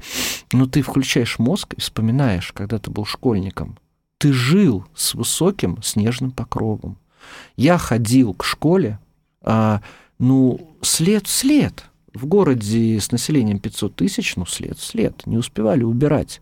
Но 0.51 0.67
ты 0.67 0.81
включаешь 0.81 1.39
мозг 1.39 1.73
и 1.73 1.81
вспоминаешь, 1.81 2.51
когда 2.53 2.77
ты 2.77 2.91
был 2.91 3.05
школьником. 3.05 3.77
Ты 4.19 4.33
жил 4.33 4.85
с 4.95 5.15
высоким 5.15 5.81
снежным 5.81 6.31
покровом. 6.31 6.97
Я 7.55 7.77
ходил 7.77 8.33
к 8.33 8.43
школе, 8.43 8.99
а, 9.41 9.81
ну, 10.19 10.75
след 10.81 11.27
в 11.27 11.31
след. 11.31 11.83
В 12.17 12.25
городе 12.25 12.99
с 12.99 13.11
населением 13.11 13.59
500 13.59 13.95
тысяч, 13.95 14.35
ну, 14.37 14.45
след 14.47 14.79
след. 14.79 15.27
Не 15.27 15.37
успевали 15.37 15.83
убирать 15.83 16.41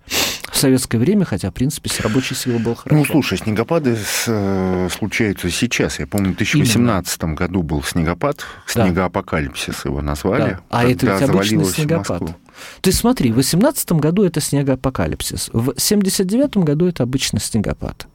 в 0.50 0.56
советское 0.56 0.98
время, 0.98 1.26
хотя, 1.26 1.52
в 1.52 1.54
принципе, 1.54 1.90
с 1.90 2.00
рабочей 2.00 2.34
силой 2.34 2.60
было 2.60 2.76
хорошо. 2.76 2.98
Ну, 2.98 3.06
слушай, 3.06 3.38
снегопады 3.38 3.98
э, 4.28 4.90
случаются 4.90 5.50
сейчас. 5.50 6.00
Я 6.00 6.08
помню, 6.08 6.32
в 6.32 6.38
2018 6.38 7.22
Именно. 7.22 7.36
году 7.36 7.62
был 7.62 7.84
снегопад, 7.84 8.46
снегоапокалипсис 8.68 9.84
его 9.84 10.02
назвали. 10.02 10.52
Да. 10.52 10.60
А 10.70 10.86
это 10.86 11.08
ведь 11.08 11.30
обычный 11.30 11.66
снегопад. 11.66 12.22
Москву. 12.22 12.36
Ты 12.82 12.92
смотри, 12.92 13.32
в 13.32 13.36
18 13.36 13.94
году 13.94 14.24
это 14.24 14.42
снегоапокалипсис, 14.42 15.50
в 15.54 15.74
79 15.78 16.58
году 16.58 16.88
это 16.88 17.04
обычный 17.04 17.40
снегопад. 17.40 18.08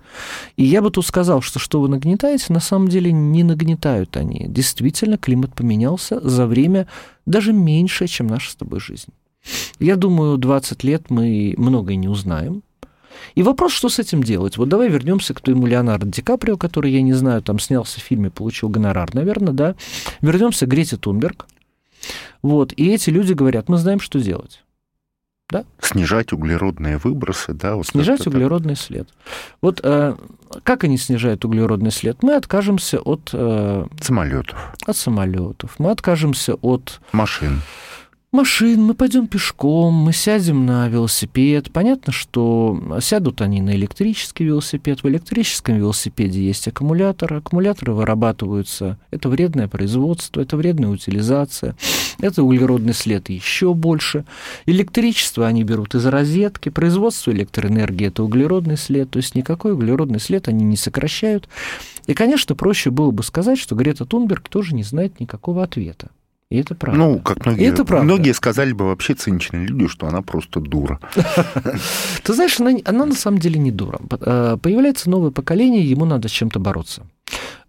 И 0.57 0.65
я 0.65 0.83
бы 0.83 0.91
тут 0.91 1.07
сказал, 1.07 1.41
что 1.41 1.59
что 1.59 1.81
вы 1.81 1.89
нагнетаете, 1.89 2.53
на 2.53 2.61
самом 2.61 2.89
деле 2.89 3.13
не 3.13 3.43
нагнетают 3.43 4.17
они. 4.17 4.47
Действительно, 4.49 5.19
климат 5.19 5.55
поменялся 5.55 6.21
за 6.21 6.47
время 6.47 6.87
даже 7.27 7.53
меньше, 7.53 8.07
чем 8.07 8.27
наша 8.27 8.51
с 8.51 8.57
тобой 8.57 8.81
жизнь. 8.81 9.11
Я 9.79 9.97
думаю, 9.97 10.37
20 10.37 10.85
лет 10.85 11.11
мы 11.11 11.55
многое 11.57 11.97
не 11.97 12.09
узнаем. 12.09 12.63
И 13.35 13.43
вопрос, 13.43 13.73
что 13.73 13.89
с 13.89 13.99
этим 13.99 14.23
делать? 14.23 14.57
Вот 14.57 14.69
давай 14.69 14.89
вернемся 14.89 15.35
к 15.35 15.41
твоему 15.41 15.67
Леонардо 15.67 16.07
Ди 16.07 16.23
Каприо, 16.23 16.57
который, 16.57 16.93
я 16.93 17.03
не 17.03 17.13
знаю, 17.13 17.43
там 17.43 17.59
снялся 17.59 18.01
в 18.01 18.03
фильме, 18.03 18.31
получил 18.31 18.69
гонорар, 18.69 19.15
наверное, 19.15 19.53
да. 19.53 19.75
Вернемся 20.21 20.67
к 20.67 20.69
Грете 20.69 20.97
Тунберг. 20.97 21.47
Вот, 22.43 22.73
и 22.77 22.91
эти 22.91 23.11
люди 23.11 23.33
говорят, 23.33 23.69
мы 23.69 23.79
знаем, 23.79 24.01
что 24.01 24.21
делать. 24.21 24.63
Да? 25.51 25.65
Снижать 25.81 26.33
углеродные 26.33 26.99
выбросы, 26.99 27.53
да? 27.53 27.75
Вот 27.75 27.89
снижать 27.89 28.27
углеродный 28.27 28.77
так. 28.77 28.85
след. 28.85 29.09
Вот 29.61 29.81
э, 29.83 30.15
как 30.63 30.85
они 30.85 30.97
снижают 30.97 31.45
углеродный 31.45 31.91
след? 31.91 32.23
Мы 32.23 32.37
откажемся 32.37 33.01
от... 33.01 33.31
Э, 33.33 33.87
самолетов. 34.01 34.75
От 34.87 34.97
самолетов. 34.97 35.75
Мы 35.79 35.91
откажемся 35.91 36.55
от... 36.55 37.01
Машин 37.13 37.61
машин, 38.33 38.83
мы 38.83 38.95
пойдем 38.95 39.27
пешком, 39.27 39.95
мы 39.95 40.13
сядем 40.13 40.65
на 40.65 40.89
велосипед. 40.89 41.71
Понятно, 41.73 42.13
что 42.13 42.99
сядут 43.01 43.41
они 43.41 43.61
на 43.61 43.75
электрический 43.75 44.45
велосипед. 44.45 45.03
В 45.03 45.09
электрическом 45.09 45.77
велосипеде 45.77 46.43
есть 46.43 46.69
аккумулятор. 46.69 47.35
Аккумуляторы 47.35 47.93
вырабатываются. 47.93 48.99
Это 49.11 49.29
вредное 49.29 49.69
производство, 49.69 50.41
это 50.41 50.57
вредная 50.57 50.91
утилизация. 50.91 51.77
Это 52.21 52.43
углеродный 52.43 52.95
след 52.95 53.29
еще 53.31 53.75
больше. 53.75 54.25
Электричество 54.67 55.47
они 55.47 55.65
берут 55.65 55.95
из 55.95 56.07
розетки. 56.07 56.69
Производство 56.69 57.31
электроэнергии– 57.31 58.07
это 58.09 58.23
углеродный 58.23 58.77
след. 58.77 59.11
То 59.11 59.19
есть 59.19 59.35
никакой 59.35 59.73
углеродный 59.73 60.21
след 60.21 60.49
они 60.49 60.65
не 60.65 60.77
сокращают. 60.77 61.49
И, 62.07 62.15
конечно, 62.15 62.55
проще 62.55 62.91
было 62.91 63.11
бы 63.11 63.23
сказать, 63.23 63.59
что 63.59 63.75
Грета 63.75 64.05
Тунберг 64.05 64.49
тоже 64.49 64.75
не 64.75 64.83
знает 64.83 65.21
никакого 65.21 65.63
ответа. 65.63 66.11
И 66.51 66.59
это 66.59 66.75
правда. 66.75 66.99
Ну, 66.99 67.21
как 67.21 67.47
многие, 67.47 67.67
это 67.67 67.85
правда. 67.85 68.05
многие 68.05 68.35
сказали 68.35 68.73
бы 68.73 68.87
вообще 68.87 69.15
циничные 69.15 69.67
люди, 69.67 69.87
что 69.87 70.09
она 70.09 70.21
просто 70.21 70.61
дура. 70.61 70.99
Ты 72.25 72.35
знаешь, 72.35 72.59
она, 72.59 72.73
она 72.85 73.07
на 73.07 73.15
самом 73.15 73.39
деле 73.39 73.61
не 73.61 73.71
дура. 73.71 74.01
Э, 74.21 74.57
появляется 74.61 75.09
новое 75.09 75.31
поколение, 75.31 75.89
ему 75.89 76.05
надо 76.07 76.27
с 76.27 76.33
чем-то 76.33 76.59
бороться. 76.59 77.07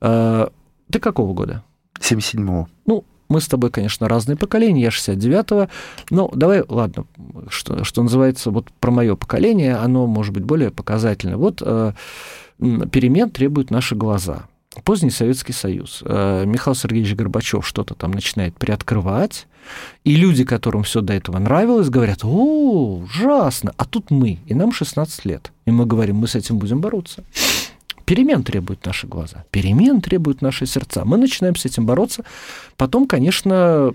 Э, 0.02 0.48
ты 0.92 1.00
какого 1.00 1.34
года? 1.34 1.64
77-го. 2.00 2.68
Ну, 2.88 3.06
мы 3.30 3.40
с 3.40 3.48
тобой, 3.48 3.70
конечно, 3.70 4.10
разные 4.10 4.36
поколения, 4.36 4.82
я 4.82 4.90
69-го. 4.90 5.70
Ну, 6.10 6.32
давай, 6.34 6.64
ладно, 6.68 7.06
что, 7.50 7.84
что 7.84 8.02
называется, 8.02 8.50
вот 8.50 8.72
про 8.80 8.90
мое 8.90 9.16
поколение, 9.16 9.76
оно 9.76 10.08
может 10.08 10.34
быть 10.34 10.44
более 10.44 10.72
показательно. 10.72 11.38
Вот 11.38 11.62
э, 11.64 11.94
перемен 12.60 13.30
требуют 13.30 13.70
наши 13.70 13.96
глаза. 13.96 14.48
Поздний 14.84 15.09
Советский 15.09 15.53
Союз. 15.53 16.01
Э, 16.05 16.45
Михаил 16.45 16.76
Сергеевич 16.76 17.15
Горбачев 17.15 17.67
что-то 17.67 17.93
там 17.93 18.11
начинает 18.11 18.55
приоткрывать, 18.55 19.47
и 20.03 20.15
люди, 20.15 20.43
которым 20.43 20.84
все 20.84 21.01
до 21.01 21.13
этого 21.13 21.38
нравилось, 21.38 21.89
говорят, 21.89 22.24
о, 22.24 22.97
ужасно, 22.97 23.74
а 23.78 23.86
тут 23.86 24.11
мы, 24.11 24.39
и 24.45 24.53
нам 24.53 24.72
16 24.72 25.26
лет. 25.26 25.51
И 25.65 25.72
мы 25.72 25.86
говорим, 25.86 26.17
мы 26.17 26.28
с 26.28 26.36
этим 26.36 26.57
будем 26.57 26.82
бороться. 26.82 27.24
Перемен 28.05 28.43
требуют 28.43 28.86
наши 28.86 29.07
глаза, 29.07 29.45
перемен 29.51 30.01
требуют 30.01 30.41
наши 30.41 30.65
сердца. 30.65 31.05
Мы 31.05 31.17
начинаем 31.17 31.55
с 31.55 31.65
этим 31.65 31.86
бороться. 31.86 32.24
Потом, 32.76 33.07
конечно, 33.07 33.93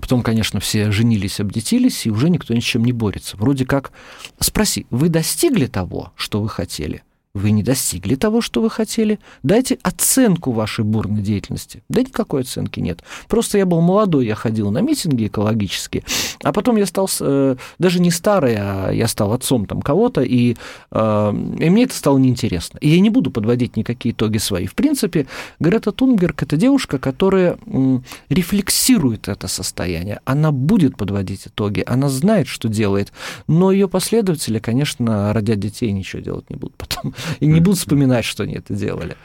Потом, 0.00 0.22
конечно, 0.22 0.58
все 0.58 0.90
женились, 0.90 1.38
обдетились, 1.38 2.06
и 2.06 2.10
уже 2.10 2.28
никто 2.28 2.52
ни 2.52 2.58
чем 2.58 2.84
не 2.84 2.92
борется. 2.92 3.36
Вроде 3.36 3.64
как, 3.64 3.92
спроси, 4.40 4.86
вы 4.90 5.08
достигли 5.08 5.66
того, 5.66 6.12
что 6.16 6.42
вы 6.42 6.48
хотели? 6.48 7.04
Вы 7.34 7.50
не 7.50 7.64
достигли 7.64 8.14
того, 8.14 8.40
что 8.40 8.62
вы 8.62 8.70
хотели. 8.70 9.18
Дайте 9.42 9.76
оценку 9.82 10.52
вашей 10.52 10.84
бурной 10.84 11.20
деятельности. 11.20 11.82
Да 11.88 12.00
никакой 12.00 12.42
оценки 12.42 12.78
нет. 12.78 13.02
Просто 13.26 13.58
я 13.58 13.66
был 13.66 13.80
молодой, 13.80 14.24
я 14.24 14.36
ходил 14.36 14.70
на 14.70 14.78
митинги 14.78 15.26
экологические, 15.26 16.04
а 16.44 16.52
потом 16.52 16.76
я 16.76 16.86
стал 16.86 17.10
э, 17.18 17.56
даже 17.80 18.00
не 18.00 18.12
старый, 18.12 18.54
а 18.56 18.92
я 18.92 19.08
стал 19.08 19.32
отцом 19.32 19.66
там 19.66 19.82
кого-то, 19.82 20.22
и, 20.22 20.56
э, 20.92 21.32
и 21.58 21.70
мне 21.70 21.82
это 21.82 21.94
стало 21.96 22.18
неинтересно. 22.18 22.78
И 22.78 22.88
я 22.88 23.00
не 23.00 23.10
буду 23.10 23.32
подводить 23.32 23.76
никакие 23.76 24.14
итоги 24.14 24.38
свои. 24.38 24.66
В 24.66 24.76
принципе, 24.76 25.26
Грета 25.58 25.90
Тунберг– 25.90 26.40
это 26.44 26.56
девушка, 26.56 27.00
которая 27.00 27.58
рефлексирует 28.28 29.26
это 29.26 29.48
состояние. 29.48 30.20
Она 30.24 30.52
будет 30.52 30.96
подводить 30.96 31.48
итоги, 31.48 31.82
она 31.84 32.08
знает, 32.10 32.46
что 32.46 32.68
делает, 32.68 33.12
но 33.48 33.72
ее 33.72 33.88
последователи, 33.88 34.60
конечно, 34.60 35.32
родят 35.32 35.58
детей, 35.58 35.90
ничего 35.90 36.22
делать 36.22 36.48
не 36.48 36.54
будут 36.54 36.76
потом 36.76 37.12
и 37.40 37.46
не 37.46 37.60
будут 37.60 37.78
вспоминать, 37.78 38.24
что 38.24 38.42
они 38.44 38.54
это 38.54 38.74
делали. 38.74 39.16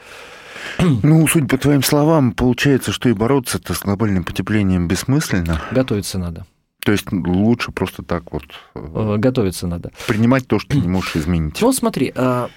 Ну, 1.02 1.26
судя 1.26 1.46
по 1.46 1.58
твоим 1.58 1.82
словам, 1.82 2.32
получается, 2.32 2.92
что 2.92 3.08
и 3.08 3.12
бороться-то 3.12 3.74
с 3.74 3.80
глобальным 3.80 4.24
потеплением 4.24 4.88
бессмысленно. 4.88 5.60
Готовиться 5.70 6.18
надо. 6.18 6.46
То 6.84 6.92
есть 6.92 7.10
лучше 7.12 7.72
просто 7.72 8.02
так 8.02 8.32
вот... 8.32 8.44
Э, 8.74 9.16
готовиться 9.18 9.66
надо. 9.66 9.90
Принимать 10.06 10.46
то, 10.46 10.58
что 10.58 10.76
не 10.76 10.88
можешь 10.88 11.16
изменить. 11.16 11.60
Ну, 11.60 11.72
смотри, 11.72 12.12
а, 12.14 12.48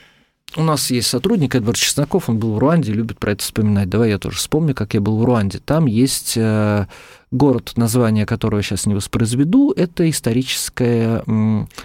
у 0.55 0.63
нас 0.63 0.91
есть 0.91 1.07
сотрудник 1.07 1.55
Эдвард 1.55 1.77
Чесноков, 1.77 2.29
он 2.29 2.37
был 2.37 2.53
в 2.53 2.59
Руанде, 2.59 2.93
любит 2.93 3.17
про 3.17 3.31
это 3.31 3.43
вспоминать. 3.43 3.89
Давай 3.89 4.09
я 4.09 4.19
тоже 4.19 4.37
вспомню, 4.37 4.75
как 4.75 4.93
я 4.93 5.01
был 5.01 5.17
в 5.17 5.25
Руанде. 5.25 5.59
Там 5.59 5.87
есть 5.87 6.33
э, 6.35 6.85
город, 7.31 7.73
название 7.75 8.25
которого 8.25 8.59
я 8.59 8.63
сейчас 8.63 8.85
не 8.85 8.93
воспроизведу, 8.93 9.73
это 9.75 10.07
историческое 10.09 11.23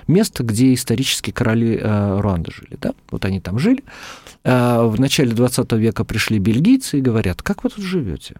место, 0.06 0.44
где 0.44 0.74
исторические 0.74 1.32
короли 1.32 1.78
э, 1.80 2.20
Руанды 2.20 2.52
жили. 2.52 2.76
Да? 2.80 2.92
Вот 3.10 3.24
они 3.24 3.40
там 3.40 3.58
жили. 3.58 3.82
Э, 4.44 4.82
в 4.82 5.00
начале 5.00 5.32
20 5.32 5.72
века 5.72 6.04
пришли 6.04 6.38
бельгийцы 6.38 6.98
и 6.98 7.02
говорят, 7.02 7.42
как 7.42 7.64
вы 7.64 7.70
тут 7.70 7.84
живете? 7.84 8.36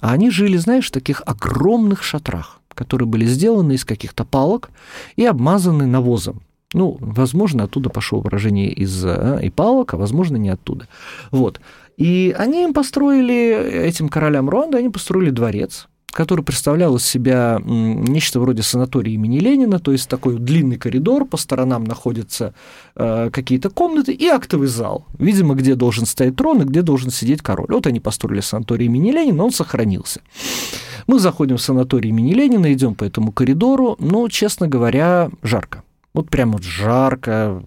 А 0.00 0.12
они 0.12 0.30
жили, 0.30 0.56
знаешь, 0.56 0.88
в 0.88 0.92
таких 0.92 1.22
огромных 1.24 2.02
шатрах, 2.02 2.60
которые 2.74 3.06
были 3.06 3.26
сделаны 3.26 3.74
из 3.74 3.84
каких-то 3.84 4.24
палок 4.24 4.70
и 5.16 5.24
обмазаны 5.24 5.86
навозом. 5.86 6.42
Ну, 6.74 6.98
возможно, 7.00 7.64
оттуда 7.64 7.88
пошло 7.88 8.20
выражение 8.20 8.70
из 8.70 9.02
а, 9.04 9.38
и 9.42 9.48
палок, 9.48 9.94
а 9.94 9.96
возможно, 9.96 10.36
не 10.36 10.50
оттуда. 10.50 10.86
Вот. 11.30 11.60
И 11.96 12.34
они 12.38 12.64
им 12.64 12.74
построили, 12.74 13.86
этим 13.86 14.08
королям 14.08 14.48
Руанды, 14.50 14.76
они 14.78 14.90
построили 14.90 15.30
дворец, 15.30 15.88
который 16.12 16.44
представлял 16.44 16.94
из 16.96 17.04
себя 17.04 17.58
нечто 17.64 18.38
вроде 18.38 18.62
санатория 18.62 19.14
имени 19.14 19.38
Ленина, 19.38 19.78
то 19.78 19.92
есть 19.92 20.08
такой 20.08 20.38
длинный 20.38 20.76
коридор, 20.76 21.24
по 21.24 21.38
сторонам 21.38 21.84
находятся 21.84 22.54
э, 22.96 23.30
какие-то 23.32 23.70
комнаты 23.70 24.12
и 24.12 24.26
актовый 24.26 24.68
зал, 24.68 25.06
видимо, 25.18 25.54
где 25.54 25.74
должен 25.74 26.04
стоять 26.04 26.36
трон 26.36 26.62
и 26.62 26.66
где 26.66 26.82
должен 26.82 27.10
сидеть 27.10 27.40
король. 27.40 27.68
Вот 27.70 27.86
они 27.86 27.98
построили 27.98 28.42
санаторий 28.42 28.86
имени 28.86 29.10
Ленина, 29.10 29.42
он 29.42 29.52
сохранился. 29.52 30.20
Мы 31.06 31.18
заходим 31.18 31.56
в 31.56 31.62
санаторий 31.62 32.10
имени 32.10 32.34
Ленина, 32.34 32.72
идем 32.72 32.94
по 32.94 33.04
этому 33.04 33.32
коридору, 33.32 33.96
но, 33.98 34.28
честно 34.28 34.68
говоря, 34.68 35.30
жарко. 35.42 35.82
Вот 36.18 36.30
прям 36.30 36.50
вот 36.50 36.64
жарко, 36.64 37.62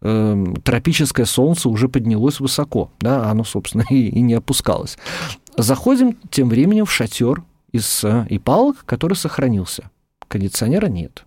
эм, 0.00 0.56
тропическое 0.56 1.26
солнце 1.26 1.68
уже 1.68 1.90
поднялось 1.90 2.40
высоко, 2.40 2.90
да, 3.00 3.30
оно, 3.30 3.44
собственно, 3.44 3.84
и, 3.90 4.08
и 4.08 4.22
не 4.22 4.32
опускалось. 4.32 4.96
Заходим 5.58 6.16
тем 6.30 6.48
временем 6.48 6.86
в 6.86 6.90
шатер 6.90 7.42
из 7.70 8.02
э, 8.02 8.26
и 8.30 8.38
палок, 8.38 8.86
который 8.86 9.12
сохранился. 9.12 9.90
Кондиционера 10.26 10.86
нет. 10.86 11.26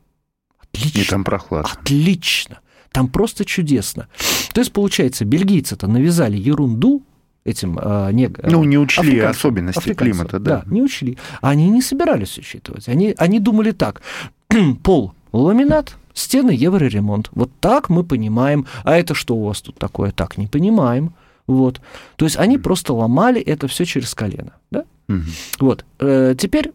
Отлично. 0.58 1.00
И 1.02 1.04
там 1.04 1.24
прохладно. 1.24 1.70
Отлично. 1.72 2.62
Там 2.92 3.10
просто 3.10 3.46
чудесно. 3.46 4.08
То 4.52 4.62
есть, 4.62 4.74
получается, 4.74 5.24
бельгийцы-то 5.24 5.86
навязали 5.86 6.36
ерунду 6.36 7.04
этим 7.44 7.78
э, 7.80 8.10
не, 8.12 8.32
ну 8.42 8.64
не 8.64 8.80
учли 8.80 9.20
особенности 9.20 9.94
климата, 9.94 10.40
да. 10.40 10.64
да, 10.64 10.64
не 10.66 10.82
учли. 10.82 11.20
Они 11.42 11.70
не 11.70 11.84
собирались 11.84 12.40
учитывать. 12.40 12.90
Они 12.90 13.14
они 13.20 13.40
думали 13.40 13.70
так: 13.70 14.02
пол 14.84 15.14
ламинат, 15.32 15.96
стены 16.16 16.52
евроремонт. 16.52 17.30
Вот 17.34 17.52
так 17.60 17.90
мы 17.90 18.04
понимаем. 18.04 18.66
А 18.84 18.98
это 18.98 19.14
что 19.14 19.36
у 19.36 19.46
вас 19.46 19.62
тут 19.62 19.78
такое? 19.78 20.12
Так 20.12 20.40
не 20.40 20.48
понимаем. 20.48 21.14
Вот. 21.46 21.80
То 22.16 22.26
есть 22.26 22.38
они 22.38 22.58
просто 22.58 22.94
ломали 22.94 23.40
это 23.40 23.68
все 23.68 23.86
через 23.86 24.16
колено. 24.16 24.54
Да? 24.72 24.86
Угу. 25.08 25.22
Вот. 25.60 25.86
Э, 26.00 26.34
теперь, 26.36 26.72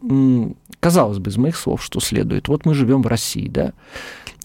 казалось 0.79 1.19
бы, 1.19 1.31
из 1.31 1.37
моих 1.37 1.57
слов, 1.57 1.83
что 1.83 1.99
следует. 1.99 2.47
Вот 2.47 2.65
мы 2.67 2.75
живем 2.75 3.03
в 3.03 3.09
России, 3.09 3.49
да, 3.49 3.73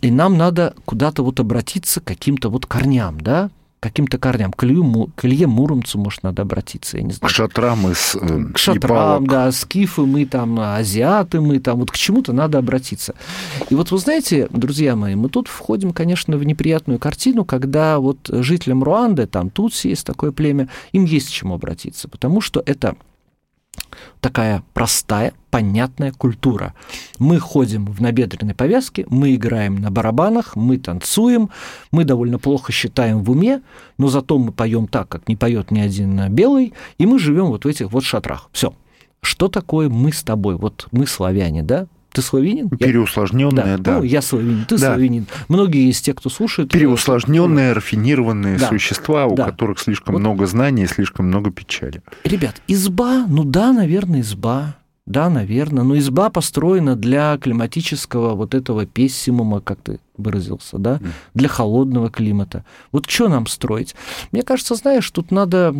и 0.01 0.11
нам 0.11 0.37
надо 0.37 0.73
куда-то 0.85 1.23
вот 1.23 1.39
обратиться 1.39 2.01
к 2.01 2.03
каким-то 2.03 2.49
вот 2.49 2.65
корням, 2.65 3.19
да, 3.19 3.49
каким-то 3.85 4.17
корням. 4.17 4.51
К, 4.51 4.63
Илью, 4.63 5.11
к 5.15 5.25
Илье 5.25 5.45
Муромцу, 5.45 5.99
может, 5.99 6.23
надо 6.23 6.41
обратиться, 6.41 6.97
я 6.97 7.03
не 7.03 7.13
знаю. 7.13 7.29
К 7.29 7.35
шатрам 7.35 7.91
из 7.91 8.15
э, 8.15 8.45
К 8.53 8.57
шатрам, 8.57 9.27
да, 9.27 9.51
скифы 9.51 10.01
мы 10.01 10.25
там, 10.25 10.59
азиаты 10.59 11.39
мы 11.39 11.59
там, 11.59 11.79
вот 11.79 11.91
к 11.91 11.95
чему-то 11.95 12.33
надо 12.33 12.57
обратиться. 12.57 13.13
И 13.69 13.75
вот 13.75 13.91
вы 13.91 13.99
знаете, 13.99 14.47
друзья 14.49 14.95
мои, 14.95 15.13
мы 15.13 15.29
тут 15.29 15.47
входим, 15.47 15.93
конечно, 15.93 16.35
в 16.37 16.43
неприятную 16.43 16.97
картину, 16.97 17.45
когда 17.45 17.99
вот 17.99 18.17
жителям 18.27 18.83
Руанды, 18.83 19.27
там 19.27 19.51
Тутси 19.51 19.89
есть 19.89 20.05
такое 20.05 20.31
племя, 20.31 20.67
им 20.91 21.05
есть 21.05 21.27
к 21.27 21.31
чему 21.31 21.53
обратиться, 21.53 22.07
потому 22.07 22.41
что 22.41 22.63
это 22.65 22.95
такая 24.19 24.63
простая, 24.73 25.33
понятная 25.51 26.11
культура. 26.11 26.73
Мы 27.19 27.39
ходим 27.39 27.85
в 27.85 28.01
набедренной 28.01 28.55
повязке, 28.55 29.05
мы 29.09 29.35
играем 29.35 29.75
на 29.75 29.91
барабанах, 29.91 30.55
мы 30.55 30.77
танцуем, 30.77 31.49
мы 31.91 32.03
довольно 32.03 32.39
плохо 32.39 32.71
считаем 32.71 33.23
в 33.23 33.31
уме, 33.31 33.61
но 33.97 34.07
зато 34.07 34.37
мы 34.37 34.51
поем 34.51 34.87
так, 34.87 35.07
как 35.07 35.27
не 35.27 35.35
поет 35.35 35.71
ни 35.71 35.79
один 35.79 36.29
белый, 36.33 36.73
и 36.97 37.05
мы 37.05 37.19
живем 37.19 37.45
вот 37.45 37.65
в 37.65 37.67
этих 37.67 37.91
вот 37.91 38.03
шатрах. 38.03 38.49
Все. 38.51 38.73
Что 39.21 39.47
такое 39.47 39.89
мы 39.89 40.11
с 40.11 40.23
тобой? 40.23 40.55
Вот 40.55 40.87
мы 40.91 41.07
славяне, 41.07 41.63
да? 41.63 41.87
Ты 42.15 42.21
славянин? 42.21 42.69
Переусложненная, 42.69 43.77
да. 43.77 43.95
да. 43.95 43.97
Ну, 43.97 44.03
я 44.03 44.21
славянин, 44.21 44.63
ты 44.63 44.77
да. 44.77 44.93
славянин. 44.93 45.27
Многие 45.49 45.89
из 45.89 45.99
тех, 45.99 46.15
кто 46.15 46.29
слушает... 46.29 46.73
Э, 46.73 46.77
Переусложненные, 46.77 47.73
рафинированные 47.73 48.57
да. 48.57 48.69
существа, 48.69 49.25
у 49.25 49.35
да. 49.35 49.43
которых 49.43 49.79
слишком 49.79 50.13
вот. 50.13 50.21
много 50.21 50.45
знаний 50.45 50.83
и 50.83 50.87
слишком 50.87 51.27
много 51.27 51.51
печали. 51.51 52.01
Ребят, 52.23 52.61
изба, 52.69 53.25
ну 53.27 53.43
да, 53.43 53.73
наверное, 53.73 54.21
изба. 54.21 54.77
Да, 55.05 55.29
наверное. 55.29 55.83
Но 55.83 55.97
изба 55.97 56.29
построена 56.29 56.95
для 56.95 57.37
климатического 57.37 58.33
вот 58.33 58.55
этого 58.55 58.85
пессимума, 58.85 59.59
как 59.59 59.79
ты 59.81 59.99
выразился, 60.15 60.77
да, 60.77 61.01
для 61.33 61.49
холодного 61.49 62.09
климата. 62.09 62.63
Вот 62.93 63.09
что 63.09 63.27
нам 63.27 63.45
строить? 63.45 63.93
Мне 64.31 64.41
кажется, 64.41 64.75
знаешь, 64.75 65.11
тут 65.11 65.31
надо 65.31 65.75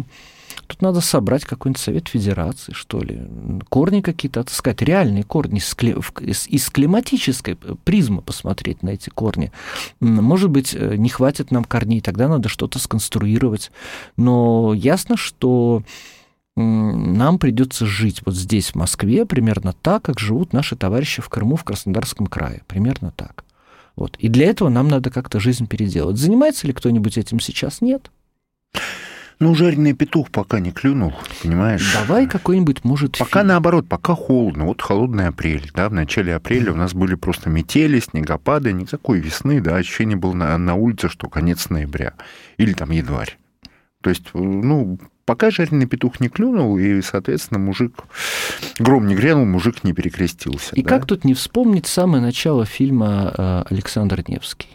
Тут 0.68 0.82
надо 0.82 1.02
собрать 1.02 1.46
какой-нибудь 1.46 1.82
совет 1.82 2.08
федерации, 2.08 2.74
что 2.74 3.00
ли, 3.00 3.22
корни 3.70 4.02
какие-то 4.02 4.42
отыскать, 4.42 4.82
реальные 4.82 5.24
корни 5.24 5.60
из, 5.60 6.70
климатической 6.70 7.56
призмы 7.84 8.22
посмотреть 8.22 8.84
на 8.84 8.90
эти 8.90 9.10
корни. 9.10 9.52
Может 10.00 10.50
быть, 10.50 10.74
э, 10.74 10.96
не 10.96 11.10
хватит 11.10 11.52
нам 11.52 11.64
корней, 11.64 12.02
тогда 12.02 12.28
надо 12.28 12.50
что-то 12.50 12.80
сконструировать. 12.80 13.72
Но 14.18 14.74
ясно, 14.74 15.18
что 15.18 15.84
нам 16.56 17.38
придется 17.38 17.86
жить 17.86 18.22
вот 18.26 18.36
здесь, 18.36 18.70
в 18.70 18.76
Москве, 18.76 19.26
примерно 19.26 19.74
так, 19.74 20.04
как 20.04 20.20
живут 20.20 20.54
наши 20.54 20.76
товарищи 20.76 21.22
в 21.22 21.30
Крыму, 21.30 21.58
в 21.58 21.64
Краснодарском 21.64 22.28
крае. 22.28 22.64
Примерно 22.68 23.12
так. 23.12 23.44
Вот. 23.96 24.16
И 24.18 24.30
для 24.30 24.48
этого 24.48 24.70
нам 24.70 24.88
надо 24.88 25.10
как-то 25.10 25.40
жизнь 25.40 25.68
переделать. 25.68 26.18
Занимается 26.18 26.68
ли 26.68 26.74
кто-нибудь 26.74 27.18
этим 27.18 27.40
сейчас? 27.40 27.82
Нет. 27.82 28.10
Ну, 29.40 29.54
жареный 29.54 29.94
петух 29.94 30.30
пока 30.32 30.60
не 30.60 30.72
клюнул, 30.72 31.14
понимаешь? 31.44 31.94
Давай 31.94 32.26
какой-нибудь, 32.28 32.84
может, 32.84 33.18
Пока 33.18 33.42
фильм. 33.42 33.50
наоборот, 33.50 33.88
пока 33.88 34.16
холодно. 34.16 34.66
Вот 34.66 34.82
холодный 34.82 35.28
апрель, 35.28 35.70
да, 35.74 35.90
в 35.90 35.94
начале 35.94 36.34
апреля 36.36 36.72
у 36.72 36.76
нас 36.76 36.94
были 36.94 37.16
просто 37.16 37.50
метели, 37.50 38.00
снегопады, 38.00 38.72
никакой 38.72 39.20
весны, 39.20 39.60
да, 39.60 39.76
ощущение 39.76 40.16
было 40.16 40.34
на, 40.34 40.58
на 40.58 40.76
улице, 40.76 41.10
что 41.10 41.28
конец 41.28 41.70
ноября 41.70 42.14
или 42.58 42.74
там 42.74 42.92
январь. 42.92 43.38
То 44.02 44.10
есть, 44.10 44.26
ну, 44.34 45.00
пока 45.26 45.50
жареный 45.50 45.88
петух 45.88 46.20
не 46.20 46.30
клюнул, 46.30 46.78
и, 46.78 47.02
соответственно, 47.02 47.60
мужик... 47.60 48.04
Гром 48.78 49.08
не 49.08 49.16
грянул, 49.16 49.46
мужик 49.46 49.84
не 49.84 49.94
перекрестился. 49.94 50.76
И 50.76 50.84
да? 50.84 50.90
как 50.90 51.08
тут 51.08 51.26
не 51.26 51.34
вспомнить 51.34 51.88
самое 51.88 52.22
начало 52.22 52.66
фильма 52.66 53.34
э, 53.36 53.64
Александр 53.70 54.24
Невский? 54.28 54.75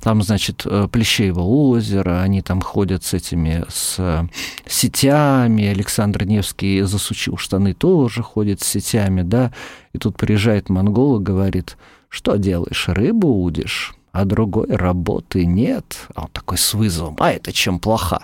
Там, 0.00 0.22
значит, 0.22 0.62
э, 0.66 0.88
Плещеево 0.90 1.40
озеро, 1.40 2.20
они 2.20 2.42
там 2.42 2.60
ходят 2.60 3.04
с 3.04 3.14
этими, 3.14 3.64
с 3.68 4.28
сетями, 4.66 5.66
Александр 5.66 6.24
Невский 6.24 6.82
засучил 6.82 7.36
штаны, 7.36 7.74
тоже 7.74 8.22
ходит 8.22 8.60
с 8.60 8.66
сетями, 8.66 9.22
да, 9.22 9.52
и 9.92 9.98
тут 9.98 10.16
приезжает 10.16 10.68
монгола, 10.68 11.18
говорит, 11.18 11.76
что 12.08 12.36
делаешь, 12.36 12.88
рыбу 12.88 13.42
удишь? 13.42 13.94
а 14.14 14.24
другой 14.24 14.68
работы 14.68 15.44
нет. 15.44 16.06
А 16.14 16.22
он 16.22 16.28
такой 16.32 16.56
с 16.56 16.72
вызовом, 16.72 17.16
а 17.18 17.32
это 17.32 17.52
чем 17.52 17.80
плоха? 17.80 18.22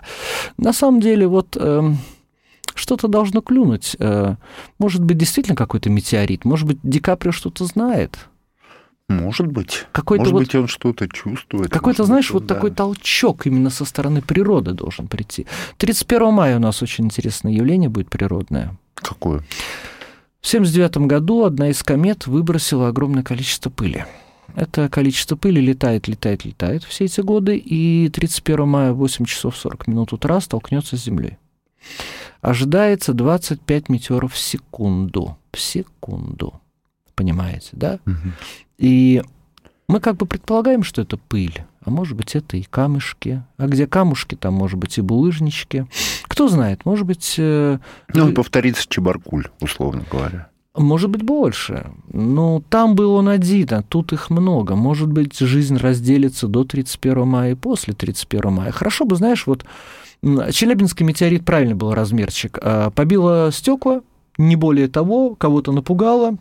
На 0.56 0.72
самом 0.72 1.00
деле, 1.00 1.26
вот 1.26 1.56
э, 1.58 1.82
что-то 2.76 3.08
должно 3.08 3.40
клюнуть. 3.40 3.96
Э, 3.98 4.36
может 4.78 5.02
быть, 5.02 5.18
действительно 5.18 5.56
какой-то 5.56 5.90
метеорит, 5.90 6.44
может 6.44 6.68
быть, 6.68 6.78
Ди 6.84 7.00
Каприо 7.00 7.32
что-то 7.32 7.64
знает. 7.64 8.29
Может 9.10 9.48
быть. 9.48 9.86
Какой-то 9.90 10.22
Может 10.22 10.32
вот, 10.32 10.42
быть, 10.42 10.54
он 10.54 10.68
что-то 10.68 11.08
чувствует. 11.08 11.68
Какой-то, 11.68 12.04
знаешь, 12.04 12.26
быть, 12.26 12.34
вот 12.34 12.46
да. 12.46 12.54
такой 12.54 12.70
толчок 12.70 13.44
именно 13.46 13.68
со 13.68 13.84
стороны 13.84 14.22
природы 14.22 14.72
должен 14.72 15.08
прийти. 15.08 15.46
31 15.78 16.32
мая 16.32 16.56
у 16.56 16.60
нас 16.60 16.80
очень 16.80 17.06
интересное 17.06 17.52
явление 17.52 17.88
будет 17.88 18.08
природное. 18.08 18.76
Какое? 18.94 19.40
В 20.40 20.46
1979 20.46 21.08
году 21.08 21.44
одна 21.44 21.70
из 21.70 21.82
комет 21.82 22.28
выбросила 22.28 22.88
огромное 22.88 23.24
количество 23.24 23.68
пыли. 23.68 24.06
Это 24.54 24.88
количество 24.88 25.34
пыли 25.34 25.60
летает, 25.60 26.06
летает, 26.06 26.44
летает 26.44 26.84
все 26.84 27.06
эти 27.06 27.20
годы, 27.20 27.56
и 27.56 28.08
31 28.10 28.68
мая 28.68 28.92
в 28.92 28.98
8 28.98 29.24
часов 29.24 29.56
40 29.56 29.88
минут 29.88 30.12
утра 30.12 30.40
столкнется 30.40 30.96
с 30.96 31.04
Землей. 31.04 31.36
Ожидается 32.40 33.12
25 33.12 33.88
метеоров 33.88 34.34
в 34.34 34.38
секунду. 34.38 35.36
В 35.52 35.58
секунду. 35.58 36.60
Понимаете, 37.16 37.70
да? 37.72 37.98
Угу. 38.06 38.14
И 38.80 39.22
мы 39.88 40.00
как 40.00 40.16
бы 40.16 40.24
предполагаем, 40.24 40.82
что 40.82 41.02
это 41.02 41.18
пыль, 41.18 41.62
а 41.84 41.90
может 41.90 42.16
быть, 42.16 42.34
это 42.34 42.56
и 42.56 42.62
камешки. 42.62 43.42
А 43.58 43.66
где 43.66 43.86
камушки, 43.86 44.34
там, 44.34 44.54
может 44.54 44.78
быть, 44.78 44.96
и 44.96 45.02
булыжнички. 45.02 45.84
Кто 46.22 46.48
знает, 46.48 46.86
может 46.86 47.06
быть... 47.06 47.34
Э, 47.38 47.78
ну, 48.14 48.30
и 48.30 48.32
повторится 48.32 48.88
Чебаркуль, 48.88 49.48
условно 49.60 50.04
говоря. 50.10 50.48
Может 50.74 51.10
быть, 51.10 51.22
больше. 51.22 51.90
Но 52.10 52.62
там 52.70 52.94
был 52.94 53.12
он 53.12 53.28
один, 53.28 53.68
а 53.72 53.82
тут 53.82 54.14
их 54.14 54.30
много. 54.30 54.76
Может 54.76 55.12
быть, 55.12 55.38
жизнь 55.38 55.76
разделится 55.76 56.48
до 56.48 56.64
31 56.64 57.26
мая 57.26 57.52
и 57.52 57.54
после 57.54 57.92
31 57.92 58.52
мая. 58.52 58.70
Хорошо 58.70 59.04
бы, 59.04 59.16
знаешь, 59.16 59.46
вот 59.46 59.66
Челябинский 60.22 61.04
метеорит 61.04 61.44
правильно 61.44 61.74
был 61.74 61.92
размерчик. 61.92 62.58
А, 62.62 62.90
побило 62.90 63.50
стекла, 63.52 64.00
не 64.38 64.56
более 64.56 64.88
того, 64.88 65.34
кого-то 65.34 65.72
напугало, 65.72 66.36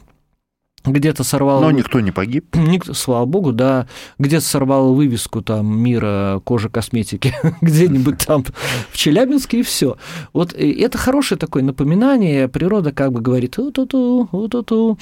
где-то 0.91 1.23
сорвал... 1.23 1.61
Но 1.61 1.71
никто 1.71 1.99
не 1.99 2.11
погиб. 2.11 2.45
Никто, 2.55 2.93
слава 2.93 3.25
богу, 3.25 3.51
да. 3.51 3.87
Где-то 4.17 4.45
сорвал 4.45 4.93
вывеску 4.93 5.41
там 5.41 5.79
мира 5.79 6.41
кожи 6.43 6.69
косметики 6.69 7.33
где-нибудь 7.61 8.25
там 8.25 8.45
в 8.91 8.97
Челябинске, 8.97 9.59
и 9.59 9.63
все. 9.63 9.97
Вот 10.33 10.53
это 10.53 10.97
хорошее 10.97 11.37
такое 11.37 11.63
напоминание. 11.63 12.47
Природа 12.47 12.91
как 12.91 13.11
бы 13.11 13.21
говорит, 13.21 13.57
у-ту-ту, 13.57 14.29
у-ту-ту. 14.31 14.97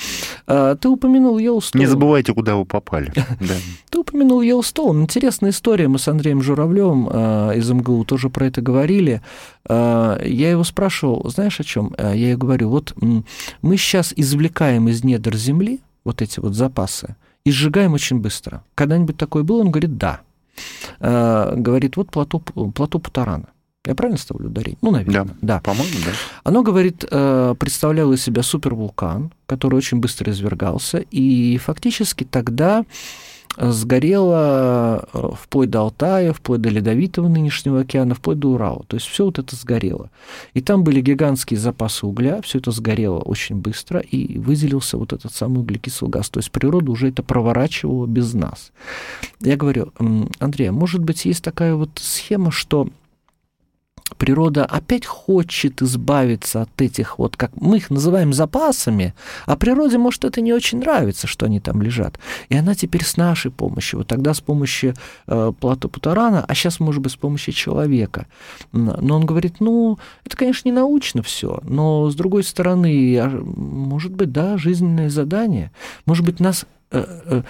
А, 0.47 0.75
ты 0.75 0.89
упомянул 0.89 1.37
Йеллстоун. 1.37 1.79
Не 1.79 1.87
забывайте, 1.87 2.33
куда 2.33 2.55
вы 2.55 2.65
попали. 2.65 3.11
Ты 3.89 3.99
упомянул 3.99 4.41
Йеллстоун. 4.41 5.01
Интересная 5.01 5.51
история. 5.51 5.87
Мы 5.87 5.99
с 5.99 6.07
Андреем 6.07 6.41
Журавлевым 6.41 7.09
а, 7.11 7.51
из 7.51 7.69
МГУ 7.69 8.05
тоже 8.05 8.29
про 8.29 8.45
это 8.45 8.61
говорили. 8.61 9.21
А, 9.67 10.19
я 10.23 10.51
его 10.51 10.63
спрашивал, 10.63 11.29
знаешь 11.29 11.59
о 11.59 11.63
чем? 11.63 11.93
Я 11.97 12.13
ей 12.13 12.35
говорю, 12.35 12.69
вот 12.69 12.95
мы 13.61 13.77
сейчас 13.77 14.13
извлекаем 14.15 14.87
из 14.87 15.03
недр 15.03 15.35
земли 15.35 15.81
вот 16.03 16.21
эти 16.21 16.39
вот 16.39 16.55
запасы, 16.55 17.15
и 17.43 17.51
сжигаем 17.51 17.93
очень 17.93 18.19
быстро. 18.19 18.63
Когда-нибудь 18.75 19.17
такое 19.17 19.43
было? 19.43 19.61
Он 19.61 19.71
говорит, 19.71 19.97
да. 19.97 20.21
Э, 20.99 21.53
говорит, 21.55 21.97
вот 21.97 22.09
плато, 22.09 22.39
плато 22.39 22.99
Путарана. 22.99 23.49
Я 23.85 23.95
правильно 23.95 24.17
ставлю 24.17 24.47
ударение? 24.47 24.77
Ну, 24.81 24.91
наверное. 24.91 25.23
Да, 25.41 25.55
да. 25.55 25.59
по-моему, 25.61 25.95
да. 26.05 26.11
Оно, 26.43 26.61
говорит, 26.61 27.05
э, 27.09 27.55
представляло 27.57 28.13
из 28.13 28.21
себя 28.21 28.43
супервулкан, 28.43 29.31
который 29.45 29.75
очень 29.75 29.99
быстро 29.99 30.31
извергался, 30.31 30.97
и 30.97 31.57
фактически 31.57 32.25
тогда 32.25 32.83
сгорело 33.57 35.07
э, 35.11 35.29
вплоть 35.41 35.69
до 35.69 35.81
Алтая, 35.81 36.31
вплоть 36.31 36.61
до 36.61 36.69
Ледовитого 36.69 37.27
нынешнего 37.27 37.81
океана, 37.81 38.13
вплоть 38.15 38.39
до 38.39 38.49
Урала. 38.49 38.83
То 38.87 38.95
есть 38.95 39.07
все 39.07 39.25
вот 39.25 39.39
это 39.39 39.55
сгорело. 39.55 40.09
И 40.53 40.61
там 40.61 40.83
были 40.83 41.01
гигантские 41.01 41.59
запасы 41.59 42.05
угля, 42.05 42.41
все 42.41 42.59
это 42.59 42.71
сгорело 42.71 43.19
очень 43.19 43.55
быстро, 43.55 43.99
и 43.99 44.37
выделился 44.37 44.97
вот 44.97 45.13
этот 45.13 45.33
самый 45.33 45.59
углекислый 45.59 46.11
газ. 46.11 46.29
То 46.29 46.39
есть 46.39 46.51
природа 46.51 46.91
уже 46.91 47.09
это 47.09 47.23
проворачивала 47.23 48.05
без 48.05 48.33
нас. 48.33 48.71
Я 49.41 49.57
говорю, 49.57 49.91
Андрей, 50.39 50.69
а 50.69 50.71
может 50.71 51.03
быть, 51.03 51.25
есть 51.25 51.43
такая 51.43 51.75
вот 51.75 51.89
схема, 51.95 52.51
что 52.51 52.87
природа 54.15 54.65
опять 54.65 55.05
хочет 55.05 55.81
избавиться 55.81 56.61
от 56.63 56.81
этих 56.81 57.19
вот, 57.19 57.35
как 57.35 57.51
мы 57.59 57.77
их 57.77 57.89
называем 57.89 58.33
запасами, 58.33 59.13
а 59.45 59.55
природе, 59.55 59.97
может, 59.97 60.25
это 60.25 60.41
не 60.41 60.53
очень 60.53 60.79
нравится, 60.79 61.27
что 61.27 61.45
они 61.45 61.59
там 61.59 61.81
лежат. 61.81 62.19
И 62.49 62.55
она 62.55 62.75
теперь 62.75 63.03
с 63.03 63.17
нашей 63.17 63.51
помощью, 63.51 63.99
вот 63.99 64.07
тогда 64.07 64.33
с 64.33 64.41
помощью 64.41 64.93
э, 65.27 65.53
Плата 65.59 65.87
Путарана, 65.87 66.43
а 66.47 66.55
сейчас, 66.55 66.79
может 66.79 67.01
быть, 67.01 67.11
с 67.11 67.17
помощью 67.17 67.53
человека. 67.53 68.27
Но 68.71 69.15
он 69.15 69.25
говорит, 69.25 69.55
ну, 69.59 69.97
это, 70.25 70.37
конечно, 70.37 70.67
не 70.67 70.73
научно 70.73 71.21
все, 71.21 71.59
но, 71.63 72.09
с 72.09 72.15
другой 72.15 72.43
стороны, 72.43 73.17
а, 73.19 73.29
может 73.29 74.13
быть, 74.13 74.31
да, 74.31 74.57
жизненное 74.57 75.09
задание. 75.09 75.71
Может 76.05 76.25
быть, 76.25 76.39
нас 76.39 76.65
э, 76.91 77.03
э, 77.25 77.43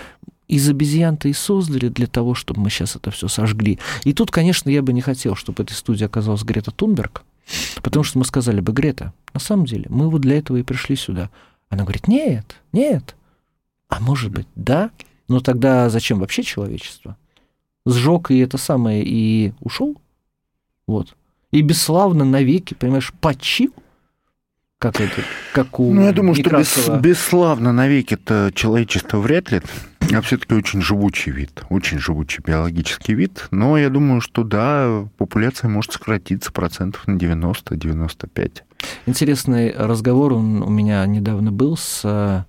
из 0.47 0.67
обезьян-то 0.69 1.27
и 1.27 1.33
создали 1.33 1.89
для 1.89 2.07
того, 2.07 2.33
чтобы 2.33 2.61
мы 2.61 2.69
сейчас 2.69 2.95
это 2.95 3.11
все 3.11 3.27
сожгли. 3.27 3.79
И 4.03 4.13
тут, 4.13 4.31
конечно, 4.31 4.69
я 4.69 4.81
бы 4.81 4.93
не 4.93 5.01
хотел, 5.01 5.35
чтобы 5.35 5.63
этой 5.63 5.73
студии 5.73 6.05
оказалась 6.05 6.43
Грета 6.43 6.71
Тунберг, 6.71 7.23
потому 7.81 8.03
что 8.03 8.19
мы 8.19 8.25
сказали 8.25 8.61
бы, 8.61 8.71
Грета, 8.71 9.13
на 9.33 9.39
самом 9.39 9.65
деле, 9.65 9.85
мы 9.89 10.09
вот 10.09 10.21
для 10.21 10.37
этого 10.37 10.57
и 10.57 10.63
пришли 10.63 10.95
сюда. 10.95 11.29
Она 11.69 11.83
говорит, 11.83 12.07
нет, 12.07 12.55
нет. 12.71 13.15
А 13.89 13.99
может 13.99 14.31
быть, 14.31 14.47
да? 14.55 14.91
Но 15.27 15.39
тогда 15.41 15.89
зачем 15.89 16.19
вообще 16.19 16.43
человечество? 16.43 17.17
Сжег 17.85 18.31
и 18.31 18.39
это 18.39 18.57
самое, 18.57 19.03
и 19.03 19.53
ушел? 19.59 19.95
Вот. 20.87 21.15
И 21.51 21.61
бесславно 21.61 22.25
навеки, 22.25 22.73
понимаешь, 22.73 23.13
почил? 23.19 23.73
Как 24.79 25.01
это? 25.01 25.23
Как 25.53 25.79
у 25.79 25.93
Ну, 25.93 26.03
я 26.03 26.11
думаю, 26.11 26.37
Некрасова. 26.37 26.83
что 26.83 26.97
бес, 26.99 27.17
бесславно 27.17 27.73
навеки 27.73 28.13
это 28.13 28.51
человечество 28.53 29.17
вряд 29.19 29.51
ли. 29.51 29.61
А 30.13 30.21
все-таки 30.21 30.53
очень 30.53 30.81
живучий 30.81 31.31
вид, 31.31 31.63
очень 31.69 31.99
живучий 31.99 32.41
биологический 32.41 33.13
вид. 33.13 33.47
Но 33.51 33.77
я 33.77 33.89
думаю, 33.89 34.21
что 34.21 34.43
да, 34.43 35.05
популяция 35.17 35.69
может 35.69 35.91
сократиться 35.91 36.51
процентов 36.51 37.05
на 37.07 37.17
90-95. 37.17 38.61
Интересный 39.05 39.71
разговор 39.71 40.33
он 40.33 40.63
у 40.63 40.69
меня 40.69 41.05
недавно 41.05 41.51
был 41.51 41.77
с 41.77 42.01
э, 42.03 42.43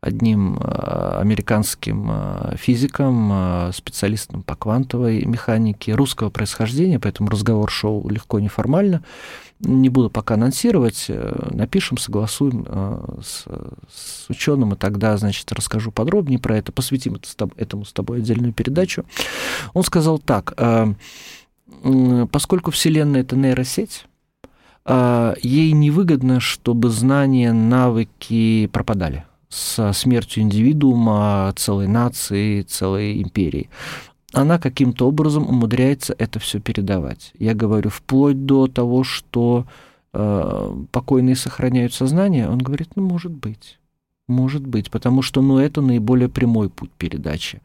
одним 0.00 0.58
э, 0.58 1.18
американским 1.20 2.08
э, 2.10 2.56
физиком, 2.56 3.72
специалистом 3.72 4.42
по 4.42 4.54
квантовой 4.54 5.24
механике 5.24 5.94
русского 5.94 6.30
происхождения, 6.30 7.00
поэтому 7.00 7.30
разговор 7.30 7.70
шел 7.70 8.08
легко 8.08 8.38
неформально 8.38 9.02
не 9.60 9.88
буду 9.88 10.10
пока 10.10 10.34
анонсировать, 10.34 11.06
э, 11.08 11.48
напишем, 11.50 11.98
согласуем 11.98 12.64
э, 12.68 13.20
с, 13.22 13.44
с 13.90 14.30
ученым, 14.30 14.74
и 14.74 14.76
тогда, 14.76 15.16
значит, 15.16 15.50
расскажу 15.52 15.90
подробнее 15.90 16.38
про 16.38 16.58
это, 16.58 16.72
посвятим 16.72 17.14
это, 17.14 17.48
этому 17.56 17.84
с 17.84 17.92
тобой 17.92 18.18
отдельную 18.18 18.52
передачу. 18.52 19.04
Он 19.72 19.82
сказал 19.82 20.18
так, 20.18 20.52
э, 20.56 20.94
поскольку 22.30 22.70
Вселенная— 22.70 23.20
это 23.22 23.36
нейросеть, 23.36 24.06
ей 24.88 25.72
невыгодно, 25.72 26.38
чтобы 26.38 26.90
знания, 26.90 27.52
навыки 27.52 28.68
пропадали 28.68 29.24
со 29.48 29.92
смертью 29.92 30.44
индивидуума, 30.44 31.52
целой 31.56 31.88
нации, 31.88 32.62
целой 32.62 33.20
империи 33.20 33.68
она 34.32 34.58
каким-то 34.58 35.06
образом 35.08 35.48
умудряется 35.48 36.14
это 36.18 36.38
все 36.38 36.60
передавать. 36.60 37.32
Я 37.38 37.54
говорю, 37.54 37.90
вплоть 37.90 38.44
до 38.44 38.66
того, 38.66 39.04
что 39.04 39.66
э, 40.12 40.74
покойные 40.90 41.36
сохраняют 41.36 41.94
сознание, 41.94 42.48
он 42.48 42.58
говорит, 42.58 42.90
ну, 42.96 43.06
может 43.06 43.32
быть. 43.32 43.78
Может 44.28 44.66
быть, 44.66 44.90
потому 44.90 45.22
что, 45.22 45.40
ну, 45.40 45.58
это 45.60 45.80
наиболее 45.80 46.28
прямой 46.28 46.68
путь 46.68 46.90
передачи. 46.98 47.60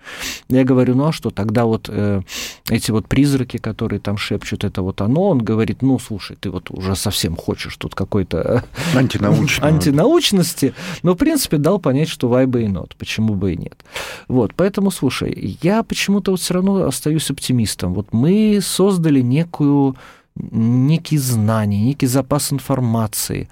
Я 0.47 0.63
говорю, 0.63 0.93
ну, 0.93 1.05
а 1.05 1.11
что, 1.11 1.31
тогда 1.31 1.65
вот 1.65 1.89
э, 1.89 2.21
эти 2.69 2.91
вот 2.91 3.07
призраки, 3.07 3.57
которые 3.57 3.99
там 3.99 4.15
шепчут, 4.15 4.63
это 4.63 4.83
вот 4.83 5.01
оно, 5.01 5.29
он 5.29 5.39
говорит, 5.39 5.81
ну, 5.81 5.97
слушай, 5.97 6.37
ты 6.39 6.51
вот 6.51 6.69
уже 6.69 6.95
совсем 6.95 7.35
хочешь 7.35 7.75
тут 7.77 7.95
какой-то... 7.95 8.63
Антинаучности. 9.65 10.75
Но, 11.01 11.13
в 11.13 11.17
принципе, 11.17 11.57
дал 11.57 11.79
понять, 11.79 12.09
что 12.09 12.27
why 12.27 12.45
бы 12.45 12.61
и 12.61 12.67
not, 12.67 12.91
почему 12.95 13.33
бы 13.33 13.53
и 13.53 13.57
нет. 13.57 13.83
Вот, 14.27 14.53
поэтому, 14.55 14.91
слушай, 14.91 15.57
я 15.63 15.81
почему-то 15.81 16.29
вот 16.29 16.41
все 16.41 16.53
равно 16.53 16.85
остаюсь 16.85 17.31
оптимистом. 17.31 17.95
Вот 17.95 18.13
мы 18.13 18.59
создали 18.61 19.21
некую 19.21 19.95
некие 20.35 21.19
знания, 21.19 21.81
некий 21.81 22.07
запас 22.07 22.53
информации. 22.53 23.49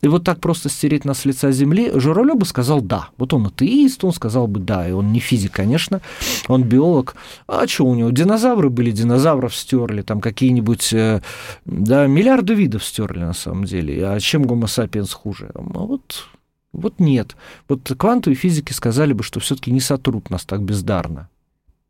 И 0.00 0.08
вот 0.08 0.24
так 0.24 0.40
просто 0.40 0.68
стереть 0.68 1.04
нас 1.04 1.20
с 1.20 1.24
лица 1.24 1.50
земли, 1.50 1.90
Журавлев 1.94 2.36
бы 2.36 2.46
сказал 2.46 2.80
«да». 2.80 3.08
Вот 3.16 3.32
он 3.32 3.46
атеист, 3.46 4.04
он 4.04 4.12
сказал 4.12 4.46
бы 4.46 4.60
«да». 4.60 4.88
И 4.88 4.92
он 4.92 5.12
не 5.12 5.18
физик, 5.18 5.52
конечно, 5.52 6.00
он 6.46 6.62
биолог. 6.62 7.16
А 7.46 7.66
что 7.66 7.84
у 7.86 7.94
него? 7.94 8.10
Динозавры 8.10 8.70
были, 8.70 8.92
динозавров 8.92 9.54
стерли, 9.54 10.02
там 10.02 10.20
какие-нибудь, 10.20 10.92
э, 10.92 11.20
да, 11.64 12.06
миллиарды 12.06 12.54
видов 12.54 12.84
стерли 12.84 13.20
на 13.20 13.34
самом 13.34 13.64
деле. 13.64 14.06
А 14.06 14.20
чем 14.20 14.44
гомо 14.44 14.68
сапиенс 14.68 15.12
хуже? 15.12 15.50
А 15.54 15.60
вот 15.60 16.28
вот 16.72 17.00
нет. 17.00 17.36
Вот 17.68 17.90
квантовые 17.96 18.36
физики 18.36 18.72
сказали 18.72 19.12
бы, 19.12 19.24
что 19.24 19.40
все-таки 19.40 19.72
не 19.72 19.80
сотрут 19.80 20.30
нас 20.30 20.44
так 20.44 20.62
бездарно. 20.62 21.28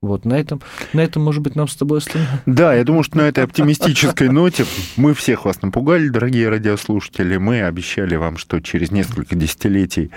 Вот 0.01 0.25
на 0.25 0.35
этом, 0.35 0.61
на 0.93 1.01
этом, 1.01 1.25
может 1.25 1.43
быть, 1.43 1.57
нам 1.57 1.67
с 1.67 1.75
тобой 1.75 1.99
остановимся. 1.99 2.43
Да, 2.47 2.73
я 2.73 2.85
думаю, 2.85 3.03
что 3.03 3.19
на 3.19 3.23
этой 3.23 3.43
оптимистической 3.43 4.29
ноте 4.29 4.65
мы 4.97 5.13
всех 5.13 5.45
вас 5.45 5.61
напугали, 5.61 6.09
дорогие 6.09 6.49
радиослушатели. 6.49 7.37
Мы 7.37 7.63
обещали 7.63 8.15
вам, 8.15 8.37
что 8.37 8.61
через 8.61 8.93
несколько 8.93 9.35
десятилетий 9.35 10.13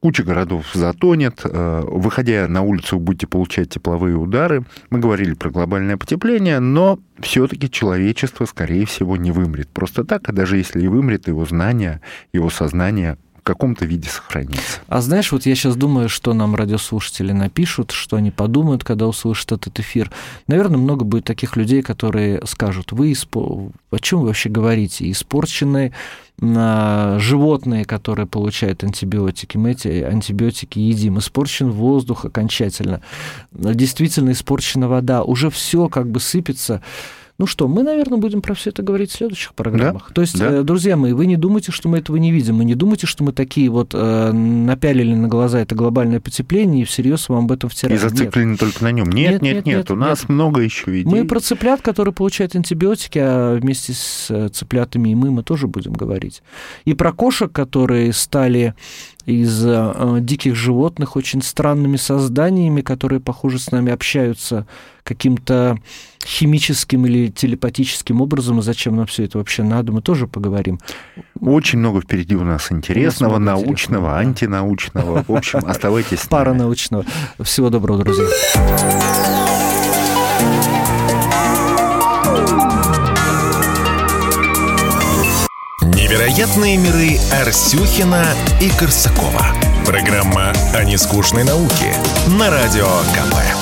куча 0.00 0.24
городов 0.24 0.66
затонет. 0.74 1.42
Э, 1.44 1.82
выходя 1.84 2.48
на 2.48 2.62
улицу, 2.62 2.98
будете 2.98 3.28
получать 3.28 3.70
тепловые 3.70 4.16
удары. 4.16 4.64
Мы 4.90 4.98
говорили 4.98 5.34
про 5.34 5.50
глобальное 5.50 5.96
потепление, 5.96 6.58
но 6.58 6.98
все-таки 7.20 7.70
человечество, 7.70 8.44
скорее 8.44 8.86
всего, 8.86 9.16
не 9.16 9.30
вымрет 9.30 9.68
просто 9.68 10.04
так, 10.04 10.28
а 10.28 10.32
даже 10.32 10.56
если 10.56 10.82
и 10.82 10.88
вымрет, 10.88 11.28
его 11.28 11.44
знания, 11.44 12.00
его 12.32 12.50
сознание 12.50 13.18
в 13.42 13.44
каком-то 13.44 13.84
виде 13.86 14.08
сохранится. 14.08 14.80
А 14.86 15.00
знаешь, 15.00 15.32
вот 15.32 15.46
я 15.46 15.56
сейчас 15.56 15.74
думаю, 15.74 16.08
что 16.08 16.32
нам 16.32 16.54
радиослушатели 16.54 17.32
напишут, 17.32 17.90
что 17.90 18.16
они 18.16 18.30
подумают, 18.30 18.84
когда 18.84 19.08
услышат 19.08 19.50
этот 19.50 19.80
эфир. 19.80 20.12
Наверное, 20.46 20.78
много 20.78 21.04
будет 21.04 21.24
таких 21.24 21.56
людей, 21.56 21.82
которые 21.82 22.40
скажут, 22.46 22.92
вы 22.92 23.10
испо... 23.10 23.72
о 23.90 23.98
чем 23.98 24.20
вы 24.20 24.26
вообще 24.26 24.48
говорите? 24.48 25.10
Испорченные 25.10 25.92
животные, 26.38 27.84
которые 27.84 28.26
получают 28.26 28.84
антибиотики, 28.84 29.56
мы 29.56 29.72
эти 29.72 29.88
антибиотики 29.88 30.78
едим, 30.78 31.18
испорчен 31.18 31.70
воздух 31.70 32.24
окончательно, 32.24 33.00
действительно 33.52 34.30
испорчена 34.30 34.88
вода, 34.88 35.24
уже 35.24 35.50
все 35.50 35.88
как 35.88 36.08
бы 36.08 36.20
сыпется. 36.20 36.80
Ну 37.42 37.46
что, 37.46 37.66
мы, 37.66 37.82
наверное, 37.82 38.18
будем 38.18 38.40
про 38.40 38.54
все 38.54 38.70
это 38.70 38.84
говорить 38.84 39.10
в 39.10 39.14
следующих 39.16 39.52
программах. 39.54 40.04
Да? 40.10 40.14
То 40.14 40.20
есть, 40.20 40.38
да. 40.38 40.60
Э, 40.60 40.62
друзья 40.62 40.96
мои, 40.96 41.12
вы 41.12 41.26
не 41.26 41.36
думайте, 41.36 41.72
что 41.72 41.88
мы 41.88 41.98
этого 41.98 42.14
не 42.14 42.30
видим, 42.30 42.54
мы 42.54 42.64
не 42.64 42.76
думайте, 42.76 43.08
что 43.08 43.24
мы 43.24 43.32
такие 43.32 43.68
вот 43.68 43.94
э, 43.94 44.30
напялили 44.30 45.12
на 45.12 45.26
глаза 45.26 45.58
это 45.58 45.74
глобальное 45.74 46.20
потепление 46.20 46.82
и 46.82 46.84
всерьез 46.84 47.28
вам 47.28 47.46
об 47.46 47.50
этом 47.50 47.68
втираем. 47.68 47.98
И 47.98 48.00
зациклены 48.00 48.52
нет. 48.52 48.60
только 48.60 48.84
на 48.84 48.92
нем. 48.92 49.10
Нет, 49.10 49.32
нет, 49.32 49.42
нет, 49.42 49.66
нет, 49.66 49.76
нет. 49.78 49.90
у 49.90 49.96
нас 49.96 50.20
нет. 50.20 50.28
много 50.28 50.60
еще 50.60 51.00
идей. 51.00 51.04
Мы 51.04 51.26
про 51.26 51.40
цыплят, 51.40 51.82
которые 51.82 52.14
получают 52.14 52.54
антибиотики, 52.54 53.18
а 53.20 53.56
вместе 53.56 53.92
с 53.92 54.28
э, 54.30 54.48
цыплятами 54.50 55.08
и 55.08 55.16
мы, 55.16 55.32
мы 55.32 55.42
тоже 55.42 55.66
будем 55.66 55.94
говорить. 55.94 56.44
И 56.84 56.94
про 56.94 57.12
кошек, 57.12 57.50
которые 57.50 58.12
стали 58.12 58.76
из 59.26 59.64
э, 59.64 60.18
диких 60.20 60.54
животных 60.54 61.16
очень 61.16 61.42
странными 61.42 61.96
созданиями, 61.96 62.80
которые, 62.80 63.20
похоже, 63.20 63.58
с 63.58 63.70
нами 63.70 63.92
общаются 63.92 64.66
каким-то 65.04 65.78
химическим 66.24 67.06
или 67.06 67.28
телепатическим 67.28 68.20
образом, 68.20 68.60
и 68.60 68.62
зачем 68.62 68.96
нам 68.96 69.06
все 69.06 69.24
это 69.24 69.38
вообще 69.38 69.62
надо, 69.62 69.92
мы 69.92 70.02
тоже 70.02 70.26
поговорим. 70.26 70.78
Очень 71.40 71.80
много 71.80 72.00
впереди 72.00 72.36
у 72.36 72.44
нас 72.44 72.70
интересного, 72.70 73.36
у 73.36 73.38
нас 73.38 73.60
научного, 73.60 73.68
интересного, 73.68 74.18
антинаучного. 74.18 75.24
В 75.26 75.32
общем, 75.32 75.60
оставайтесь 75.66 76.20
с 76.20 76.30
нами. 76.30 76.44
Паранаучного. 76.44 77.04
Всего 77.40 77.70
доброго, 77.70 78.04
друзья. 78.04 78.26
Невероятные 86.42 86.76
миры 86.76 87.20
Арсюхина 87.40 88.24
и 88.60 88.68
Корсакова. 88.70 89.54
Программа 89.86 90.52
о 90.74 90.82
нескучной 90.82 91.44
науке 91.44 91.94
на 92.26 92.50
Радио 92.50 92.88
КП. 93.14 93.61